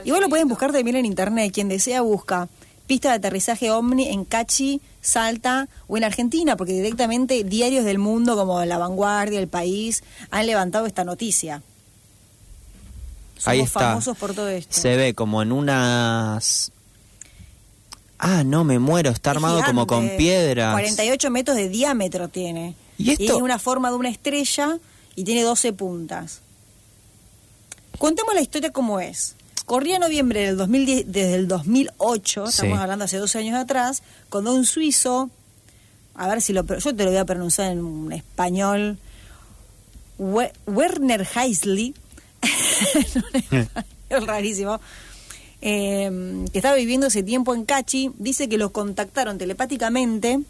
El 0.00 0.06
Igual 0.06 0.22
lo 0.22 0.28
pueden 0.28 0.48
buscar 0.48 0.72
también 0.72 0.96
en 0.96 1.04
internet. 1.06 1.52
Quien 1.52 1.68
desea 1.68 2.02
busca 2.02 2.48
pista 2.88 3.10
de 3.10 3.16
aterrizaje 3.16 3.70
ovni 3.70 4.08
en 4.08 4.24
Cachi, 4.24 4.80
Salta 5.00 5.68
o 5.86 5.96
en 5.96 6.02
Argentina, 6.02 6.56
porque 6.56 6.72
directamente 6.72 7.44
diarios 7.44 7.84
del 7.84 7.98
mundo 7.98 8.34
como 8.34 8.64
La 8.64 8.78
Vanguardia, 8.78 9.38
El 9.38 9.46
País, 9.46 10.02
han 10.30 10.46
levantado 10.46 10.86
esta 10.86 11.04
noticia. 11.04 11.62
Somos 13.36 13.46
Ahí 13.46 13.60
está. 13.60 13.80
famosos 13.80 14.16
por 14.18 14.34
todo 14.34 14.48
esto. 14.48 14.74
Se 14.76 14.96
ve 14.96 15.14
como 15.14 15.42
en 15.42 15.52
unas... 15.52 16.72
Ah, 18.18 18.42
no, 18.42 18.64
me 18.64 18.80
muero. 18.80 19.10
Está 19.10 19.30
Es 19.30 19.36
armado 19.36 19.62
como 19.64 19.86
con 19.86 20.08
piedras. 20.16 20.72
48 20.72 21.30
metros 21.30 21.56
de 21.56 21.68
diámetro 21.68 22.26
tiene. 22.26 22.74
¿Y 22.96 23.12
esto? 23.12 23.36
es 23.36 23.42
una 23.42 23.60
forma 23.60 23.90
de 23.90 23.96
una 23.96 24.08
estrella 24.08 24.78
y 25.14 25.22
tiene 25.22 25.42
12 25.42 25.72
puntas. 25.72 26.40
Contemos 27.96 28.34
la 28.34 28.40
historia 28.40 28.72
como 28.72 28.98
es. 28.98 29.36
Corría 29.68 29.98
noviembre 29.98 30.40
del 30.46 30.56
2010, 30.56 31.04
desde 31.12 31.34
el 31.34 31.46
2008, 31.46 32.46
Sí. 32.46 32.50
estamos 32.50 32.78
hablando 32.78 33.04
hace 33.04 33.18
12 33.18 33.38
años 33.38 33.54
atrás, 33.54 34.02
cuando 34.30 34.54
un 34.54 34.64
suizo, 34.64 35.28
a 36.14 36.26
ver 36.26 36.40
si 36.40 36.54
lo, 36.54 36.64
yo 36.66 36.96
te 36.96 37.04
lo 37.04 37.10
voy 37.10 37.18
a 37.18 37.26
pronunciar 37.26 37.72
en 37.72 37.84
un 37.84 38.10
español, 38.12 38.96
We- 40.18 40.52
Werner 40.66 41.28
Heisley, 41.36 41.94
es 44.08 44.26
rarísimo, 44.26 44.80
eh, 45.60 46.44
que 46.50 46.58
estaba 46.58 46.74
viviendo 46.76 47.08
ese 47.08 47.22
tiempo 47.22 47.54
en 47.54 47.66
Cachi, 47.66 48.10
dice 48.18 48.48
que 48.48 48.56
lo 48.56 48.70
contactaron 48.72 49.36
telepáticamente 49.36 50.40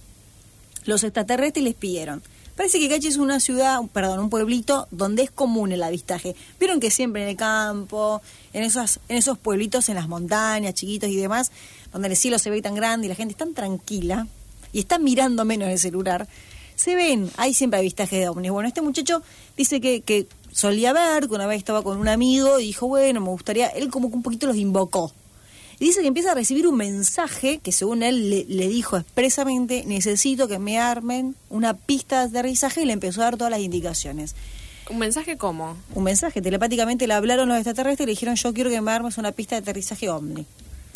los 0.85 1.03
extraterrestres 1.03 1.63
y 1.63 1.65
les 1.65 1.75
pidieron. 1.75 2.23
Parece 2.59 2.81
que 2.81 2.89
Cachi 2.89 3.07
es 3.07 3.19
una 3.19 3.39
ciudad, 3.39 3.81
perdón, 3.93 4.19
un 4.19 4.31
pueblito 4.31 4.89
donde 4.91 5.23
es 5.23 5.31
común 5.31 5.71
el 5.71 5.81
avistaje. 5.81 6.35
Vieron 6.59 6.81
que 6.81 6.91
siempre 6.91 7.23
en 7.23 7.29
el 7.29 7.37
campo, 7.37 8.21
en 8.53 8.65
esos, 8.65 8.99
en 9.09 9.17
esos 9.17 9.39
pueblitos 9.39 9.89
en 9.89 9.95
las 9.95 10.09
montañas, 10.09 10.75
chiquitos 10.75 11.09
y 11.09 11.15
demás, 11.15 11.53
donde 11.93 12.09
el 12.09 12.17
cielo 12.17 12.37
se 12.41 12.51
ve 12.51 12.61
tan 12.61 12.75
grande 12.75 13.07
y 13.07 13.11
la 13.11 13.15
gente 13.15 13.31
es 13.31 13.39
tan 13.39 13.55
tranquila 13.55 14.27
y 14.73 14.81
está 14.81 14.99
mirando 14.99 15.45
menos 15.45 15.69
el 15.69 15.79
celular, 15.79 16.27
Se 16.75 16.97
ven, 16.97 17.31
hay 17.37 17.55
siempre 17.55 17.79
avistajes 17.79 18.19
de 18.19 18.29
ovnis. 18.29 18.51
Bueno, 18.51 18.67
este 18.67 18.83
muchacho 18.83 19.23
dice 19.57 19.81
que, 19.81 20.01
que 20.01 20.27
solía 20.51 20.93
ver, 20.93 21.29
que 21.29 21.35
una 21.37 21.47
vez 21.47 21.59
estaba 21.59 21.85
con 21.85 21.97
un 21.97 22.09
amigo 22.09 22.59
y 22.59 22.65
dijo, 22.65 22.89
bueno, 22.89 23.21
me 23.21 23.29
gustaría, 23.29 23.69
él 23.69 23.89
como 23.89 24.11
que 24.11 24.17
un 24.17 24.23
poquito 24.25 24.49
los 24.49 24.57
invocó. 24.57 25.13
Y 25.81 25.85
dice 25.87 26.01
que 26.01 26.09
empieza 26.09 26.33
a 26.33 26.35
recibir 26.35 26.67
un 26.67 26.77
mensaje 26.77 27.59
que 27.59 27.71
según 27.73 28.03
él 28.03 28.31
le, 28.31 28.45
le 28.49 28.69
dijo 28.69 28.97
expresamente, 28.97 29.85
necesito 29.87 30.49
que 30.49 30.59
me 30.59 30.79
armen 30.79 31.37
una 31.51 31.75
pista 31.75 32.21
de 32.27 32.39
aterrizaje 32.39 32.83
y 32.83 32.85
le 32.85 32.93
empezó 32.95 33.21
a 33.21 33.25
dar 33.25 33.37
todas 33.37 33.51
las 33.53 33.61
indicaciones. 33.61 34.35
¿Un 34.91 34.99
mensaje 34.99 35.37
cómo? 35.37 35.77
Un 35.95 36.03
mensaje, 36.05 36.41
telepáticamente 36.43 37.07
le 37.07 37.15
hablaron 37.15 37.49
los 37.49 37.59
extraterrestres 37.59 38.05
y 38.05 38.07
le 38.07 38.13
dijeron, 38.13 38.35
yo 38.37 38.53
quiero 38.55 38.71
que 38.71 38.81
me 38.81 38.91
armes 38.91 39.19
una 39.19 39.33
pista 39.33 39.55
de 39.57 39.61
aterrizaje 39.61 40.09
ovni. 40.09 40.47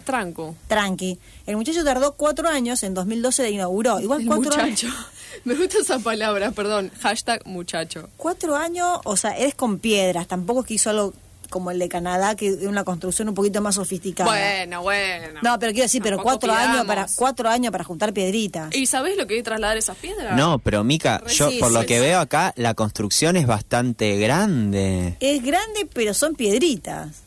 Tranco. 0.05 0.57
Tranqui. 0.67 1.19
El 1.47 1.57
muchacho 1.57 1.85
tardó 1.85 2.15
cuatro 2.15 2.49
años, 2.49 2.83
en 2.83 2.95
2012 2.95 3.43
le 3.45 3.51
inauguró. 3.53 4.01
Igual 4.01 4.23
El 4.23 4.27
cuatro 4.27 4.51
muchacho. 4.51 4.87
años. 4.89 5.07
Me 5.45 5.55
gusta 5.55 5.79
esa 5.79 5.99
palabra, 6.01 6.51
perdón. 6.51 6.91
Hashtag 7.01 7.47
muchacho. 7.47 8.09
Cuatro 8.17 8.57
años, 8.57 8.99
o 9.05 9.17
sea, 9.17 9.39
es 9.39 9.55
con 9.55 9.79
piedras, 9.79 10.27
tampoco 10.27 10.61
es 10.61 10.67
que 10.67 10.75
hizo 10.75 10.91
algo 10.91 11.15
como 11.53 11.71
el 11.71 11.79
de 11.79 11.89
Canadá, 11.89 12.35
que 12.35 12.49
es 12.49 12.63
una 12.63 12.83
construcción 12.83 13.29
un 13.29 13.35
poquito 13.35 13.61
más 13.61 13.77
sofisticada. 13.77 14.29
Bueno, 14.29 14.83
bueno. 14.83 15.39
No, 15.43 15.59
pero 15.61 15.71
quiero 15.73 15.85
decir, 15.85 16.03
pero 16.03 16.21
cuatro 16.21 16.51
años 16.53 16.85
para 16.87 17.07
cuatro 17.15 17.49
años 17.49 17.71
para 17.71 17.85
juntar 17.85 18.13
piedritas. 18.13 18.75
¿Y 18.75 18.87
sabés 18.87 19.17
lo 19.17 19.27
que 19.27 19.35
hay 19.35 19.43
trasladar 19.43 19.77
esas 19.77 19.97
piedras? 19.99 20.35
No, 20.35 20.59
pero 20.59 20.83
Mica, 20.83 21.23
yo 21.29 21.51
Sí, 21.51 21.59
por 21.61 21.69
sí, 21.69 21.75
lo 21.75 21.87
que 21.87 22.01
veo 22.01 22.19
acá, 22.19 22.55
la 22.57 22.75
construcción 22.75 23.37
es 23.37 23.47
bastante 23.47 24.17
grande. 24.17 25.17
Es 25.21 25.43
grande, 25.45 25.87
pero 25.93 26.15
son 26.15 26.35
piedritas. 26.35 27.23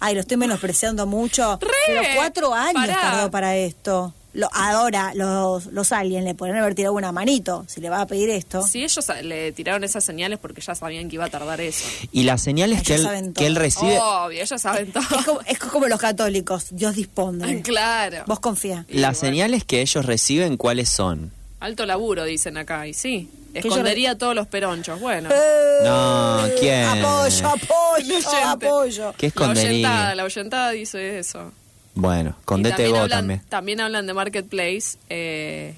Ay, 0.00 0.14
lo 0.14 0.20
estoy 0.20 0.38
menospreciando 0.38 1.06
mucho. 1.06 1.58
Re, 1.60 1.68
pero 1.86 2.02
cuatro 2.16 2.54
años 2.54 2.86
pará. 2.86 3.00
tardó 3.00 3.30
para 3.30 3.56
esto. 3.56 4.14
Lo, 4.36 4.50
ahora, 4.52 5.12
los, 5.14 5.66
los 5.66 5.92
aliens 5.92 6.22
le 6.26 6.34
podrían 6.34 6.58
haber 6.58 6.74
tirado 6.74 6.94
una 6.94 7.10
manito 7.10 7.64
si 7.68 7.80
le 7.80 7.88
va 7.88 8.02
a 8.02 8.06
pedir 8.06 8.28
esto. 8.28 8.60
Si 8.62 8.84
ellos 8.84 9.06
le 9.22 9.50
tiraron 9.52 9.82
esas 9.82 10.04
señales 10.04 10.38
porque 10.38 10.60
ya 10.60 10.74
sabían 10.74 11.08
que 11.08 11.14
iba 11.14 11.24
a 11.24 11.30
tardar 11.30 11.58
eso. 11.62 11.86
Y 12.12 12.24
las 12.24 12.42
señales 12.42 12.82
que 12.82 12.96
él, 12.96 13.32
que 13.34 13.46
él 13.46 13.56
recibe, 13.56 13.98
Obvio, 13.98 14.42
ellos 14.42 14.60
saben 14.60 14.92
todo. 14.92 15.02
Es 15.18 15.24
como, 15.24 15.40
es 15.46 15.58
como 15.58 15.86
los 15.88 15.98
católicos, 15.98 16.66
Dios 16.70 16.94
dispone. 16.96 17.62
claro. 17.62 18.24
Vos 18.26 18.40
confía. 18.40 18.84
Y 18.90 18.98
las 18.98 19.18
bueno. 19.18 19.32
señales 19.32 19.64
que 19.64 19.80
ellos 19.80 20.04
reciben, 20.04 20.58
¿cuáles 20.58 20.90
son? 20.90 21.32
Alto 21.60 21.86
laburo, 21.86 22.24
dicen 22.24 22.58
acá. 22.58 22.86
Y 22.86 22.92
sí, 22.92 23.30
yo 23.54 23.60
escondería 23.60 24.18
todos 24.18 24.34
los 24.34 24.46
peronchos. 24.48 25.00
Bueno. 25.00 25.30
Eh, 25.32 25.78
No, 25.82 26.42
¿quién? 26.60 26.84
Apoyo, 26.84 27.48
apoyo, 27.48 28.18
apoyo. 28.44 29.14
¿Qué 29.16 29.32
La 29.34 29.42
oyentada, 29.46 29.52
escondería? 29.54 30.14
la 30.14 30.24
oyentada 30.24 30.70
dice 30.72 31.18
eso. 31.18 31.52
Bueno, 31.96 32.36
con 32.44 32.60
Y 32.60 32.64
DT 32.64 32.88
Go 32.90 32.96
hablan, 32.98 33.08
también. 33.08 33.42
también 33.48 33.80
hablan 33.80 34.06
de 34.06 34.12
Marketplace 34.14 34.98
eh, 35.08 35.74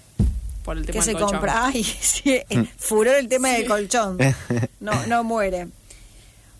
por 0.65 0.77
el 0.77 0.85
tema 0.85 0.99
que 0.99 1.03
se 1.03 1.11
del 1.13 1.21
colchón. 1.21 1.39
compra. 1.39 1.67
Ay, 1.67 1.85
sí, 2.01 2.33
eh, 2.33 2.47
furor 2.77 3.15
el 3.15 3.29
tema 3.29 3.49
del 3.51 3.67
colchón. 3.67 4.19
No, 4.81 5.07
no 5.07 5.25
muere. 5.25 5.69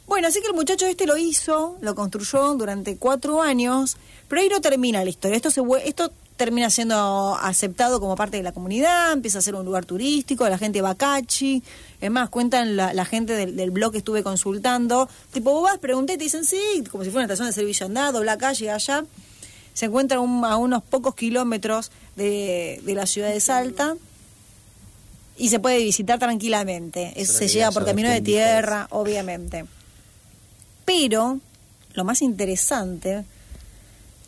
Bueno, 0.07 0.29
así 0.29 0.41
que 0.41 0.47
el 0.47 0.55
muchacho 0.55 0.87
este 0.87 1.07
lo 1.07 1.19
hizo, 1.19 1.77
lo 1.83 1.95
construyó 1.95 2.55
durante 2.55 2.97
cuatro 2.97 3.43
años, 3.43 3.97
pero 4.29 4.41
ahí 4.41 4.49
no 4.49 4.61
termina 4.61 5.05
la 5.05 5.11
historia. 5.11 5.37
Esto 5.37 5.51
se 5.51 5.61
esto 5.85 6.11
termina 6.37 6.71
siendo 6.71 7.37
aceptado 7.43 7.99
como 8.01 8.15
parte 8.15 8.37
de 8.37 8.45
la 8.45 8.53
comunidad, 8.53 9.13
empieza 9.13 9.41
a 9.41 9.43
ser 9.43 9.57
un 9.57 9.67
lugar 9.67 9.85
turístico, 9.85 10.49
la 10.49 10.57
gente 10.57 10.81
va 10.81 10.91
a 10.91 10.95
Cachi. 10.95 11.63
Es 12.01 12.11
más, 12.13 12.31
cuentan 12.31 12.77
la, 12.77 12.95
la 12.95 13.05
gente 13.05 13.35
del, 13.35 13.57
del 13.57 13.73
blog 13.73 13.91
que 13.91 13.99
estuve 13.99 14.23
consultando. 14.23 15.09
Tipo, 15.33 15.51
vos 15.51 15.65
vas, 15.65 15.79
pregunté, 15.79 16.17
te 16.17 16.25
dicen 16.25 16.45
sí, 16.45 16.85
como 16.91 17.03
si 17.03 17.11
fuera 17.11 17.25
una 17.25 17.33
estación 17.35 17.49
de 17.49 17.53
servicio 17.53 17.87
andado, 17.87 18.23
la 18.23 18.39
calle 18.39 18.71
allá. 18.71 19.05
Se 19.79 19.87
encuentra 19.87 20.19
un- 20.19 20.45
a 20.45 20.57
unos 20.57 20.83
pocos 20.83 21.15
kilómetros 21.15 21.93
de, 22.17 22.81
de 22.85 22.95
la 22.97 23.07
ciudad 23.07 23.29
de 23.29 23.39
Salta 23.39 23.95
y 25.37 25.51
se 25.51 25.61
puede 25.61 25.79
visitar 25.79 26.19
tranquilamente. 26.19 27.13
Es- 27.15 27.31
se 27.31 27.47
llega 27.47 27.71
por 27.71 27.85
camino 27.85 28.11
de 28.11 28.21
tierra, 28.21 28.89
obviamente. 28.91 29.67
Pero 30.85 31.39
lo 31.95 32.03
más 32.05 32.23
interesante 32.23 33.25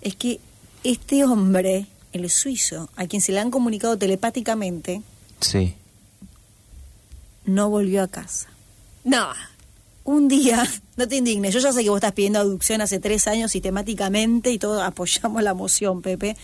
es 0.02 0.14
que 0.14 0.38
este 0.84 1.24
hombre, 1.24 1.86
el 2.12 2.30
suizo, 2.30 2.88
a 2.94 3.08
quien 3.08 3.20
se 3.20 3.32
le 3.32 3.40
han 3.40 3.50
comunicado 3.50 3.98
telepáticamente, 3.98 5.02
Sí. 5.40 5.74
no 7.44 7.70
volvió 7.70 8.04
a 8.04 8.08
casa. 8.08 8.46
No, 9.02 9.30
Un 10.10 10.26
día, 10.26 10.66
no 10.96 11.06
te 11.06 11.14
indignes, 11.18 11.54
yo 11.54 11.60
ya 11.60 11.72
sé 11.72 11.84
que 11.84 11.88
vos 11.88 11.98
estás 11.98 12.14
pidiendo 12.14 12.40
adopción 12.40 12.80
hace 12.80 12.98
tres 12.98 13.28
años 13.28 13.52
sistemáticamente 13.52 14.50
y 14.50 14.58
todos 14.58 14.82
apoyamos 14.84 15.40
la 15.40 15.54
moción, 15.54 16.02
Pepe, 16.02 16.36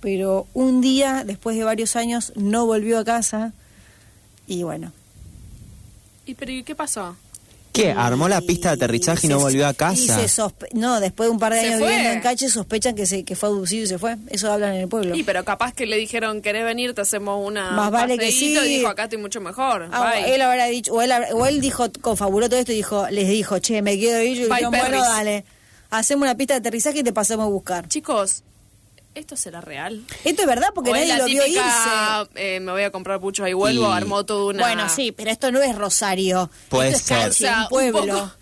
pero 0.00 0.46
un 0.54 0.80
día, 0.80 1.24
después 1.26 1.56
de 1.56 1.64
varios 1.64 1.96
años, 1.96 2.32
no 2.36 2.64
volvió 2.64 2.96
a 2.96 3.04
casa 3.04 3.54
y 4.46 4.62
bueno. 4.62 4.92
¿y 6.26 6.34
pero 6.34 6.52
¿y 6.52 6.62
qué 6.62 6.76
pasó? 6.76 7.16
¿Qué? 7.72 7.90
¿Armó 7.92 8.28
la 8.28 8.40
pista 8.40 8.70
de 8.70 8.74
aterrizaje 8.74 9.26
y 9.26 9.30
no 9.30 9.38
volvió 9.38 9.66
a 9.66 9.70
y 9.70 9.74
casa? 9.74 10.28
se 10.28 10.42
no, 10.72 11.00
después 11.00 11.28
de 11.28 11.30
un 11.32 11.38
par 11.38 11.52
de 11.52 11.60
Se 11.60 11.66
años 11.66 11.78
fue. 11.80 11.88
viviendo 11.88 12.10
en 12.12 12.20
Cache, 12.20 12.48
sospechan 12.48 12.94
que, 12.94 13.06
se, 13.06 13.24
que 13.24 13.36
fue 13.36 13.48
abducido 13.48 13.84
y 13.84 13.86
se 13.86 13.98
fue. 13.98 14.16
Eso 14.28 14.52
hablan 14.52 14.74
en 14.74 14.80
el 14.82 14.88
pueblo. 14.88 15.14
Y 15.14 15.22
pero 15.22 15.44
capaz 15.44 15.72
que 15.74 15.86
le 15.86 15.96
dijeron, 15.96 16.42
¿querés 16.42 16.64
venir? 16.64 16.94
Te 16.94 17.02
hacemos 17.02 17.46
una 17.46 17.70
Más 17.72 17.90
vale 17.90 18.18
que 18.18 18.26
paseíto", 18.26 18.62
sí. 18.62 18.66
Y 18.68 18.78
dijo, 18.78 18.88
acá 18.88 19.04
estoy 19.04 19.18
mucho 19.18 19.40
mejor. 19.40 19.88
Ah, 19.92 20.12
Bye. 20.14 20.34
él 20.34 20.42
habrá 20.42 20.66
dicho, 20.66 20.92
o 20.92 21.02
él, 21.02 21.12
o 21.32 21.46
él 21.46 21.60
dijo, 21.60 21.86
confabuló 22.00 22.48
todo 22.48 22.58
esto 22.58 22.72
y 22.72 22.76
dijo, 22.76 23.08
les 23.10 23.28
dijo, 23.28 23.58
che, 23.58 23.82
me 23.82 23.98
quedo 23.98 24.18
ahí. 24.18 24.32
Y 24.32 24.44
dijeron, 24.44 24.70
bueno, 24.70 25.00
dale, 25.00 25.44
hacemos 25.90 26.22
una 26.22 26.36
pista 26.36 26.54
de 26.54 26.58
aterrizaje 26.60 26.98
y 27.00 27.02
te 27.02 27.12
pasamos 27.12 27.46
a 27.46 27.48
buscar. 27.48 27.86
Chicos, 27.88 28.42
¿esto 29.18 29.36
será 29.36 29.60
real? 29.60 30.02
Esto 30.24 30.42
es 30.42 30.48
verdad 30.48 30.68
porque 30.74 30.90
¿O 30.90 30.94
es 30.94 31.00
nadie 31.02 31.12
la 31.14 31.18
lo 31.18 31.24
vio 31.26 31.42
típica, 31.44 32.26
irse. 32.34 32.56
eh, 32.56 32.60
me 32.60 32.72
voy 32.72 32.82
a 32.82 32.90
comprar 32.90 33.20
puchos 33.20 33.48
y 33.48 33.52
vuelvo, 33.52 33.88
Y- 33.88 33.92
armó 33.96 34.24
toda 34.24 34.46
una... 34.46 34.62
Bueno, 34.62 34.88
sí, 34.88 35.12
pero 35.12 35.30
esto 35.30 35.50
no 35.52 35.60
es 35.62 35.74
Rosario. 35.76 36.50
Puede 36.68 36.90
esto 36.90 36.98
es 36.98 37.04
ser. 37.04 37.16
O 37.18 37.20
Cachi, 37.28 37.34
sea, 37.34 37.62
un 37.62 37.68
pueblo. 37.68 38.00
poco- 38.14 38.32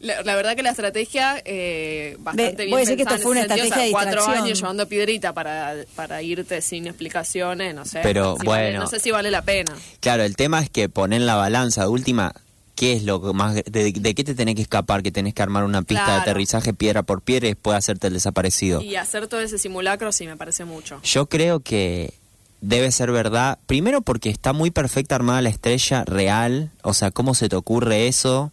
la, 0.00 0.22
la 0.22 0.34
verdad 0.34 0.56
que 0.56 0.62
la 0.62 0.70
estrategia 0.70 1.42
eh, 1.44 2.16
bastante 2.20 2.52
Ve, 2.52 2.64
bien 2.64 2.70
puede 2.70 2.86
ser 2.86 2.96
que 2.96 3.02
esto 3.02 3.18
fue 3.18 3.32
una 3.32 3.40
estrategia 3.42 3.74
de 3.76 3.80
o 3.82 3.84
sea, 3.84 3.90
cuatro 3.92 4.10
distracción. 4.12 4.44
años 4.46 4.58
llevando 4.58 4.88
piedrita 4.88 5.34
para, 5.34 5.74
para 5.94 6.22
irte 6.22 6.62
sin 6.62 6.86
explicaciones, 6.86 7.74
no 7.74 7.84
sé. 7.84 8.00
Pero, 8.02 8.36
si 8.40 8.46
vale- 8.46 8.62
bueno. 8.70 8.80
no 8.84 8.86
sé 8.88 8.98
si 8.98 9.10
vale 9.10 9.30
la 9.30 9.42
pena. 9.42 9.76
Claro, 10.00 10.22
el 10.22 10.36
tema 10.36 10.60
es 10.62 10.70
que 10.70 10.88
poner 10.88 11.20
en 11.20 11.26
la 11.26 11.34
balanza 11.34 11.82
de 11.82 11.88
última, 11.88 12.32
¿qué 12.80 12.94
es 12.94 13.02
lo 13.02 13.20
más 13.34 13.56
de, 13.56 13.92
de 13.92 14.14
qué 14.14 14.24
te 14.24 14.34
tenés 14.34 14.54
que 14.54 14.62
escapar? 14.62 15.02
Que 15.02 15.12
tenés 15.12 15.34
que 15.34 15.42
armar 15.42 15.64
una 15.64 15.82
pista 15.82 16.14
de 16.14 16.20
aterrizaje 16.22 16.72
piedra 16.72 17.02
por 17.02 17.20
piedra 17.20 17.46
y 17.46 17.50
después 17.50 17.76
hacerte 17.76 18.06
el 18.06 18.14
desaparecido. 18.14 18.80
Y 18.80 18.96
hacer 18.96 19.28
todo 19.28 19.40
ese 19.40 19.58
simulacro 19.58 20.12
sí 20.12 20.26
me 20.26 20.38
parece 20.38 20.64
mucho. 20.64 20.98
Yo 21.02 21.26
creo 21.26 21.60
que 21.60 22.14
debe 22.62 22.90
ser 22.90 23.12
verdad. 23.12 23.58
Primero 23.66 24.00
porque 24.00 24.30
está 24.30 24.54
muy 24.54 24.70
perfecta 24.70 25.14
armada 25.14 25.42
la 25.42 25.50
estrella 25.50 26.06
real. 26.06 26.70
O 26.80 26.94
sea, 26.94 27.10
¿cómo 27.10 27.34
se 27.34 27.50
te 27.50 27.56
ocurre 27.56 28.08
eso? 28.08 28.50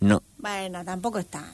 No. 0.00 0.22
Bueno, 0.38 0.82
tampoco 0.82 1.18
es 1.18 1.26
tan. 1.26 1.44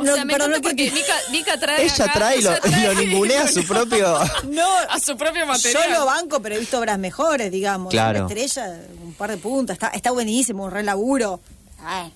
O 0.00 0.04
No, 0.04 0.14
sea, 0.14 0.24
me 0.24 0.32
perdón, 0.32 0.50
encanta 0.50 0.68
no 0.68 0.74
porque 0.74 0.90
Mica, 0.90 1.14
Mica 1.30 1.58
trae 1.58 1.84
Ella 1.84 2.04
acá- 2.04 2.12
trae 2.14 2.38
y 2.38 2.42
lo, 2.42 2.50
trae- 2.56 2.86
lo 2.86 2.94
ningunea 3.00 3.42
a 3.42 3.48
su 3.48 3.64
propio... 3.66 4.18
No, 4.48 4.66
a 4.88 4.98
su 5.00 5.16
propio 5.16 5.46
material. 5.46 5.82
Yo 5.90 5.98
lo 5.98 6.06
banco, 6.06 6.40
pero 6.40 6.54
he 6.54 6.58
visto 6.58 6.78
obras 6.78 6.98
mejores, 6.98 7.50
digamos. 7.50 7.90
Claro. 7.90 8.26
Una 8.26 8.34
estrella, 8.34 8.78
un 9.02 9.14
par 9.14 9.30
de 9.30 9.36
puntas, 9.38 9.74
está, 9.74 9.88
está 9.88 10.10
buenísimo, 10.10 10.64
un 10.64 10.70
re 10.70 10.82
laburo. 10.82 11.40
Ay, 11.84 12.12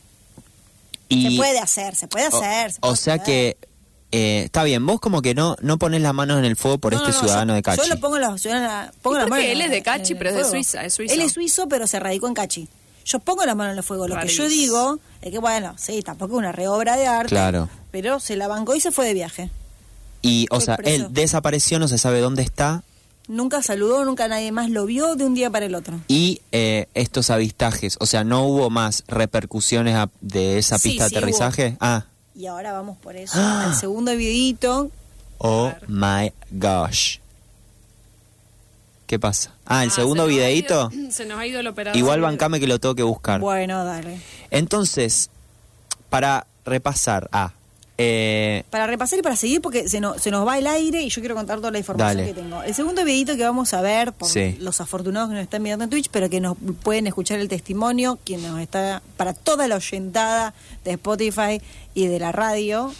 Y, 1.08 1.30
se 1.32 1.36
puede 1.36 1.58
hacer, 1.58 1.94
se 1.94 2.08
puede 2.08 2.28
o, 2.28 2.36
hacer. 2.42 2.72
o 2.80 2.96
sea 2.96 3.14
hacer. 3.14 3.24
que... 3.26 3.56
eh, 4.12 4.42
está 4.44 4.62
bien, 4.64 4.84
vos 4.86 5.00
como 5.00 5.22
que 5.22 5.34
no 5.34 5.56
no 5.60 5.78
pones 5.78 6.00
las 6.02 6.12
manos 6.14 6.38
en 6.38 6.44
el 6.44 6.56
fuego 6.56 6.78
por 6.78 6.92
No, 6.92 6.98
este 6.98 7.10
no, 7.10 7.14
no, 7.16 7.20
ciudadano 7.22 7.52
yo, 7.52 7.56
de 7.56 7.62
Cachi. 7.62 7.80
Yo 7.88 7.94
lo 7.94 8.00
pongo 8.00 8.18
las, 8.18 8.40
ciudadanas- 8.42 8.90
pongo 9.02 9.16
¿Y 9.16 9.20
las 9.20 9.28
manos 9.28 9.44
Él 9.46 9.60
es 9.60 9.70
de 9.70 9.82
Cachi, 9.82 10.14
pero 10.14 10.30
es 10.30 10.36
de. 10.36 10.44
Suiza, 10.44 10.84
es 10.84 10.94
suizo. 10.94 11.14
Él 11.14 11.20
es 11.22 11.32
suizo, 11.32 11.68
pero 11.68 11.86
se 11.86 11.98
radicó 12.00 12.28
en 12.28 12.34
Cachi. 12.34 12.68
Yo 13.04 13.18
pongo 13.20 13.44
las 13.44 13.56
manos 13.56 13.72
en 13.72 13.78
el 13.78 13.84
fuego. 13.84 14.06
Lo 14.08 14.18
que 14.20 14.28
yo 14.28 14.48
digo 14.48 14.98
es 15.20 15.30
que, 15.30 15.38
bueno, 15.38 15.74
sí, 15.78 16.02
tampoco 16.02 16.34
es 16.34 16.38
una 16.38 16.52
re 16.52 16.68
obra 16.68 16.96
de 16.96 17.06
arte. 17.06 17.28
Claro. 17.30 17.68
Pero 17.90 18.20
se 18.20 18.36
la 18.36 18.48
bancó 18.48 18.74
y 18.74 18.80
se 18.80 18.92
fue 18.92 19.06
de 19.06 19.14
viaje. 19.14 19.50
Y, 20.22 20.46
o 20.50 20.56
Fue 20.56 20.64
sea, 20.64 20.76
preso. 20.76 21.06
él 21.06 21.12
desapareció, 21.12 21.78
no 21.78 21.88
se 21.88 21.98
sabe 21.98 22.20
dónde 22.20 22.42
está. 22.42 22.82
Nunca 23.28 23.62
saludó, 23.62 24.04
nunca 24.04 24.28
nadie 24.28 24.52
más 24.52 24.68
lo 24.70 24.84
vio 24.86 25.14
de 25.16 25.24
un 25.24 25.34
día 25.34 25.50
para 25.50 25.66
el 25.66 25.74
otro. 25.74 26.00
Y 26.08 26.40
eh, 26.52 26.86
estos 26.94 27.30
avistajes, 27.30 27.96
o 28.00 28.06
sea, 28.06 28.24
no 28.24 28.44
hubo 28.46 28.68
más 28.70 29.04
repercusiones 29.08 29.94
a- 29.96 30.10
de 30.20 30.58
esa 30.58 30.78
Sí, 30.78 30.90
pista 30.90 31.08
sí 31.08 31.14
de 31.14 31.18
aterrizaje. 31.18 31.76
Ah, 31.80 32.04
Y 32.34 32.46
ahora 32.46 32.72
vamos 32.72 32.98
por 32.98 33.16
eso. 33.16 33.34
Ah. 33.36 33.66
Al 33.72 33.74
segundo 33.74 34.14
videito. 34.16 34.90
oh 35.38 35.72
my 35.88 36.32
gosh. 36.50 37.18
¿Qué 39.12 39.18
pasa? 39.18 39.50
Ah, 39.66 39.84
el 39.84 39.90
Ah, 39.90 39.92
segundo 39.94 40.26
se 40.26 40.32
ido- 40.32 40.90
Se 41.10 41.26
nos 41.26 41.38
ha 41.38 41.46
ido 41.46 41.60
el 41.60 41.66
operador. 41.66 41.98
Igual 41.98 42.22
bancame 42.22 42.58
que 42.60 42.66
lo 42.66 42.78
tengo 42.78 42.94
que 42.94 43.02
buscar. 43.02 43.40
Bueno, 43.40 43.84
dale. 43.84 44.18
Entonces, 44.50 45.28
para 46.08 46.46
repasar, 46.64 47.28
ah, 47.30 47.52
eh, 47.98 48.64
Para 48.70 48.86
repasar 48.86 49.18
y 49.18 49.22
para 49.22 49.36
seguir, 49.36 49.60
porque 49.60 49.86
se, 49.86 50.00
no- 50.00 50.18
se 50.18 50.30
nos 50.30 50.48
va 50.48 50.56
el 50.56 50.66
aire 50.66 51.02
y 51.02 51.10
yo 51.10 51.20
quiero 51.20 51.34
contar 51.34 51.58
toda 51.58 51.70
la 51.72 51.76
información 51.78 52.16
Dale. 52.16 52.26
que 52.32 52.40
tengo. 52.40 52.62
El 52.62 52.74
segundo 52.74 53.04
videito 53.04 53.36
que 53.36 53.44
vamos 53.44 53.74
a 53.74 53.82
ver, 53.82 54.14
por 54.14 54.30
Sí. 54.30 54.56
los 54.60 54.80
afortunados 54.80 55.28
que 55.28 55.34
nos 55.34 55.42
están 55.42 55.60
mirando 55.62 55.84
en 55.84 55.90
Twitch, 55.90 56.08
pero 56.10 56.30
que 56.30 56.40
nos 56.40 56.56
pueden 56.82 57.06
escuchar 57.06 57.38
el 57.38 57.48
testimonio, 57.50 58.18
quien 58.24 58.40
nos 58.42 58.58
está, 58.60 59.02
para 59.18 59.34
toda 59.34 59.68
la 59.68 59.76
oyentada 59.76 60.54
de 60.86 60.92
Spotify 60.92 61.60
y 61.92 62.06
de 62.06 62.18
la 62.18 62.32
radio, 62.32 62.94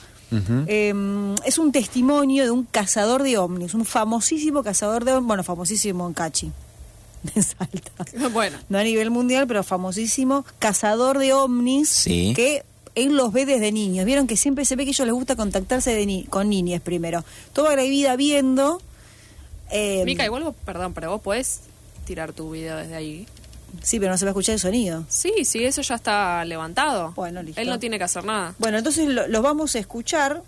eh, 0.67 0.95
es 1.45 1.59
un 1.59 1.73
testimonio 1.73 2.45
de 2.45 2.51
un 2.51 2.65
cazador 2.65 3.23
de 3.23 3.39
ovnis, 3.39 3.75
un 3.75 3.85
famosísimo 3.85 4.63
cazador 4.63 5.05
de 5.05 5.13
ovnis, 5.13 5.27
bueno, 5.29 5.45
famosísimo 5.45 6.07
en 6.07 6.15
Cachi. 6.15 6.51
de 7.35 7.43
Salta. 7.43 7.93
Bueno, 8.33 8.59
No 8.69 8.79
a 8.79 8.83
nivel 8.85 9.11
mundial, 9.11 9.47
pero 9.47 9.63
famosísimo, 9.63 10.45
cazador 10.59 11.19
de 11.19 11.33
ovnis, 11.33 11.89
Sí. 11.89 12.33
que 12.35 12.65
él 12.95 13.17
los 13.17 13.33
ve 13.33 13.47
desde 13.47 13.73
niños. 13.73 14.05
Vieron 14.05 14.27
que 14.27 14.37
siempre 14.37 14.65
se 14.65 14.77
ve 14.77 14.85
que 14.85 14.91
a 14.91 14.93
ellos 14.93 15.07
les 15.07 15.15
gusta 15.15 15.37
contactarse 15.37 15.95
de 15.95 16.05
ni- 16.05 16.25
con 16.25 16.49
niñas 16.51 16.81
primero. 16.83 17.25
Toda 17.53 17.75
la 17.77 17.83
vida 17.85 18.17
viendo... 18.17 18.83
eh, 19.71 20.03
Mica, 20.05 20.25
igual 20.25 20.43
vos, 20.45 20.55
perdón, 20.65 20.93
pero 20.93 21.11
vos 21.11 21.21
podés 21.23 21.61
tirar 22.05 22.33
tu 22.33 22.51
video 22.51 22.77
desde 22.77 22.95
ahí. 22.97 23.27
Sí, 23.83 23.99
pero 23.99 24.13
no 24.13 24.19
se 24.19 24.25
va 24.25 24.31
a 24.31 24.33
escuchar 24.33 24.55
el 24.55 24.61
sonido. 24.61 25.05
Sí, 25.09 25.45
sí, 25.45 25.65
eso 25.65 25.83
ya 25.83 25.95
está 25.95 26.45
levantado. 26.45 27.13
Bueno, 27.17 27.43
listo. 27.43 27.61
Él 27.61 27.69
no 27.69 27.79
tiene 27.79 27.99
que 27.99 28.05
hacer 28.05 28.25
nada. 28.25 28.55
Bueno, 28.59 28.79
entonces 28.79 29.09
lo- 29.09 29.27
los 29.29 29.43
vamos 29.43 29.75
a 29.75 29.79
escuchar. 29.79 30.43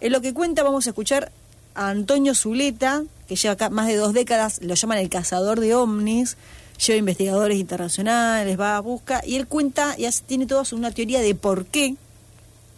En 0.00 0.12
lo 0.12 0.20
que 0.20 0.32
cuenta 0.34 0.62
vamos 0.62 0.86
a 0.86 0.90
escuchar 0.90 1.32
a 1.74 1.88
Antonio 1.88 2.34
Zuleta, 2.34 3.02
que 3.28 3.36
lleva 3.36 3.54
acá 3.54 3.70
más 3.70 3.86
de 3.86 3.96
dos 3.96 4.12
décadas, 4.12 4.60
lo 4.62 4.74
llaman 4.74 4.98
el 4.98 5.08
cazador 5.08 5.60
de 5.60 5.74
ovnis, 5.74 6.36
lleva 6.84 6.98
investigadores 6.98 7.58
internacionales, 7.58 8.58
va 8.58 8.76
a 8.76 8.80
busca, 8.80 9.20
y 9.26 9.36
él 9.36 9.46
cuenta 9.46 9.94
y 9.98 10.06
hace- 10.06 10.22
tiene 10.24 10.46
toda 10.46 10.64
una 10.72 10.90
teoría 10.90 11.20
de 11.20 11.34
por 11.34 11.66
qué 11.66 11.96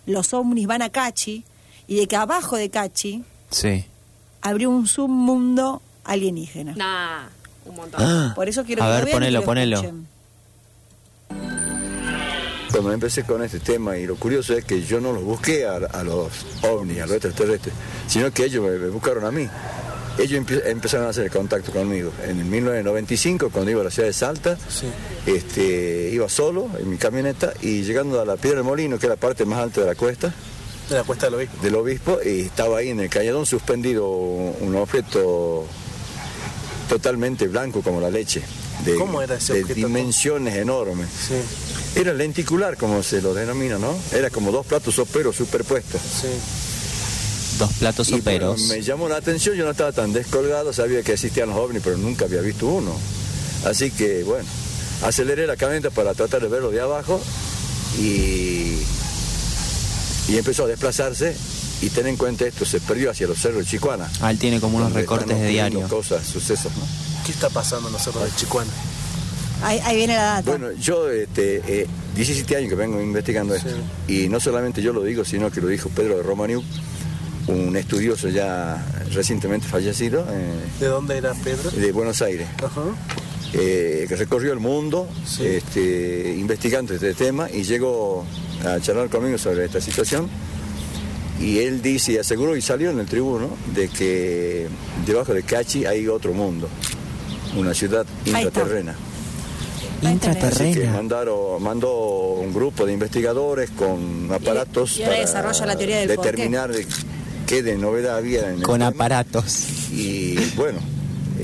los 0.06 0.32
ovnis 0.34 0.66
van 0.66 0.82
a 0.82 0.90
Cachi 0.90 1.44
y 1.86 1.96
de 1.96 2.06
que 2.08 2.16
abajo 2.16 2.56
de 2.56 2.70
Cachi 2.70 3.24
Sí. 3.50 3.84
abrió 4.40 4.70
un 4.70 4.86
submundo 4.86 5.80
alienígena. 6.04 6.74
Nah, 6.74 7.28
un 7.66 7.76
montón. 7.76 8.00
Ah, 8.02 8.32
Por 8.34 8.48
eso 8.48 8.64
quiero 8.64 8.82
a 8.82 8.86
que 8.98 9.04
ver, 9.04 9.12
ponelo, 9.12 9.40
lo 9.40 9.44
ponelo. 9.44 9.76
escuchen. 9.76 10.06
Cuando 12.70 12.92
empecé 12.92 13.24
con 13.24 13.42
este 13.42 13.60
tema, 13.60 13.98
y 13.98 14.06
lo 14.06 14.16
curioso 14.16 14.54
es 14.56 14.64
que 14.64 14.82
yo 14.82 14.98
no 15.00 15.12
los 15.12 15.22
busqué 15.22 15.66
a, 15.66 15.76
a 15.76 16.02
los 16.02 16.28
ovnis, 16.62 17.00
a 17.02 17.06
los 17.06 17.16
extraterrestres, 17.16 17.74
sino 18.06 18.30
que 18.30 18.44
ellos 18.46 18.64
me, 18.64 18.78
me 18.78 18.88
buscaron 18.88 19.24
a 19.26 19.30
mí. 19.30 19.46
Ellos 20.18 20.42
empezaron 20.66 21.06
a 21.06 21.10
hacer 21.10 21.30
contacto 21.30 21.70
conmigo. 21.72 22.12
En 22.24 22.38
el 22.38 22.44
1995, 22.46 23.50
cuando 23.50 23.70
iba 23.70 23.80
a 23.82 23.84
la 23.84 23.90
ciudad 23.90 24.08
de 24.08 24.12
Salta, 24.14 24.56
este, 25.26 26.10
iba 26.12 26.28
solo 26.30 26.68
en 26.78 26.88
mi 26.90 26.96
camioneta 26.96 27.52
y 27.60 27.82
llegando 27.82 28.20
a 28.20 28.24
la 28.24 28.36
Piedra 28.36 28.58
del 28.58 28.64
Molino, 28.66 28.98
que 28.98 29.06
es 29.06 29.10
la 29.10 29.16
parte 29.16 29.44
más 29.44 29.58
alta 29.60 29.82
de 29.82 29.86
la 29.88 29.94
cuesta, 29.94 30.32
De 30.88 30.96
la 30.96 31.04
cuesta 31.04 31.26
del 31.26 31.34
obispo. 31.36 31.62
del 31.62 31.74
obispo, 31.74 32.18
y 32.24 32.40
estaba 32.40 32.78
ahí 32.78 32.88
en 32.88 33.00
el 33.00 33.08
cañadón 33.10 33.44
suspendido 33.46 34.08
un 34.10 34.74
objeto 34.76 35.66
totalmente 36.92 37.48
blanco 37.48 37.80
como 37.80 38.00
la 38.00 38.10
leche. 38.10 38.42
De, 38.84 38.96
¿Cómo 38.96 39.22
era 39.22 39.36
ese 39.36 39.54
de 39.54 39.62
objeto? 39.62 39.76
dimensiones 39.86 40.54
enormes. 40.56 41.08
Sí, 41.28 41.34
Era 41.98 42.12
lenticular, 42.12 42.76
como 42.76 43.02
se 43.02 43.22
lo 43.22 43.32
denomina, 43.32 43.78
¿no? 43.78 43.94
Era 44.12 44.28
como 44.28 44.52
dos 44.52 44.66
platos 44.66 44.94
soperos 44.96 45.36
superpuestos. 45.36 46.00
sí. 46.20 46.28
Dos 47.58 47.70
platos 47.74 48.08
Y 48.08 48.20
bueno, 48.20 48.48
soperos. 48.56 48.60
me 48.68 48.82
llamó 48.82 49.08
la 49.08 49.16
atención, 49.16 49.54
yo 49.56 49.64
no 49.64 49.70
estaba 49.70 49.92
tan 49.92 50.12
descolgado, 50.12 50.72
sabía 50.72 51.02
que 51.02 51.12
existían 51.12 51.48
los 51.50 51.58
ovnis, 51.58 51.82
pero 51.84 51.96
nunca 51.98 52.24
había 52.24 52.40
visto 52.40 52.66
uno. 52.66 52.92
Así 53.66 53.90
que, 53.90 54.22
bueno, 54.24 54.48
aceleré 55.02 55.46
la 55.46 55.56
camioneta 55.56 55.90
para 55.90 56.12
tratar 56.14 56.40
de 56.42 56.48
verlo 56.48 56.70
de 56.70 56.80
abajo 56.80 57.20
y, 57.98 58.78
y 60.28 60.36
empezó 60.36 60.64
a 60.64 60.68
desplazarse. 60.68 61.36
Y 61.82 61.90
ten 61.90 62.06
en 62.06 62.16
cuenta 62.16 62.46
esto, 62.46 62.64
se 62.64 62.80
perdió 62.80 63.10
hacia 63.10 63.26
los 63.26 63.38
cerros 63.38 63.58
de 63.58 63.64
Chicuana. 63.66 64.08
Ah, 64.20 64.30
él 64.30 64.38
tiene 64.38 64.60
como 64.60 64.78
unos 64.78 64.92
recortes 64.92 65.38
de 65.38 65.48
diario. 65.48 65.86
Cosas, 65.88 66.24
sucesos, 66.24 66.72
¿no? 66.76 66.84
¿Qué 67.26 67.32
está 67.32 67.50
pasando 67.50 67.88
en 67.88 67.92
los 67.92 68.02
cerros 68.02 68.24
de 68.24 68.30
Chicuana? 68.36 68.70
Ahí, 69.64 69.80
ahí 69.84 69.96
viene 69.96 70.14
la 70.14 70.22
data. 70.24 70.50
Bueno, 70.50 70.72
yo 70.72 71.10
este, 71.10 71.60
eh, 71.82 71.86
17 72.14 72.56
años 72.56 72.68
que 72.70 72.74
vengo 72.76 73.00
investigando 73.00 73.54
esto. 73.54 73.70
Y 74.08 74.28
no 74.28 74.38
solamente 74.40 74.80
yo 74.80 74.92
lo 74.92 75.02
digo, 75.02 75.24
sino 75.24 75.50
que 75.50 75.60
lo 75.60 75.68
dijo 75.68 75.88
Pedro 75.88 76.16
de 76.16 76.22
Romaniuk, 76.22 76.64
un 77.48 77.76
estudioso 77.76 78.28
ya 78.28 78.84
recientemente 79.12 79.66
fallecido 79.66 80.24
eh, 80.30 80.52
¿De 80.78 80.86
dónde 80.86 81.18
era 81.18 81.34
Pedro? 81.34 81.70
de 81.72 81.90
Buenos 81.90 82.22
Aires, 82.22 82.46
Ajá. 82.64 82.82
eh, 83.52 84.06
que 84.08 84.14
recorrió 84.14 84.52
el 84.52 84.60
mundo 84.60 85.08
Sí. 85.26 85.44
este, 85.46 86.36
investigando 86.38 86.94
este 86.94 87.14
tema 87.14 87.50
y 87.50 87.64
llegó 87.64 88.24
a 88.64 88.78
charlar 88.80 89.08
conmigo 89.08 89.38
sobre 89.38 89.64
esta 89.64 89.80
situación. 89.80 90.28
Y 91.42 91.58
él 91.58 91.82
dice 91.82 92.12
y 92.12 92.18
aseguró 92.18 92.56
y 92.56 92.62
salió 92.62 92.90
en 92.90 93.00
el 93.00 93.06
tribuno 93.06 93.50
de 93.74 93.88
que 93.88 94.68
debajo 95.04 95.34
de 95.34 95.42
Cachi 95.42 95.84
hay 95.84 96.06
otro 96.08 96.32
mundo, 96.32 96.68
una 97.56 97.74
ciudad 97.74 98.06
intraterrena. 98.24 98.92
Así 98.92 100.06
que 100.06 100.10
Intraterrena. 100.12 100.92
mandaron, 100.94 101.62
mandó 101.62 102.34
un 102.34 102.52
grupo 102.52 102.84
de 102.86 102.92
investigadores 102.92 103.70
con 103.70 104.28
aparatos 104.32 104.98
y 104.98 105.02
desarrolla 105.04 105.66
la 105.66 105.76
teoría 105.76 105.98
del 105.98 106.08
determinar 106.08 106.72
de 106.72 106.86
qué 107.46 107.62
de 107.62 107.76
novedad 107.76 108.16
había 108.16 108.48
en 108.48 108.54
el 108.56 108.62
Con 108.62 108.78
tema. 108.80 108.88
aparatos. 108.88 109.66
Y 109.92 110.34
bueno, 110.56 110.80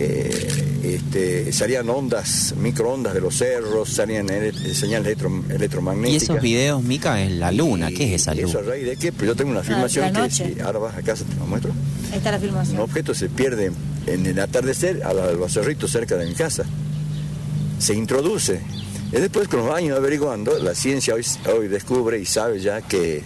eh, 0.00 0.64
este, 0.84 1.52
salían 1.52 1.88
ondas, 1.90 2.54
microondas 2.56 3.12
de 3.14 3.20
los 3.20 3.34
cerros, 3.36 3.88
salían 3.88 4.30
ele- 4.30 4.52
señales 4.74 5.06
electro- 5.16 5.42
Y 5.48 5.52
electromagnéticas. 5.54 6.22
esos 6.22 6.40
videos, 6.40 6.82
Mica, 6.84 7.20
es 7.22 7.32
la 7.32 7.50
luna. 7.50 7.90
Y 7.90 7.94
¿Qué 7.94 8.14
es 8.14 8.22
esa 8.22 8.32
¿Eso 8.32 8.58
a 8.58 8.60
luna? 8.62 8.70
raíz 8.74 8.86
de 8.86 8.96
qué? 8.96 9.10
Pues 9.12 9.26
yo 9.26 9.34
tengo 9.34 9.50
una 9.50 9.62
filmación 9.64 10.12
la 10.12 10.28
que 10.28 10.30
si 10.34 10.60
ahora 10.60 10.78
vas 10.78 10.96
a 10.96 11.02
casa 11.02 11.24
te 11.24 11.34
lo 11.34 11.46
muestro. 11.46 11.72
Ahí 12.12 12.18
está 12.18 12.30
la 12.30 12.36
Un 12.36 12.42
filmación. 12.44 12.78
objeto 12.80 13.12
se 13.14 13.28
pierde 13.28 13.72
en 14.06 14.24
el 14.26 14.38
atardecer 14.38 15.02
a 15.04 15.12
los 15.12 15.52
cerritos 15.52 15.90
cerca 15.90 16.16
de 16.16 16.26
mi 16.26 16.34
casa. 16.34 16.64
Se 17.78 17.94
introduce. 17.94 18.60
Y 19.12 19.16
después 19.20 19.48
con 19.48 19.66
los 19.66 19.74
años 19.74 19.96
averiguando, 19.98 20.58
la 20.62 20.74
ciencia 20.74 21.14
hoy, 21.14 21.24
hoy 21.56 21.66
descubre 21.68 22.18
y 22.20 22.24
sabe 22.26 22.60
ya 22.60 22.82
que, 22.82 23.22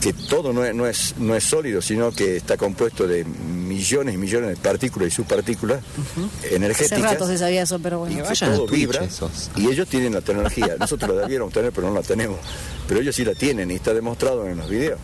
que 0.00 0.12
todo 0.12 0.52
no 0.52 0.64
es, 0.64 0.74
no, 0.74 0.86
es, 0.86 1.14
no 1.18 1.34
es 1.34 1.44
sólido, 1.44 1.80
sino 1.80 2.10
que 2.12 2.36
está 2.36 2.56
compuesto 2.56 3.06
de 3.06 3.24
millones 3.74 4.14
y 4.14 4.18
millones 4.18 4.50
de 4.50 4.56
partículas 4.56 5.08
y 5.08 5.10
subpartículas 5.10 5.80
Hace 6.44 6.54
energéticas. 6.56 7.00
rato 7.02 7.26
se 7.26 7.38
sabía 7.38 7.62
eso, 7.62 7.78
pero 7.78 7.98
bueno. 8.00 8.24
A 8.24 8.32
todo 8.34 8.66
vibra 8.66 9.04
esos. 9.04 9.50
y 9.56 9.66
ellos 9.68 9.88
tienen 9.88 10.12
la 10.14 10.20
tecnología. 10.20 10.76
Nosotros 10.78 11.14
la 11.14 11.22
debiéramos 11.22 11.52
tener, 11.52 11.72
pero 11.72 11.88
no 11.88 11.94
la 11.94 12.02
tenemos. 12.02 12.38
Pero 12.88 13.00
ellos 13.00 13.14
sí 13.16 13.24
la 13.24 13.34
tienen 13.34 13.70
y 13.70 13.74
está 13.74 13.92
demostrado 13.94 14.46
en 14.48 14.56
los 14.58 14.68
videos. 14.68 14.98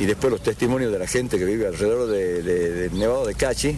Y 0.00 0.06
después 0.06 0.32
los 0.32 0.42
testimonios 0.42 0.90
de 0.92 0.98
la 0.98 1.06
gente 1.06 1.38
que 1.38 1.44
vive 1.44 1.66
alrededor 1.66 2.08
de- 2.08 2.42
de- 2.42 2.70
del 2.72 2.98
Nevado 2.98 3.26
de 3.26 3.34
Cachi. 3.34 3.76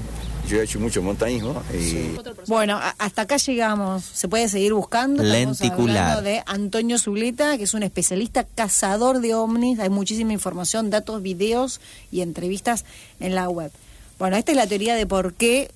Yo 0.50 0.60
he 0.60 0.64
hecho 0.64 0.80
mucho 0.80 1.00
montañismo 1.00 1.62
y 1.72 2.16
Bueno, 2.48 2.80
hasta 2.98 3.22
acá 3.22 3.36
llegamos. 3.36 4.02
Se 4.04 4.26
puede 4.26 4.48
seguir 4.48 4.72
buscando. 4.74 5.22
Estamos 5.22 5.60
Lenticular. 5.60 6.22
de 6.24 6.42
Antonio 6.44 6.98
Zuleta, 6.98 7.56
que 7.56 7.64
es 7.64 7.74
un 7.74 7.84
especialista 7.84 8.42
cazador 8.42 9.20
de 9.20 9.34
ovnis. 9.34 9.78
Hay 9.78 9.90
muchísima 9.90 10.32
información, 10.32 10.90
datos, 10.90 11.22
videos 11.22 11.80
y 12.10 12.22
entrevistas 12.22 12.84
en 13.20 13.36
la 13.36 13.48
web. 13.48 13.70
Bueno, 14.18 14.36
esta 14.36 14.50
es 14.50 14.56
la 14.56 14.66
teoría 14.66 14.96
de 14.96 15.06
por 15.06 15.34
qué 15.34 15.70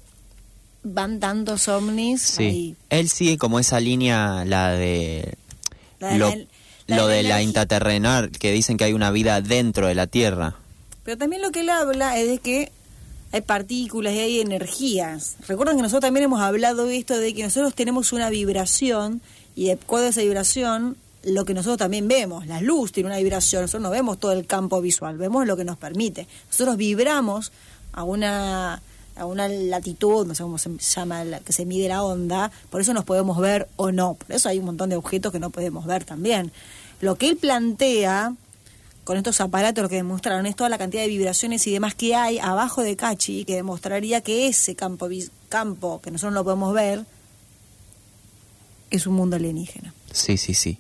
van 0.83 1.21
tantos 1.21 1.69
ovnis 1.69 2.21
Sí. 2.23 2.43
ahí. 2.43 2.77
Él 2.91 3.09
sigue 3.09 3.39
como 3.39 3.61
esa 3.61 3.79
línea, 3.79 4.45
la 4.45 4.73
de. 4.73 5.35
La 6.01 6.09
de 6.09 6.19
lo 6.19 6.31
la- 6.31 6.37
la 6.89 6.97
lo 6.97 7.07
de 7.07 7.17
de 7.19 7.23
la 7.23 7.43
intraterrenal, 7.43 8.31
que 8.33 8.51
dicen 8.53 8.77
que 8.77 8.85
hay 8.85 8.93
una 8.93 9.11
vida 9.13 9.41
dentro 9.41 9.87
de 9.87 9.95
la 9.95 10.09
Tierra. 10.09 10.57
Pero 11.05 11.17
también 11.17 11.43
lo 11.43 11.51
que 11.53 11.61
él 11.61 11.71
habla 11.71 12.19
es 12.19 12.29
de 12.29 12.39
que 12.39 12.73
hay 13.35 13.41
partículas 13.41 14.15
y 14.15 14.21
hay 14.21 14.41
energías. 14.41 15.35
Recuerden 15.49 15.77
que 15.77 15.83
nosotros 15.83 16.03
también 16.03 16.23
hemos 16.23 16.41
hablado 16.41 16.87
de 16.87 16.97
esto 16.97 17.19
de 17.19 17.35
que 17.35 17.43
nosotros 17.43 17.75
tenemos 17.75 18.13
una 18.13 18.31
vibración 18.31 19.21
y 19.57 19.65
de 19.65 19.73
acuerdo 19.73 20.07
a 20.07 20.11
esa 20.11 20.21
vibración, 20.21 20.97
lo 21.25 21.45
que 21.45 21.53
nosotros 21.53 21.79
también 21.79 22.07
vemos, 22.07 22.47
la 22.47 22.61
luz 22.61 22.93
tiene 22.93 23.09
una 23.09 23.19
vibración, 23.19 23.63
nosotros 23.63 23.83
no 23.83 23.91
vemos 23.91 24.21
todo 24.21 24.31
el 24.31 24.47
campo 24.47 24.81
visual, 24.81 25.19
vemos 25.19 25.49
lo 25.49 25.57
que 25.57 25.65
nos 25.65 25.77
permite. 25.77 26.29
Nosotros 26.47 26.77
vibramos 26.77 27.51
a 27.93 28.05
una 28.05 28.81
a 29.17 29.27
una 29.27 29.49
latitud, 29.49 30.27
no 30.27 30.35
sé 30.37 30.45
cómo 30.45 30.59
se 30.59 30.71
llama, 30.79 31.25
la 31.25 31.41
que 31.41 31.53
se 31.53 31.65
mide 31.65 31.89
la 31.89 32.05
onda, 32.05 32.53
por 32.71 32.81
eso 32.81 32.95
nos 32.95 33.05
podemos 33.05 33.39
ver 33.39 33.69
o 33.75 33.91
no. 33.91 34.15
Por 34.15 34.31
eso 34.31 34.49
hay 34.49 34.61
un 34.61 34.67
montón 34.67 34.91
de 34.91 34.97
objetos 34.97 35.33
que 35.33 35.41
no 35.41 35.51
podemos 35.51 35.87
ver 35.87 36.05
también. 36.05 36.53
Lo 37.01 37.17
que 37.17 37.29
él 37.29 37.37
plantea 37.37 38.35
con 39.05 39.17
estos 39.17 39.41
aparatos 39.41 39.89
que 39.89 39.97
demostraron 39.97 40.47
es 40.47 40.57
toda 40.57 40.71
la 40.71 40.79
cantidad 40.79 41.03
de 41.03 41.09
vibraciones 41.09 41.67
y 41.67 41.73
demás 41.73 41.95
que 41.95 42.15
hay 42.15 42.39
abajo 42.39 42.83
de 42.83 42.97
Cachi 42.97 43.45
que 43.45 43.55
demostraría 43.55 44.21
que 44.23 44.49
ese 44.49 44.75
campo 44.75 45.09
campo 45.49 46.01
que 46.01 46.11
nosotros 46.11 46.35
no 46.35 46.43
podemos 46.45 46.75
ver 46.75 47.05
es 48.91 49.07
un 49.07 49.15
mundo 49.15 49.37
alienígena. 49.37 49.93
Sí, 50.13 50.37
sí, 50.37 50.55
sí. 50.55 50.79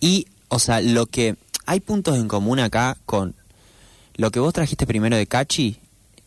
Y, 0.00 0.26
o 0.48 0.58
sea, 0.58 0.80
lo 0.80 1.06
que. 1.06 1.36
Hay 1.66 1.80
puntos 1.80 2.16
en 2.16 2.26
común 2.28 2.58
acá 2.58 2.96
con. 3.06 3.34
Lo 4.16 4.30
que 4.30 4.40
vos 4.40 4.52
trajiste 4.52 4.86
primero 4.86 5.16
de 5.16 5.26
Cachi 5.26 5.78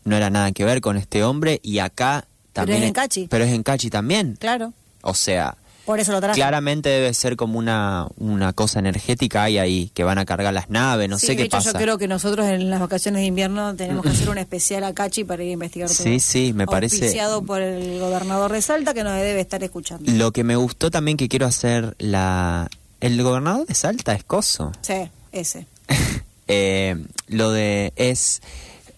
no 0.06 0.16
era 0.16 0.30
nada 0.30 0.52
que 0.52 0.66
ver 0.66 0.82
con 0.82 0.98
este 0.98 1.24
hombre 1.24 1.60
y 1.64 1.80
acá 1.80 2.26
Pero 2.54 2.66
también. 2.68 2.84
es 2.84 2.88
en 2.88 2.94
Cachi. 2.94 3.28
Pero 3.30 3.44
es 3.46 3.52
en 3.54 3.64
Cachi 3.64 3.90
también. 3.90 4.36
Claro, 4.40 4.74
O 5.02 5.14
sea, 5.14 5.58
por 5.86 6.00
eso 6.00 6.12
lo 6.12 6.22
traje. 6.22 6.36
claramente 6.36 6.90
debe 6.90 7.14
ser 7.14 7.36
como 7.36 7.60
una, 7.60 8.08
una 8.18 8.54
cosa 8.54 8.80
energética 8.80 9.44
hay 9.44 9.58
ahí, 9.58 9.92
que 9.94 10.04
van 10.04 10.18
a 10.18 10.26
cargar 10.26 10.54
las 10.54 10.70
naves, 10.70 11.10
no 11.10 11.18
Sí, 11.20 11.28
sé 11.28 11.32
de 11.34 11.38
qué 11.38 11.44
hecho, 11.44 11.58
pasa. 11.58 11.72
Yo 11.74 11.80
creo 11.80 11.98
que 11.98 12.08
nosotros 12.08 12.46
en 12.48 12.70
las 12.70 12.80
vacaciones 12.80 13.22
de 13.22 13.26
invierno 13.28 13.76
tenemos 13.76 14.04
que 14.04 14.10
hacer 14.10 14.30
un 14.30 14.38
especial 14.40 14.84
a 14.84 14.94
Cachi 14.94 15.24
para 15.24 15.44
ir 15.44 15.50
a 15.50 15.54
investigar 15.54 15.90
todo. 15.90 15.98
Sí, 16.04 16.20
sí, 16.20 16.54
me 16.54 16.66
parece- 16.68 16.96
Auspiciado 16.98 17.42
por 17.44 17.62
el 17.62 18.00
gobernador 18.00 18.52
de 18.52 18.62
Salta 18.62 18.94
que 18.94 19.04
nos 19.04 19.14
debe 19.16 19.40
estar 19.42 19.64
escuchando. 19.64 20.12
Lo 20.12 20.32
que 20.32 20.44
me 20.44 20.56
gustó 20.56 20.90
también 20.92 21.18
que 21.18 21.28
quiero 21.28 21.46
hacer 21.46 21.96
la... 22.00 22.70
El 23.02 23.22
gobernador 23.22 23.68
de 23.68 23.76
Salta 23.76 24.14
es 24.14 24.24
Coso. 24.24 24.72
Sí, 24.82 25.10
ese. 25.32 25.66
Eh, 26.48 26.98
lo 27.28 27.52
de 27.52 27.94
es 27.96 28.42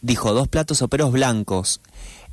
dijo 0.01 0.33
dos 0.33 0.47
platos 0.47 0.79
soperos 0.79 1.11
blancos 1.11 1.79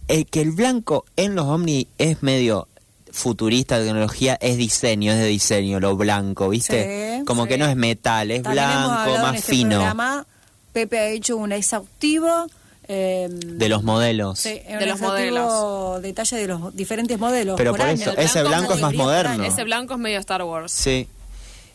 Eh, 0.09 0.25
que 0.25 0.41
el 0.41 0.53
blanco 0.53 1.05
en 1.17 1.35
los 1.35 1.45
ovnis 1.47 1.87
es 1.99 2.23
medio 2.23 2.67
futurista 3.13 3.79
de 3.79 3.87
tecnología 3.87 4.37
es 4.41 4.57
diseño, 4.57 5.13
es 5.13 5.19
de 5.19 5.27
diseño, 5.27 5.79
lo 5.81 5.97
blanco, 5.97 6.49
¿viste? 6.49 7.19
Sí, 7.19 7.25
Como 7.25 7.45
sí. 7.45 7.51
que 7.51 7.59
no 7.59 7.67
es 7.67 7.77
metal, 7.77 8.31
es 8.31 8.43
También 8.43 8.65
hemos 8.65 8.77
blanco, 8.87 9.01
hablado 9.01 9.17
en 9.17 9.23
más 9.23 9.37
este 9.37 9.53
fino 9.53 9.71
programa, 9.77 10.27
Pepe 10.73 10.99
ha 10.99 11.07
hecho 11.09 11.37
un 11.37 11.53
exhaustivo. 11.53 12.47
eh, 12.89 13.29
de 13.31 13.69
los 13.69 13.83
modelos. 13.85 14.39
sí, 14.41 14.61
De 14.79 14.87
los 14.87 15.01
modelos. 15.01 16.03
detalle 16.03 16.37
de 16.37 16.47
los 16.49 16.75
diferentes 16.75 17.19
modelos. 17.19 17.57
Pero 17.57 17.75
por 17.75 17.87
eso, 17.89 18.11
ese 18.17 18.43
blanco 18.43 18.75
es 18.75 18.81
más 18.81 18.95
moderno. 18.95 19.45
Ese 19.45 19.63
blanco 19.65 19.95
es 19.95 20.01
medio 20.01 20.19
Star 20.19 20.43
Wars. 20.43 20.73
Sí. 20.73 21.07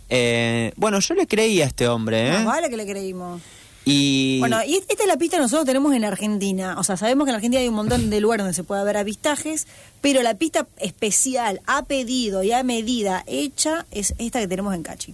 Eh, 0.10 0.72
bueno, 0.78 1.00
yo 1.00 1.14
le 1.16 1.28
creí 1.28 1.62
a 1.62 1.66
este 1.66 1.88
hombre, 1.88 2.28
¿eh? 2.30 2.32
Más 2.32 2.46
vale 2.46 2.70
que 2.70 2.78
le 2.78 2.86
creímos. 2.86 3.42
Y 3.90 4.40
Bueno, 4.40 4.58
y 4.66 4.76
esta 4.76 4.94
es 5.02 5.08
la 5.08 5.18
pista 5.18 5.38
que 5.38 5.44
nosotros 5.44 5.66
tenemos 5.66 5.94
en 5.96 6.04
Argentina. 6.04 6.76
O 6.78 6.84
sea, 6.84 6.98
sabemos 6.98 7.26
que 7.26 7.30
en 7.32 7.36
Argentina 7.36 7.62
hay 7.62 7.68
un 7.70 7.76
montón 7.76 8.10
de 8.10 8.20
lugares 8.20 8.44
donde 8.44 8.54
se 8.56 8.64
puede 8.64 8.84
ver 8.84 8.98
avistajes, 8.98 9.66
pero 10.02 10.22
la 10.24 10.34
pista 10.36 10.68
especial, 10.78 11.62
a 11.68 11.84
pedido 11.86 12.44
y 12.44 12.52
a 12.52 12.64
medida 12.64 13.24
hecha, 13.28 13.86
es 13.92 14.14
esta 14.18 14.40
que 14.40 14.48
tenemos 14.48 14.74
en 14.76 14.84
Cachi. 14.84 15.14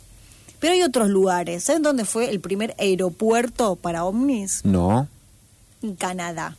Pero 0.59 0.73
hay 0.73 0.81
otros 0.81 1.09
lugares. 1.09 1.63
¿Saben 1.65 1.83
dónde 1.83 2.05
fue 2.05 2.29
el 2.29 2.39
primer 2.39 2.73
aeropuerto 2.79 3.75
para 3.75 4.05
ovnis? 4.05 4.61
no. 4.63 5.07
En 5.83 5.95
Canadá. 5.97 6.55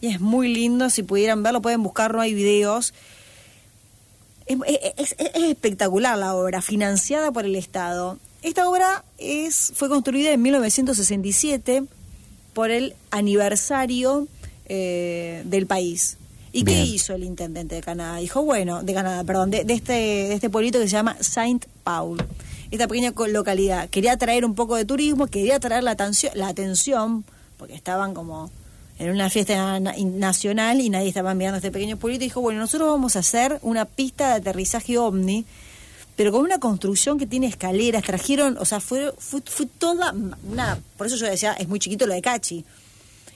Y 0.00 0.08
es 0.08 0.20
muy 0.20 0.52
lindo, 0.52 0.88
si 0.90 1.02
pudieran 1.02 1.42
verlo, 1.42 1.60
pueden 1.62 1.82
buscarlo, 1.82 2.20
hay 2.22 2.32
videos. 2.34 2.94
Es, 4.46 4.56
es- 4.66 5.14
es- 5.18 5.30
es 5.34 5.42
espectacular 5.44 6.16
la 6.18 6.34
obra, 6.34 6.60
financiada 6.62 7.30
por 7.30 7.44
el 7.44 7.54
Estado. 7.54 8.18
Esta 8.42 8.68
obra 8.68 9.04
es, 9.18 9.72
fue 9.74 9.88
construida 9.88 10.32
en 10.32 10.42
1967 10.42 11.84
por 12.54 12.70
el 12.70 12.94
aniversario 13.10 14.26
eh, 14.66 15.42
del 15.44 15.66
país. 15.66 16.16
¿Y 16.54 16.64
qué 16.64 16.82
hizo 16.84 17.14
el 17.14 17.24
intendente 17.24 17.76
de 17.76 17.80
Canadá? 17.80 18.18
Dijo, 18.18 18.42
bueno, 18.42 18.82
de 18.82 18.92
Canadá, 18.92 19.24
perdón, 19.24 19.50
de, 19.50 19.64
de 19.64 19.72
este, 19.72 19.92
de 19.92 20.34
este 20.34 20.50
pueblito 20.50 20.78
que 20.78 20.84
se 20.86 20.92
llama 20.92 21.16
Saint 21.20 21.64
Paul, 21.82 22.22
esta 22.70 22.86
pequeña 22.88 23.14
localidad. 23.28 23.88
Quería 23.88 24.18
traer 24.18 24.44
un 24.44 24.54
poco 24.54 24.76
de 24.76 24.84
turismo, 24.84 25.28
quería 25.28 25.58
traer 25.60 25.82
la 25.82 25.92
atención, 25.92 26.32
la 26.34 26.48
atención 26.48 27.24
porque 27.56 27.74
estaban 27.74 28.12
como 28.12 28.50
en 28.98 29.10
una 29.10 29.30
fiesta 29.30 29.80
na- 29.80 29.94
nacional 29.98 30.80
y 30.82 30.90
nadie 30.90 31.08
estaba 31.08 31.32
mirando 31.32 31.56
este 31.56 31.70
pequeño 31.70 31.96
pueblito 31.96 32.24
y 32.24 32.26
dijo, 32.26 32.42
bueno, 32.42 32.60
nosotros 32.60 32.90
vamos 32.90 33.16
a 33.16 33.20
hacer 33.20 33.58
una 33.62 33.86
pista 33.86 34.28
de 34.28 34.34
aterrizaje 34.34 34.98
ovni, 34.98 35.46
pero 36.16 36.30
con 36.32 36.42
una 36.42 36.58
construcción 36.58 37.18
que 37.18 37.26
tiene 37.26 37.46
escaleras, 37.46 38.02
trajeron, 38.02 38.56
o 38.58 38.64
sea, 38.64 38.80
fue, 38.80 39.12
fue, 39.18 39.40
fue 39.44 39.66
toda 39.66 40.12
una, 40.50 40.78
por 40.96 41.06
eso 41.06 41.16
yo 41.16 41.26
decía, 41.26 41.52
es 41.54 41.68
muy 41.68 41.78
chiquito 41.78 42.06
lo 42.06 42.14
de 42.14 42.22
Cachi. 42.22 42.64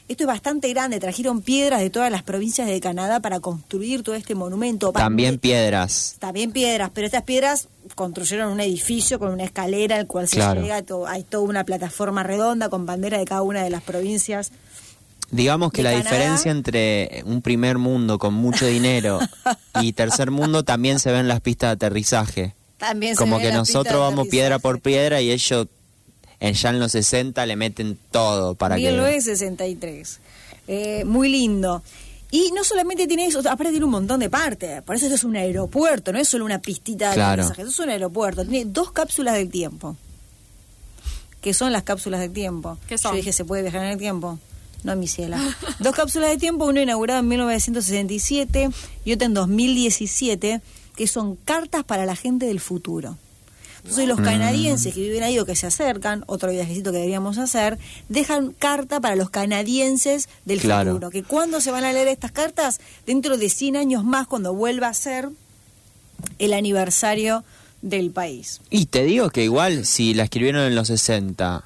Esto 0.09 0.23
es 0.23 0.29
bastante 0.29 0.69
grande, 0.69 1.01
trajeron 1.01 1.43
piedras 1.43 1.81
de 1.81 1.91
todas 1.91 2.13
las 2.13 2.23
provincias 2.23 2.69
de 2.69 2.79
Canadá 2.81 3.19
para 3.19 3.41
construir 3.41 4.05
todo 4.05 4.15
este 4.15 4.37
monumento. 4.37 4.93
También 4.93 5.39
piedras. 5.41 6.15
También 6.21 6.53
piedras, 6.53 6.91
pero 6.95 7.07
estas 7.07 7.25
piedras 7.25 7.67
construyeron 7.97 8.53
un 8.53 8.61
edificio 8.61 9.19
con 9.19 9.33
una 9.33 9.43
escalera 9.43 9.97
al 9.97 10.07
cual 10.07 10.29
se 10.29 10.37
Claro. 10.37 10.61
llega, 10.63 10.81
hay 11.09 11.25
toda 11.25 11.43
una 11.43 11.65
plataforma 11.65 12.23
redonda 12.23 12.69
con 12.69 12.87
bandera 12.87 13.19
de 13.19 13.25
cada 13.25 13.43
una 13.43 13.65
de 13.65 13.71
las 13.71 13.83
provincias. 13.83 14.53
Digamos 15.33 15.73
que 15.73 15.83
la 15.83 15.91
Canadá. 15.91 16.09
diferencia 16.11 16.53
entre 16.53 17.23
un 17.27 17.43
primer 17.43 17.79
mundo 17.79 18.21
con 18.21 18.33
mucho 18.33 18.65
dinero 18.65 19.19
y 19.83 19.93
tercer 19.93 20.31
mundo 20.31 20.63
también 20.63 21.01
se 21.01 21.11
ve 21.11 21.19
en 21.19 21.27
las 21.27 21.41
pistas 21.41 21.71
de 21.71 21.73
aterrizaje. 21.87 22.55
También 22.79 23.15
se 23.15 23.19
Como 23.19 23.39
que 23.39 23.53
nosotros 23.53 23.99
vamos 24.01 24.29
piedra 24.29 24.59
por 24.59 24.81
piedra 24.81 25.21
y 25.21 25.31
ellos 25.31 25.67
en, 26.41 26.55
ya 26.55 26.71
en 26.71 26.79
los 26.79 26.93
60 26.93 27.45
le 27.47 27.57
meten 27.57 27.99
todo 28.11 28.55
para 28.55 28.77
que... 28.77 28.83
1963. 28.83 30.19
Eh, 30.69 31.05
muy 31.05 31.29
lindo. 31.29 31.83
Y 32.31 32.51
no 32.55 32.65
solamente 32.65 33.07
tiene 33.07 33.27
eso, 33.27 33.39
aparte 33.39 33.71
tiene 33.71 33.85
un 33.85 33.93
montón 33.93 34.21
de 34.21 34.29
partes. 34.29 34.83
Por 34.83 34.97
eso 34.97 35.07
esto 35.07 35.15
es 35.15 35.25
un 35.25 35.37
aeropuerto, 35.37 36.13
no 36.13 36.19
es 36.19 36.29
solo 36.29 36.45
una 36.45 36.59
pistita 36.61 37.11
de 37.11 37.15
Claro. 37.15 37.43
aterrizaje, 37.43 37.63
esto 37.63 37.73
es 37.73 37.79
un 37.87 37.91
aeropuerto. 37.91 38.45
Tiene 38.45 38.71
dos 38.71 38.91
cápsulas 38.93 39.35
del 39.35 39.49
tiempo. 39.49 39.97
¿Qué 41.41 41.55
son 41.55 41.73
las 41.73 41.85
cápsulas 41.85 42.21
del 42.21 42.33
tiempo? 42.33 42.77
¿Qué 42.89 42.99
son? 42.99 43.13
Yo 43.13 43.17
dije, 43.19 43.33
¿se 43.33 43.45
puede 43.45 43.63
viajar 43.63 43.83
en 43.85 43.91
el 43.93 43.99
tiempo? 43.99 44.39
No, 44.83 44.97
mi 44.97 45.07
ciela. 45.07 45.41
Dos 45.79 45.95
cápsulas 45.95 46.31
de 46.31 46.37
tiempo, 46.39 46.65
una 46.67 46.83
inaugurada 46.83 47.21
en 47.21 47.29
1967 47.29 48.71
y 49.05 49.13
otra 49.13 49.27
en 49.27 49.35
2017, 49.35 50.61
que 50.97 51.07
son 51.07 51.37
cartas 51.37 51.85
para 51.85 52.07
la 52.07 52.17
gente 52.17 52.47
del 52.47 52.59
futuro. 52.61 53.17
Entonces 53.83 54.09
los 54.09 54.21
canadienses 54.21 54.93
que 54.93 55.01
viven 55.01 55.23
ahí 55.23 55.39
o 55.39 55.47
que 55.47 55.55
se 55.55 55.69
acercan, 55.69 56.25
otro 56.27 56.51
viajecito 56.51 56.91
que 56.91 56.97
deberíamos 56.97 57.39
hacer, 57.39 57.79
dejan 58.09 58.53
carta 58.53 59.01
para 59.01 59.15
los 59.15 59.31
canadienses 59.31 60.29
del 60.45 60.59
Claro. 60.61 60.91
futuro. 60.91 61.11
Que 61.11 61.23
cuando 61.23 61.61
se 61.61 61.71
van 61.71 61.85
a 61.85 61.93
leer 61.93 62.09
estas 62.09 62.33
cartas, 62.33 62.81
dentro 63.07 63.37
de 63.39 63.49
100 63.49 63.77
años 63.77 64.03
más, 64.05 64.27
cuando 64.27 64.55
vuelva 64.55 64.89
a 64.89 64.95
ser 64.95 65.29
el 66.41 66.53
aniversario 66.53 67.45
del 67.83 68.11
país. 68.11 68.61
Y 68.71 68.87
te 68.87 69.05
digo 69.05 69.31
que 69.31 69.45
igual 69.45 69.87
si 69.87 70.15
la 70.15 70.25
escribieron 70.25 70.63
en 70.63 70.75
los 70.75 70.89
60, 70.89 71.63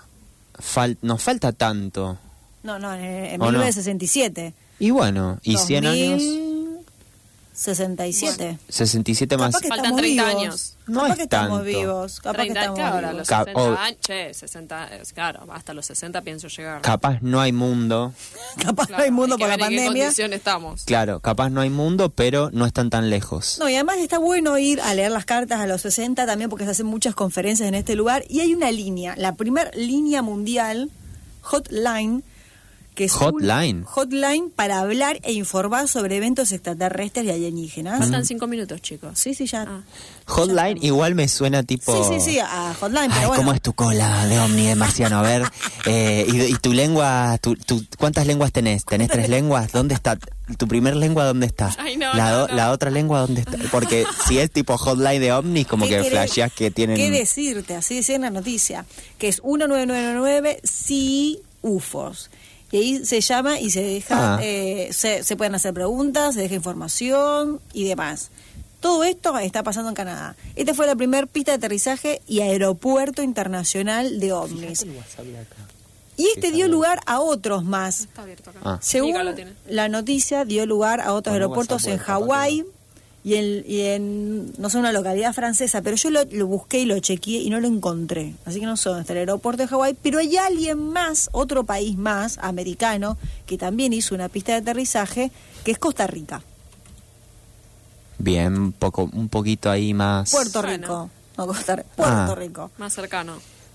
fal- 0.58 0.98
nos 1.00 1.22
falta 1.22 1.52
tanto. 1.52 2.18
No, 2.62 2.78
no, 2.78 2.92
en, 2.94 3.00
en 3.02 3.40
¿O 3.40 3.46
no? 3.46 3.52
1967. 3.52 4.52
Y 4.78 4.90
bueno, 4.90 5.38
y 5.42 5.56
100 5.56 5.86
años, 5.86 6.22
67. 7.60 8.58
67 8.70 9.36
más... 9.36 9.48
Capaz 9.52 9.60
que 9.60 9.68
Faltan 9.68 9.84
estamos 9.86 10.00
30 10.00 10.24
vivos. 10.24 10.40
años. 10.40 10.74
No 10.86 10.94
Capaz 11.02 11.10
es 11.10 11.16
que 11.18 11.22
estamos 11.24 11.58
tanto. 11.58 11.64
vivos. 11.64 12.20
Capaz 12.20 12.36
30, 12.38 12.52
que 12.54 12.58
estamos 12.60 12.78
claro, 12.78 12.96
a 12.96 13.00
vivos. 13.00 13.16
los 13.18 13.28
Cap- 13.28 13.44
60 13.48 13.60
oh. 13.62 13.76
años, 13.76 14.00
che, 14.00 14.34
60, 14.34 14.96
es 14.96 15.12
claro, 15.12 15.46
hasta 15.52 15.74
los 15.74 15.86
60 15.86 16.22
pienso 16.22 16.48
llegar. 16.48 16.80
Capaz 16.80 17.18
no 17.20 17.38
hay 17.40 17.52
mundo. 17.52 18.12
Capaz 18.64 18.86
Claro, 18.86 18.98
no 19.00 19.04
hay 19.04 19.10
mundo 19.10 19.34
hay 19.34 19.38
que 19.38 19.44
por 19.44 19.48
la 19.50 19.56
ver 19.56 19.64
en 19.66 19.70
qué 19.70 19.76
pandemia. 19.84 20.04
condición 20.04 20.32
estamos. 20.32 20.84
Claro, 20.84 21.20
capaz 21.20 21.50
no 21.50 21.60
hay 21.60 21.70
mundo, 21.70 22.08
pero 22.08 22.48
no 22.52 22.64
están 22.64 22.88
tan 22.88 23.10
lejos. 23.10 23.58
No, 23.60 23.68
y 23.68 23.74
además 23.74 23.98
está 23.98 24.18
bueno 24.18 24.56
ir 24.58 24.80
a 24.80 24.94
leer 24.94 25.10
las 25.10 25.26
cartas 25.26 25.60
a 25.60 25.66
los 25.66 25.82
60 25.82 26.24
también 26.26 26.48
porque 26.48 26.64
se 26.64 26.70
hacen 26.70 26.86
muchas 26.86 27.14
conferencias 27.14 27.68
en 27.68 27.74
este 27.74 27.94
lugar. 27.94 28.24
Y 28.28 28.40
hay 28.40 28.54
una 28.54 28.70
línea, 28.72 29.14
la 29.16 29.34
primer 29.36 29.70
línea 29.76 30.22
mundial, 30.22 30.90
Hotline, 31.42 32.24
que 32.94 33.04
es 33.04 33.12
un 33.14 33.18
Hotline. 33.20 33.84
hotline 33.84 34.50
para 34.50 34.80
hablar 34.80 35.20
e 35.22 35.32
informar 35.32 35.88
sobre 35.88 36.16
eventos 36.16 36.52
extraterrestres 36.52 37.24
y 37.26 37.30
alienígenas. 37.30 37.98
Faltan 37.98 38.24
5 38.26 38.46
minutos, 38.46 38.82
chicos. 38.82 39.18
Sí, 39.18 39.32
sí, 39.34 39.46
ya. 39.46 39.64
Ah. 39.66 39.80
Hotline 40.26 40.78
igual 40.82 41.14
me 41.14 41.26
suena 41.28 41.62
tipo... 41.62 41.92
Sí, 42.08 42.20
sí, 42.20 42.32
sí, 42.32 42.38
a 42.38 42.74
Hotline, 42.78 43.08
pero 43.08 43.20
Ay, 43.20 43.26
bueno. 43.26 43.42
¿cómo 43.42 43.52
es 43.52 43.62
tu 43.62 43.72
cola 43.72 44.26
de 44.26 44.38
ovni 44.38 44.66
de 44.66 44.74
marciano? 44.74 45.18
A 45.18 45.22
ver, 45.22 45.42
eh, 45.86 46.26
y, 46.30 46.40
y 46.42 46.54
tu 46.54 46.72
lengua, 46.72 47.38
tu, 47.40 47.56
tu- 47.56 47.84
¿cuántas 47.98 48.26
lenguas 48.26 48.52
tenés? 48.52 48.84
¿Tenés 48.84 49.08
tres 49.08 49.28
lenguas? 49.28 49.72
¿Dónde 49.72 49.94
está? 49.94 50.18
¿Tu 50.58 50.68
primer 50.68 50.96
lengua 50.96 51.24
dónde 51.24 51.46
está? 51.46 51.74
Ay, 51.78 51.96
no, 51.96 52.12
la, 52.14 52.30
no, 52.30 52.38
do- 52.40 52.48
no. 52.48 52.54
la 52.54 52.70
otra 52.72 52.90
lengua 52.90 53.20
dónde 53.20 53.40
está? 53.42 53.56
Porque 53.70 54.04
si 54.26 54.38
es 54.38 54.50
tipo 54.50 54.76
hotline 54.76 55.20
de 55.20 55.32
ovnis, 55.32 55.66
como 55.66 55.84
¿Qué 55.86 55.90
que 55.96 56.00
querés- 56.02 56.10
flasheás 56.10 56.52
que 56.52 56.70
tienen... 56.70 56.96
¿Qué 56.96 57.10
decirte? 57.10 57.74
Así 57.76 57.94
decía 57.96 58.16
en 58.16 58.22
la 58.22 58.30
noticia, 58.30 58.84
que 59.18 59.28
es 59.28 59.42
1999 59.42 60.60
sí 60.64 61.40
UFOs. 61.62 62.30
Y 62.72 62.76
ahí 62.76 63.04
se 63.04 63.20
llama 63.20 63.58
y 63.58 63.70
se 63.70 63.82
deja, 63.82 64.36
Ah. 64.36 64.40
eh, 64.42 64.90
se, 64.92 65.24
se 65.24 65.36
pueden 65.36 65.54
hacer 65.54 65.74
preguntas, 65.74 66.34
se 66.34 66.42
deja 66.42 66.54
información 66.54 67.60
y 67.72 67.84
demás. 67.84 68.30
Todo 68.80 69.04
esto 69.04 69.36
está 69.38 69.62
pasando 69.62 69.88
en 69.90 69.94
Canadá. 69.94 70.36
Esta 70.56 70.72
fue 70.72 70.86
la 70.86 70.96
primera 70.96 71.26
pista 71.26 71.50
de 71.52 71.56
aterrizaje 71.58 72.22
y 72.26 72.40
aeropuerto 72.40 73.22
internacional 73.22 74.20
de 74.20 74.32
ovnis. 74.32 74.86
Y 76.16 76.26
este 76.34 76.50
dio 76.52 76.68
lugar 76.68 77.00
a 77.06 77.20
otros 77.20 77.64
más. 77.64 78.00
Está 78.00 78.22
abierto 78.22 78.50
acá. 78.50 78.60
Ah. 78.64 78.78
Según 78.80 79.14
la 79.68 79.88
noticia, 79.88 80.44
dio 80.44 80.64
lugar 80.66 81.00
a 81.00 81.12
otros 81.12 81.32
aeropuertos 81.34 81.84
en 81.86 81.98
Hawái 81.98 82.64
y 83.22 83.34
en, 83.34 83.64
y 83.66 83.80
en, 83.82 84.52
no 84.58 84.70
sé, 84.70 84.78
una 84.78 84.92
localidad 84.92 85.32
francesa, 85.34 85.82
pero 85.82 85.96
yo 85.96 86.10
lo, 86.10 86.24
lo 86.24 86.46
busqué 86.46 86.80
y 86.80 86.84
lo 86.86 86.98
chequeé 86.98 87.40
y 87.42 87.50
no 87.50 87.60
lo 87.60 87.68
encontré. 87.68 88.34
Así 88.46 88.60
que 88.60 88.66
no 88.66 88.76
sé 88.76 88.88
dónde 88.88 89.02
está 89.02 89.12
el 89.12 89.18
aeropuerto 89.20 89.62
de 89.62 89.68
Hawái, 89.68 89.94
pero 90.02 90.18
hay 90.20 90.36
alguien 90.38 90.78
más, 90.78 91.28
otro 91.32 91.64
país 91.64 91.98
más, 91.98 92.38
americano, 92.38 93.18
que 93.46 93.58
también 93.58 93.92
hizo 93.92 94.14
una 94.14 94.28
pista 94.30 94.52
de 94.52 94.58
aterrizaje, 94.58 95.30
que 95.64 95.72
es 95.72 95.78
Costa 95.78 96.06
Rica. 96.06 96.42
Bien, 98.18 98.56
un, 98.58 98.72
poco, 98.72 99.08
un 99.12 99.28
poquito 99.28 99.70
ahí 99.70 99.94
más... 99.94 100.30
Puerto 100.30 100.62
Bueno. 100.62 100.76
Rico. 100.86 101.10
No, 101.38 101.46
Costa 101.46 101.76
Rica, 101.76 101.88
Puerto 101.96 102.32
Ah. 102.32 102.34
Rico. 102.34 102.70
Más 102.78 102.92
cercano. 102.92 103.34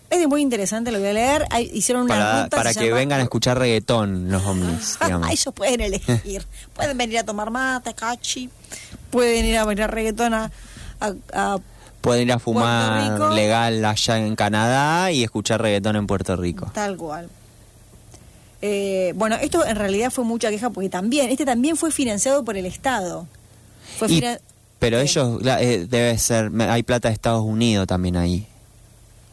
Es 0.10 0.28
muy 0.28 0.42
interesante, 0.42 0.92
lo 0.92 1.00
voy 1.00 1.10
a 1.10 1.14
leer. 1.14 1.46
Hicieron 1.74 2.04
una 2.04 2.14
Para, 2.16 2.44
ruta, 2.44 2.58
para 2.58 2.74
se 2.74 2.80
que 2.80 2.86
llama- 2.86 2.98
vengan 2.98 3.20
a 3.20 3.24
escuchar 3.24 3.58
reggaetón 3.58 4.30
los 4.32 4.44
digamos. 5.02 5.30
Ellos 5.30 5.54
pueden 5.54 5.82
elegir. 5.82 6.46
pueden 6.76 6.98
venir 6.98 7.20
a 7.20 7.24
tomar 7.24 7.50
mate, 7.52 7.94
cachi. 7.94 8.50
Pueden 9.10 9.46
ir 9.46 9.58
a 9.58 9.66
bailar 9.66 9.94
reggaetón 9.94 10.34
a, 10.34 10.52
a- 11.00 11.14
a- 11.34 11.58
Pueden 12.02 12.28
ir 12.28 12.34
a 12.34 12.40
fumar 12.40 13.34
legal 13.34 13.84
allá 13.84 14.20
en 14.20 14.36
Canadá 14.36 15.12
y 15.12 15.24
escuchar 15.24 15.60
reggaetón 15.62 15.96
en 15.96 16.06
Puerto 16.06 16.36
Rico. 16.36 16.70
tal 16.74 16.96
cual. 16.98 17.30
Eh, 18.62 19.14
bueno, 19.16 19.36
esto 19.38 19.66
en 19.66 19.76
realidad 19.76 20.12
fue 20.12 20.24
mucha 20.24 20.50
queja 20.50 20.70
porque 20.70 20.90
también, 20.90 21.30
este 21.30 21.46
también 21.46 21.76
fue 21.76 21.92
financiado 21.92 22.44
por 22.46 22.58
el 22.58 22.66
Estado. 22.66 23.28
Fue 23.98 24.12
Y- 24.12 24.22
pero 24.80 25.00
ellos, 25.00 25.40
eh, 25.60 25.88
debe 25.90 26.18
ser, 26.18 26.52
hay 26.70 26.84
plata 26.84 27.08
de 27.08 27.14
Estados 27.14 27.44
Unidos 27.44 27.88
también 27.88 28.18
ahí, 28.18 28.48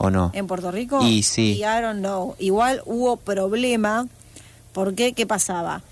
¿o 0.03 0.11
no? 0.11 0.31
en 0.35 0.47
Puerto 0.47 0.71
Rico. 0.71 1.03
Y 1.03 1.23
sí. 1.23 1.59
I 1.59 1.81
don't 1.81 2.01
know. 2.01 2.35
Igual 2.39 2.83
hubo 2.85 3.17
problema 3.17 4.07
porque, 4.73 5.13
¿qué 5.13 5.27
pasaba? 5.27 5.83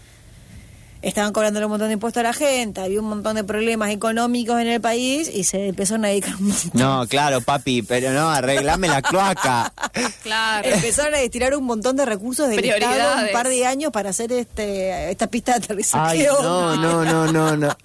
estaban 1.02 1.32
cobrando 1.32 1.61
un 1.61 1.70
montón 1.70 1.88
de 1.88 1.94
impuestos 1.94 2.20
a 2.20 2.24
la 2.24 2.32
gente, 2.32 2.80
había 2.80 3.00
un 3.00 3.08
montón 3.08 3.36
de 3.36 3.44
problemas 3.44 3.90
económicos 3.90 4.61
en 4.61 4.68
el 4.68 4.80
país 4.80 5.30
y 5.32 5.44
se 5.44 5.68
empezaron 5.68 6.04
a 6.04 6.08
dedicar 6.08 6.34
un 6.36 6.48
montón. 6.48 6.70
No, 6.74 7.06
claro, 7.06 7.40
papi, 7.40 7.82
pero 7.82 8.12
no, 8.12 8.28
arreglame 8.30 8.88
la 8.88 9.02
cloaca. 9.02 9.72
Claro. 10.22 10.68
Empezaron 10.68 11.14
a 11.14 11.18
destinar 11.18 11.56
un 11.56 11.64
montón 11.64 11.96
de 11.96 12.04
recursos 12.04 12.48
del 12.48 12.64
Estado 12.64 13.22
un 13.24 13.32
par 13.32 13.48
de 13.48 13.66
años 13.66 13.90
para 13.90 14.11
hacer 14.11 14.32
este 14.32 15.11
esta 15.11 15.26
pista 15.26 15.52
de 15.52 15.64
aterrizaje. 15.64 16.11
Ay, 16.11 16.18
¿Qué 16.20 16.26
no, 16.42 16.76
no, 16.76 17.04
no, 17.04 17.32
no, 17.32 17.56
no. 17.56 17.76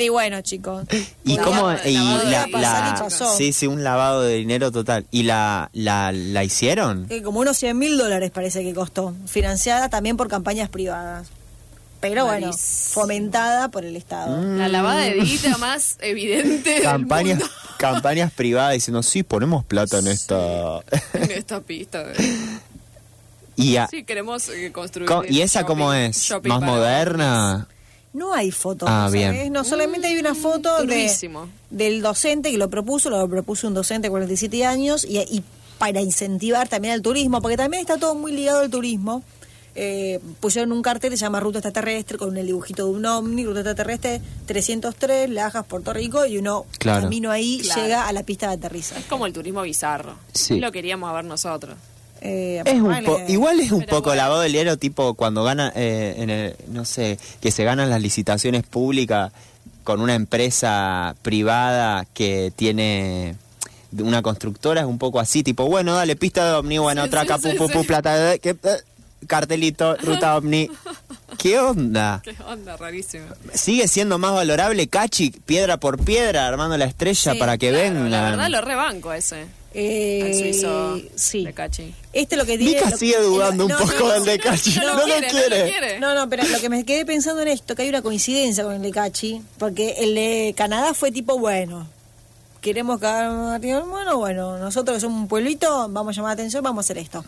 Y 0.00 0.08
bueno, 0.08 0.40
chicos. 0.42 0.84
¿Y 1.24 1.36
Lavado- 1.36 1.44
cómo? 1.44 1.72
Y 1.84 1.94
la, 1.94 2.46
la- 2.50 2.94
y 2.96 3.00
pasó. 3.00 3.36
sí, 3.36 3.52
sí, 3.52 3.66
un 3.66 3.84
lavado 3.84 4.22
de 4.22 4.34
dinero 4.36 4.70
total. 4.72 5.06
¿Y 5.10 5.24
la, 5.24 5.70
la, 5.72 6.12
la 6.12 6.44
hicieron? 6.44 7.08
Como 7.24 7.40
unos 7.40 7.56
100 7.56 7.78
mil 7.78 7.96
dólares 7.98 8.30
parece 8.30 8.62
que 8.62 8.72
costó, 8.74 9.14
financiada 9.26 9.88
también 9.88 10.16
por 10.16 10.28
campañas 10.28 10.68
privadas. 10.68 11.28
Pero 12.00 12.24
bueno, 12.24 12.50
fomentada 12.54 13.68
por 13.68 13.84
el 13.84 13.94
Estado. 13.94 14.38
Mm. 14.38 14.56
La 14.56 14.68
lavada 14.68 15.02
de 15.02 15.20
guita 15.20 15.58
más 15.58 15.96
evidente 16.00 16.70
del 16.70 16.82
Campañas, 16.82 17.38
mundo 17.40 17.54
campañas 17.78 18.32
privadas 18.32 18.72
diciendo, 18.72 19.02
sí, 19.02 19.22
ponemos 19.22 19.66
plata 19.66 19.98
en 19.98 20.06
esta... 20.08 20.78
en 21.12 21.30
esta 21.30 21.60
pista. 21.60 22.04
de- 22.04 22.14
y, 23.56 23.76
a- 23.76 23.86
Sí, 23.88 24.04
queremos 24.04 24.48
eh, 24.48 24.72
construir. 24.72 25.06
co- 25.08 25.24
¿Y 25.28 25.42
esa 25.42 25.60
shopping- 25.60 25.66
cómo 25.66 25.92
es? 25.92 26.32
¿Más 26.44 26.62
moderna? 26.62 27.68
No 28.12 28.32
hay 28.34 28.50
fotos, 28.50 28.88
Ah, 28.90 29.06
¿sabes? 29.06 29.30
bien. 29.32 29.52
No, 29.52 29.62
solamente 29.64 30.08
hay 30.08 30.16
una 30.18 30.34
foto 30.34 30.84
de, 30.84 31.10
del 31.70 32.02
docente 32.02 32.50
que 32.50 32.58
lo 32.58 32.68
propuso, 32.68 33.08
lo 33.10 33.28
propuso 33.28 33.68
un 33.68 33.74
docente 33.74 34.06
de 34.06 34.10
47 34.10 34.64
años 34.66 35.04
y, 35.04 35.18
y 35.18 35.44
para 35.78 36.00
incentivar 36.00 36.68
también 36.68 36.94
al 36.94 37.02
turismo, 37.02 37.40
porque 37.40 37.56
también 37.56 37.82
está 37.82 37.98
todo 37.98 38.14
muy 38.14 38.32
ligado 38.32 38.60
al 38.60 38.70
turismo. 38.70 39.22
Eh, 39.76 40.18
pusieron 40.40 40.72
un 40.72 40.82
cartel 40.82 41.10
que 41.12 41.16
se 41.16 41.20
llama 41.24 41.38
Ruta 41.38 41.58
Extraterrestre 41.60 42.18
con 42.18 42.36
el 42.36 42.44
dibujito 42.46 42.86
de 42.86 42.90
un 42.90 43.06
ovni, 43.06 43.44
Ruta 43.46 43.60
Extraterrestre 43.60 44.20
303, 44.46 45.30
Lajas, 45.30 45.64
Puerto 45.64 45.92
Rico, 45.92 46.26
y 46.26 46.36
uno 46.38 46.66
Claro. 46.80 47.02
camino 47.02 47.30
ahí 47.30 47.60
Claro. 47.62 47.80
llega 47.82 48.08
a 48.08 48.12
la 48.12 48.24
pista 48.24 48.48
de 48.48 48.54
aterrizaje. 48.54 49.00
Es 49.02 49.06
como 49.06 49.26
el 49.26 49.32
turismo 49.32 49.62
bizarro. 49.62 50.16
Sí. 50.34 50.58
Lo 50.58 50.72
queríamos 50.72 51.14
ver 51.14 51.24
nosotros. 51.24 51.76
Eh, 52.20 52.62
Es 52.64 52.74
un 52.74 52.88
vale. 52.88 53.06
po- 53.06 53.20
igual 53.28 53.60
es 53.60 53.72
un 53.72 53.80
Pero 53.80 53.90
poco 53.90 54.10
bueno. 54.10 54.22
lavado 54.22 54.40
de 54.42 54.48
dinero 54.48 54.76
tipo 54.76 55.14
cuando 55.14 55.42
gana, 55.42 55.72
eh, 55.74 56.14
en 56.18 56.30
el- 56.30 56.56
no 56.68 56.84
sé, 56.84 57.18
que 57.40 57.50
se 57.50 57.64
ganan 57.64 57.88
las 57.90 58.00
licitaciones 58.02 58.62
públicas 58.64 59.32
con 59.84 60.00
una 60.00 60.14
empresa 60.14 61.14
privada 61.22 62.06
que 62.12 62.52
tiene 62.54 63.36
una 63.98 64.22
constructora, 64.22 64.82
es 64.82 64.86
un 64.86 64.98
poco 64.98 65.18
así, 65.18 65.42
tipo, 65.42 65.64
bueno, 65.66 65.94
dale, 65.94 66.14
pista 66.14 66.46
de 66.46 66.52
Omni, 66.54 66.78
bueno, 66.78 67.06
Sí, 67.06 67.16
acá, 67.16 67.38
pu, 67.38 67.50
sí, 67.50 67.56
pu, 67.56 67.84
plata, 67.84 68.14
de- 68.16 68.38
que, 68.38 68.50
eh, 68.50 68.56
cartelito, 69.26 69.96
ruta 69.96 70.36
Omni. 70.36 70.68
¿Qué 71.38 71.58
onda? 71.58 72.20
Qué 72.22 72.36
onda, 72.46 72.76
rarísimo. 72.76 73.24
Sigue 73.54 73.88
siendo 73.88 74.18
más 74.18 74.32
valorable 74.32 74.86
Cachi, 74.88 75.30
piedra 75.30 75.78
por 75.78 75.98
piedra, 76.04 76.46
armando 76.46 76.76
la 76.76 76.84
estrella 76.84 77.34
para 77.38 77.56
que 77.56 77.70
Claro, 77.70 77.84
vengan. 77.94 78.10
La 78.10 78.22
verdad 78.30 78.48
lo 78.50 78.60
rebanco 78.60 79.12
ese. 79.12 79.46
Eh, 79.72 80.22
Al 80.24 80.34
suizo 80.34 81.00
sí. 81.14 81.44
de 81.44 81.52
Cachi. 81.52 81.94
Este 82.12 82.36
lo 82.36 82.44
que 82.44 82.58
tiene... 82.58 82.74
Mica 82.74 82.96
sigue 82.96 83.20
dudando 83.20 83.66
un 83.66 83.70
no, 83.70 83.78
poco 83.78 83.92
no, 84.00 84.12
del 84.14 84.24
de 84.24 84.38
Cachi. 84.38 84.74
No, 84.80 84.82
No, 84.82 84.96
lo 84.98 85.04
quiere, 85.04 85.20
no 85.20 85.38
lo 85.38 85.38
quiere. 85.48 85.70
quiere. 85.70 86.00
No, 86.00 86.14
no, 86.14 86.28
pero 86.28 86.42
lo 86.44 86.58
que 86.58 86.68
me 86.68 86.84
quedé 86.84 87.06
pensando 87.06 87.42
en 87.42 87.48
esto, 87.48 87.76
que 87.76 87.82
hay 87.82 87.88
una 87.88 88.02
coincidencia 88.02 88.64
con 88.64 88.74
el 88.74 88.82
de 88.82 88.90
Cachi, 88.90 89.42
porque 89.58 89.96
el 89.98 90.14
de 90.14 90.54
Canadá 90.56 90.92
fue 90.92 91.12
tipo, 91.12 91.38
bueno, 91.38 91.86
queremos 92.60 92.98
cagar 93.00 93.60
bueno, 93.60 94.18
bueno, 94.18 94.58
nosotros 94.58 94.96
que 94.96 95.00
somos 95.00 95.20
un 95.22 95.28
pueblito, 95.28 95.88
vamos 95.88 96.14
a 96.14 96.16
llamar 96.16 96.30
la 96.30 96.34
atención, 96.34 96.64
vamos 96.64 96.84
a 96.84 96.86
hacer 96.86 96.98
esto. 96.98 97.24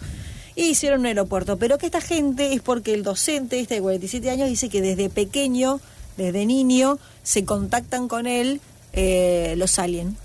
Y 0.57 0.65
hicieron 0.65 1.01
un 1.01 1.07
aeropuerto, 1.07 1.57
pero 1.59 1.79
que 1.79 1.87
esta 1.87 2.01
gente 2.01 2.53
es 2.53 2.61
porque 2.61 2.93
el 2.93 3.05
docente, 3.05 3.61
este 3.61 3.77
de 3.77 3.81
47 3.81 4.31
años, 4.31 4.49
dice 4.49 4.69
que 4.69 4.83
desde 4.83 5.09
pequeño, 5.09 5.81
desde 6.17 6.45
niño, 6.45 6.99
se 7.23 7.45
contactan 7.45 8.09
con 8.09 8.27
él 8.27 8.61
eh, 8.93 9.55
los 9.57 9.79
aliens 9.79 10.17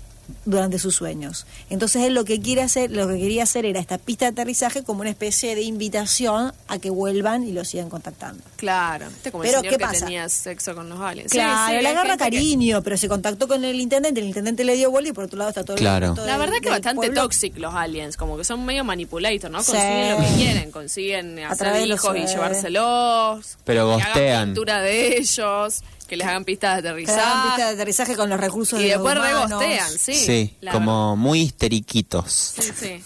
durante 0.44 0.78
sus 0.78 0.94
sueños. 0.94 1.46
Entonces 1.70 2.02
él 2.04 2.14
lo 2.14 2.24
que 2.24 2.40
quiere 2.40 2.62
hacer, 2.62 2.90
lo 2.90 3.06
que 3.08 3.18
quería 3.18 3.42
hacer 3.44 3.64
era 3.66 3.80
esta 3.80 3.98
pista 3.98 4.26
de 4.26 4.32
aterrizaje 4.32 4.82
como 4.82 5.00
una 5.00 5.10
especie 5.10 5.54
de 5.54 5.62
invitación 5.62 6.52
a 6.68 6.78
que 6.78 6.90
vuelvan 6.90 7.44
y 7.44 7.52
lo 7.52 7.64
sigan 7.64 7.88
contactando. 7.88 8.42
Claro. 8.56 9.06
Este 9.06 9.30
como 9.30 9.42
Pero, 9.42 9.58
el 9.58 9.60
señor 9.62 9.72
¿qué 9.72 9.78
que 9.78 9.84
pasa? 9.84 10.04
tenía 10.06 10.28
sexo 10.28 10.74
con 10.74 10.88
los 10.88 11.00
aliens. 11.00 11.32
Claro, 11.32 11.68
Sí, 11.70 11.76
sí, 11.76 11.82
le 11.82 11.88
agarra 11.88 12.12
que- 12.16 12.24
cariño, 12.24 12.82
pero 12.82 12.96
se 12.96 13.08
contactó 13.08 13.48
con 13.48 13.64
el 13.64 13.80
intendente, 13.80 14.20
el 14.20 14.26
intendente 14.26 14.64
le 14.64 14.76
dio 14.76 14.90
bola 14.90 15.08
y 15.08 15.12
por 15.12 15.24
otro 15.24 15.38
lado 15.38 15.50
está 15.50 15.64
todo 15.64 15.74
el 15.76 15.80
Claro. 15.80 16.08
resto 16.08 16.24
La 16.26 16.32
del- 16.32 16.40
verdad 16.40 16.54
que 16.56 16.60
del 16.62 16.70
bastante 16.72 16.96
pueblo. 16.96 17.22
tóxicos 17.22 17.58
los 17.60 17.74
aliens, 17.74 18.16
como 18.16 18.36
que 18.36 18.44
son 18.44 18.64
medio 18.64 18.84
manipulator, 18.84 19.50
¿no? 19.50 19.62
Sí. 19.62 19.72
Consiguen 19.72 20.10
lo 20.10 20.18
que 20.18 20.34
quieren, 20.36 20.70
consiguen 20.70 21.38
hacer 21.40 21.58
través 21.58 21.80
de 21.82 21.86
los- 21.86 22.00
hijos 22.04 22.16
y 22.16 22.20
eh. 22.20 22.26
llevárselos. 22.26 23.58
Pero 23.64 23.86
que 23.98 24.04
gostean. 24.04 24.44
pintura 24.48 24.80
de 24.82 25.18
ellos, 25.18 25.82
que 26.08 26.16
les 26.16 26.26
hagan 26.26 26.44
pistas 26.44 26.76
de 26.76 26.82
Que 26.82 26.88
hagan 26.88 26.96
pista 26.96 27.12
de 27.14 27.22
aterrizaje. 27.22 27.62
aterrizaje 27.74 28.16
con 28.16 28.28
los 28.30 28.40
recursos 28.40 28.80
Y 28.80 28.84
de 28.84 28.88
los 28.96 29.04
después 29.04 29.16
humanos. 29.18 29.50
regostean, 29.60 29.90
sí. 29.98 30.14
Sí, 30.14 30.56
la 30.60 30.72
como 30.72 31.16
muy 31.16 31.40
histeriquitos. 31.42 32.54
Sí, 32.58 32.70
sí, 32.76 33.02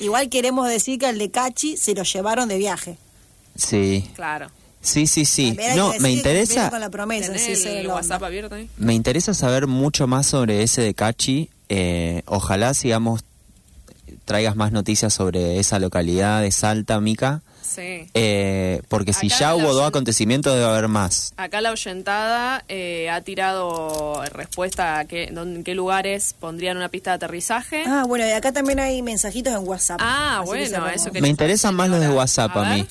Igual 0.00 0.28
queremos 0.28 0.68
decir 0.68 0.98
que 0.98 1.06
al 1.06 1.18
de 1.18 1.30
Cachi 1.30 1.76
se 1.76 1.94
lo 1.94 2.02
llevaron 2.04 2.48
de 2.48 2.58
viaje. 2.58 2.98
Sí, 3.56 4.08
claro. 4.14 4.50
sí, 4.80 5.06
sí, 5.06 5.24
sí. 5.24 5.56
No, 5.76 5.92
que 5.92 6.00
me 6.00 6.08
que 6.10 6.14
interesa, 6.16 6.70
con 6.70 6.80
la 6.80 6.90
promesa, 6.90 7.28
¿Tenés 7.28 7.42
sí, 7.44 7.56
se 7.56 7.80
el 7.80 7.86
WhatsApp 7.88 8.22
abierto 8.22 8.54
ahí? 8.54 8.68
me 8.78 8.94
interesa 8.94 9.34
saber 9.34 9.66
mucho 9.66 10.06
más 10.06 10.26
sobre 10.26 10.62
ese 10.62 10.82
de 10.82 10.94
Cachi. 10.94 11.50
Eh, 11.68 12.22
ojalá 12.26 12.74
sigamos 12.74 13.22
traigas 14.24 14.56
más 14.56 14.72
noticias 14.72 15.12
sobre 15.12 15.58
esa 15.58 15.78
localidad 15.78 16.42
de 16.42 16.50
Salta, 16.52 17.00
Mica. 17.00 17.42
Sí. 17.62 18.06
Eh, 18.14 18.82
porque 18.88 19.12
si 19.12 19.28
Acá 19.28 19.36
ya 19.38 19.54
hubo 19.54 19.72
dos 19.72 19.88
acontecimientos 19.88 20.52
debe 20.54 20.66
haber 20.66 20.88
más. 20.88 21.32
Acá 21.36 21.60
la 21.60 21.70
oyentada 21.72 22.64
eh, 22.68 23.08
ha 23.10 23.20
tirado 23.22 24.22
respuesta 24.32 24.98
a 24.98 25.04
qué, 25.06 25.30
dónde- 25.32 25.56
en 25.60 25.64
qué 25.64 25.74
lugares 25.74 26.34
pondrían 26.38 26.76
una 26.76 26.88
pista 26.88 27.10
de 27.12 27.16
aterrizaje. 27.16 27.84
Ah, 27.86 28.04
bueno, 28.06 28.26
y 28.26 28.30
acá 28.32 28.52
también 28.52 28.80
hay 28.80 29.00
mensajitos 29.02 29.52
en 29.54 29.66
WhatsApp. 29.66 30.00
Ah, 30.02 30.40
que 30.42 30.46
bueno, 30.46 30.88
eso 30.88 31.10
que 31.12 31.20
Me 31.20 31.28
interesan 31.28 31.74
más 31.74 31.88
los 31.88 32.00
de 32.00 32.08
WhatsApp 32.10 32.56
a, 32.56 32.70
A 32.70 32.74
mí. 32.74 32.86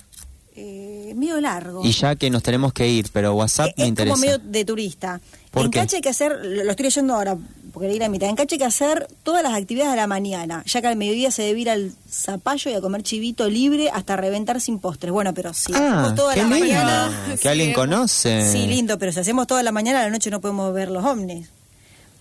Eh, 0.56 1.14
medio 1.16 1.40
largo. 1.40 1.82
Y 1.86 1.92
ya 1.92 2.16
que 2.16 2.30
nos 2.30 2.44
tenemos 2.44 2.74
que 2.74 2.88
ir, 2.88 3.08
pero 3.14 3.34
WhatsApp 3.34 3.68
Eh, 3.70 3.74
me 3.78 3.84
es 3.84 3.90
interesa. 3.90 4.14
como 4.14 4.22
medio 4.26 4.38
de 4.38 4.66
turista. 4.66 5.22
¿Por 5.50 5.66
en 5.66 5.72
qué? 5.72 5.80
Cache 5.80 5.96
hay 5.98 6.02
que 6.02 6.10
hacer, 6.10 6.32
lo 6.44 6.70
estoy 6.72 6.84
leyendo 6.86 7.14
ahora, 7.16 7.38
porque 7.72 7.94
la 7.98 8.10
mitad. 8.10 8.30
En 8.30 8.36
Cache 8.36 8.56
hay 8.56 8.60
que 8.60 8.66
hacer 8.66 9.08
todas 9.24 9.42
las 9.44 9.54
actividades 9.54 9.92
de 9.92 9.98
la 9.98 10.08
mañana, 10.08 10.64
ya 10.66 10.82
que 10.82 10.88
al 10.88 10.96
mediodía 10.96 11.32
se 11.32 11.44
debe 11.44 11.60
ir 11.62 11.70
al 11.70 11.92
zapallo 12.10 12.72
y 12.72 12.74
a 12.74 12.82
comer 12.82 13.04
chivito 13.04 13.50
libre 13.50 13.90
hasta 13.90 14.16
reventar 14.16 14.60
sin 14.62 14.80
postres. 14.80 15.12
Bueno, 15.12 15.34
pero 15.34 15.54
si 15.54 15.74
Ah, 15.74 15.78
hacemos 16.02 16.16
toda 16.16 16.34
qué 16.34 16.42
la 16.44 16.48
lindo. 16.48 16.60
mañana. 16.66 17.36
Que 17.42 17.50
alguien 17.50 17.74
conoce. 17.74 18.52
Sí, 18.52 18.68
lindo, 18.68 18.98
pero 19.00 19.12
si 19.12 19.20
hacemos 19.20 19.48
toda 19.48 19.64
la 19.64 19.72
mañana, 19.72 20.02
a 20.02 20.04
la 20.04 20.10
noche 20.10 20.30
no 20.30 20.42
podemos 20.42 20.74
ver 20.74 20.90
los 20.92 21.04
ovnis. 21.06 21.50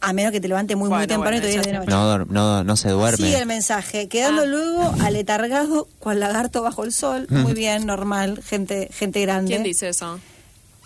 A 0.02 0.14
menos 0.14 0.32
que 0.32 0.40
te 0.40 0.48
levantes 0.48 0.74
muy, 0.78 0.88
muy 0.88 1.06
temprano 1.06 1.36
bueno, 1.36 1.36
y 1.36 1.60
te 1.62 1.68
de 1.68 1.72
noche. 1.76 1.90
No, 1.90 2.24
no, 2.24 2.64
no 2.64 2.76
se 2.76 2.88
duerme. 2.88 3.18
Sigue 3.18 3.36
el 3.38 3.44
mensaje, 3.44 4.08
quedando 4.08 4.42
Ah. 4.42 4.46
luego 4.46 4.94
aletargado 5.02 5.88
cual 5.98 6.20
lagarto 6.20 6.62
bajo 6.62 6.84
el 6.84 6.92
sol. 6.92 7.26
Mm. 7.28 7.38
Muy 7.40 7.52
bien, 7.52 7.84
normal, 7.84 8.40
gente 8.42 8.88
gente 8.94 9.20
grande. 9.20 9.50
¿Quién 9.50 9.62
dice 9.62 9.90
eso? 9.90 10.18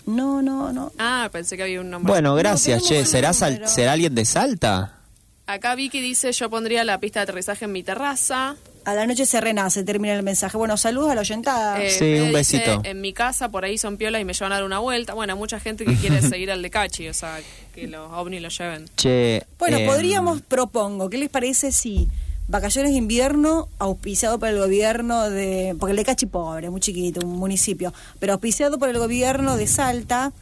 No, 0.07 0.43
no, 0.43 0.73
no. 0.73 0.93
Ah, 0.99 1.29
pensé 1.33 1.57
que 1.57 1.63
había 1.63 1.81
un 1.81 1.91
nombre. 1.91 2.11
Bueno, 2.13 2.35
gracias, 2.35 2.83
No, 2.83 2.89
che. 2.89 3.05
¿Será, 3.07 3.33
sal-. 3.33 3.67
¿Será 3.67 3.93
alguien 3.93 4.15
de 4.15 4.25
Salta? 4.25 4.99
Acá 5.47 5.75
Vicky 5.75 6.01
dice, 6.01 6.33
yo 6.33 6.49
pondría 6.51 6.85
la 6.85 6.99
pista 7.01 7.21
de 7.21 7.25
aterrizaje 7.25 7.65
en 7.67 7.73
mi 7.73 7.83
terraza. 7.83 8.57
A 8.87 8.93
la 8.95 9.07
noche 9.07 9.25
se 9.25 9.41
renace, 9.41 9.83
termina 9.83 10.15
el 10.15 10.23
mensaje. 10.23 10.59
Bueno, 10.59 10.77
saludos 10.77 11.11
a 11.11 11.15
la 11.15 11.23
oyentada. 11.23 11.83
Eh, 11.83 11.91
Sí, 11.91 12.05
un 12.21 12.27
dice, 12.29 12.33
besito. 12.33 12.81
en 12.85 13.01
mi 13.01 13.15
casa 13.15 13.49
por 13.51 13.65
ahí 13.65 13.79
son 13.79 13.97
piolas 13.97 14.21
y 14.21 14.27
me 14.27 14.35
llevan 14.35 14.53
a 14.53 14.57
dar 14.57 14.65
una 14.65 14.79
vuelta. 14.79 15.15
Bueno, 15.15 15.37
mucha 15.37 15.59
gente 15.59 15.87
que 15.87 15.95
quiere 15.95 16.21
seguir 16.29 16.51
al 16.51 16.61
de 16.61 16.69
Cachi, 16.71 17.09
o 17.09 17.15
sea, 17.15 17.39
que 17.75 17.87
los 17.87 18.11
ovnis 18.13 18.43
lo 18.43 18.49
lleven. 18.51 18.87
Che. 18.97 19.43
bueno, 19.59 19.79
em, 19.79 19.87
podríamos, 19.87 20.43
propongo, 20.43 21.09
¿qué 21.09 21.17
les 21.17 21.31
parece 21.31 21.73
si 21.73 22.09
vacaciones 22.49 22.93
de 22.93 22.99
invierno 22.99 23.69
auspiciado 23.79 24.39
por 24.39 24.49
el 24.49 24.59
gobierno 24.59 25.31
de... 25.31 25.75
Porque 25.79 25.93
el 25.93 25.97
de 25.97 26.05
Cachi 26.05 26.27
pobre, 26.27 26.71
muy 26.71 26.81
chiquito, 26.81 27.27
un 27.27 27.37
municipio, 27.37 27.93
pero 28.19 28.35
auspiciado 28.35 28.79
por 28.79 28.89
el 28.89 28.99
gobierno 28.99 29.57
de 29.57 29.67
Salta. 29.67 30.33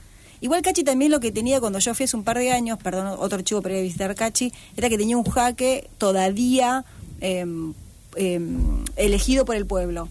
Igual 0.40 0.62
Cachi 0.62 0.82
también 0.82 1.12
lo 1.12 1.20
que 1.20 1.30
tenía 1.30 1.60
cuando 1.60 1.78
yo 1.78 1.94
fui 1.94 2.04
hace 2.04 2.16
un 2.16 2.24
par 2.24 2.38
de 2.38 2.50
años, 2.50 2.78
perdón, 2.82 3.16
otro 3.18 3.40
chivo 3.42 3.62
para 3.62 3.74
ir 3.74 3.80
a 3.80 3.82
visitar 3.82 4.14
Cachi, 4.14 4.52
era 4.76 4.88
que 4.88 4.98
tenía 4.98 5.16
un 5.16 5.24
jaque 5.24 5.88
todavía 5.98 6.84
em, 7.20 7.74
em, 8.16 8.84
elegido 8.96 9.44
por 9.44 9.54
el 9.54 9.66
pueblo. 9.66 10.08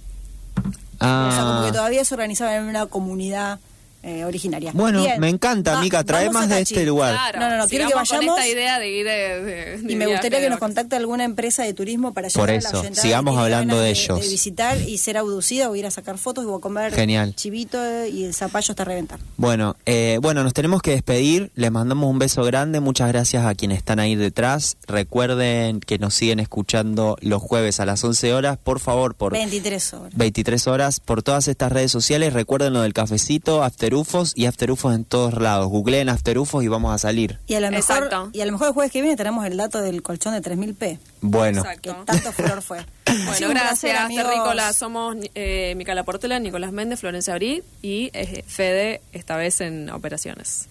ah, 1.01 1.27
O 1.29 1.35
sea, 1.35 1.43
como 1.43 1.65
que 1.65 1.73
todavía 1.73 2.05
se 2.05 2.13
organizaba 2.13 2.55
en 2.55 2.63
una 2.63 2.85
comunidad 2.85 3.59
eh, 4.04 4.26
originaria. 4.26 4.72
Bueno, 4.74 5.02
Bien. 5.04 5.20
me 5.20 5.30
encanta, 5.30 5.74
Va- 5.74 5.82
Mica. 5.82 6.04
Trae 6.04 6.30
más 6.30 6.49
de 6.49 6.56
Cachi. 6.60 6.74
este 6.74 6.86
lugar. 6.86 7.14
Claro, 7.14 7.39
No, 7.39 7.49
no, 7.49 7.58
no, 7.58 7.68
quiero 7.68 7.88
que 7.88 7.93
vayamos- 7.95 8.26
con 8.26 8.39
esta 8.39 8.47
idea 8.49 8.80
de 8.80 8.89
ir 8.89 9.06
de, 9.06 9.12
de- 9.12 9.78
de 9.78 9.93
Y 9.93 9.95
me 9.95 10.08
gustaría 10.08 10.39
que 10.39 10.49
nos 10.49 10.60
contacte 10.60 10.95
alguna 10.95 11.24
empresa 11.24 11.64
de 11.64 11.74
turismo 11.74 12.14
para 12.14 12.30
Por 12.30 12.49
llevar 12.49 12.66
a 12.76 12.80
la 12.89 12.95
sigamos 12.95 13.38
hablando 13.38 13.80
de 13.80 13.89
ellos. 13.91 14.20
De 14.22 14.28
visitar 14.28 14.78
y 14.82 14.97
ser 14.97 15.18
abducida 15.18 15.70
o 15.70 15.76
ir 15.76 15.86
a 15.86 15.91
sacar 15.91 16.18
fotos 16.18 16.45
o 16.45 16.56
a 16.56 16.62
comer 16.62 16.93
Genial. 16.93 17.36
chivito 17.36 17.78
y 18.08 18.24
el 18.26 18.34
zapallo 18.34 18.72
hasta 18.72 18.84
reventar. 18.86 19.20
Bueno, 19.38 19.76
eh, 19.86 20.18
bueno, 20.22 20.43
nos 20.43 20.54
tenemos 20.54 20.82
que 20.82 20.91
despedir. 20.91 21.52
Les 21.56 21.72
mandamos 21.72 22.10
un 22.10 22.20
beso 22.20 22.43
grande. 22.43 22.80
Muchas 22.80 23.08
gracias 23.10 23.45
a 23.45 23.54
quienes 23.56 23.78
están 23.78 23.99
ahí 23.99 24.16
detrás. 24.16 24.78
Recuerden 24.88 25.80
que 25.82 25.99
nos 25.99 26.14
siguen 26.14 26.39
escuchando 26.39 27.18
los 27.22 27.41
jueves 27.41 27.80
a 27.80 27.86
las 27.86 28.04
11 28.04 28.34
horas. 28.34 28.58
Por 28.58 28.80
favor, 28.80 29.14
por 29.16 29.34
23 29.34 29.93
horas. 29.93 30.14
23 30.16 30.68
horas, 30.68 30.99
por 30.99 31.22
todas 31.22 31.47
estas 31.47 31.72
redes 31.72 31.91
sociales. 31.91 32.34
Recuerden 32.34 32.74
lo 32.74 32.82
del 32.82 32.93
cafecito, 32.93 33.64
After 33.64 33.90
After 33.91 33.95
UFOs 33.95 34.33
y 34.35 34.45
After 34.45 34.71
UFOs 34.71 34.95
en 34.95 35.03
todos 35.05 35.33
lados. 35.41 35.67
Googleen 35.67 36.07
After 36.09 36.37
UFOs 36.39 36.63
y 36.63 36.67
vamos 36.69 36.93
a 36.93 36.97
salir. 36.97 37.39
Y 37.47 37.55
a 37.55 37.59
lo 37.59 37.69
mejor, 37.71 37.97
Exacto. 37.97 38.29
y 38.31 38.39
a 38.41 38.45
lo 38.45 38.53
mejor 38.53 38.67
el 38.67 38.73
jueves 38.73 38.91
que 38.91 39.01
viene 39.01 39.17
tenemos 39.17 39.45
el 39.45 39.57
dato 39.57 39.81
del 39.81 40.01
colchón 40.01 40.33
de 40.33 40.41
3000P. 40.41 40.97
Bueno, 41.21 41.63
Que 41.63 41.69
Exacto. 41.89 42.03
tanto 42.05 42.31
furor 42.31 42.61
fue. 42.61 42.79
Bueno, 43.25 43.49
gracias, 43.49 43.99
amigos. 43.99 44.25
Terrícola. 44.25 44.71
Somos 44.71 45.17
eh, 45.35 45.73
Micaela 45.75 46.03
Portela, 46.03 46.39
Nicolás 46.39 46.71
Méndez, 46.71 47.01
Florencia 47.01 47.33
Abrí 47.33 47.61
y 47.81 48.09
eh, 48.13 48.43
Fede, 48.47 49.01
esta 49.11 49.35
vez 49.35 49.59
en 49.59 49.89
operaciones. 49.89 50.67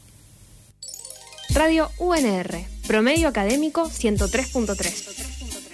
Radio 1.50 1.90
UNR, 1.98 2.64
promedio 2.86 3.28
académico 3.28 3.90
103.3. 3.90 4.76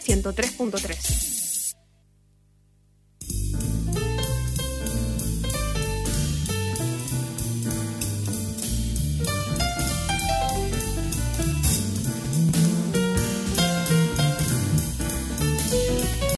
103.3. 0.04 1.35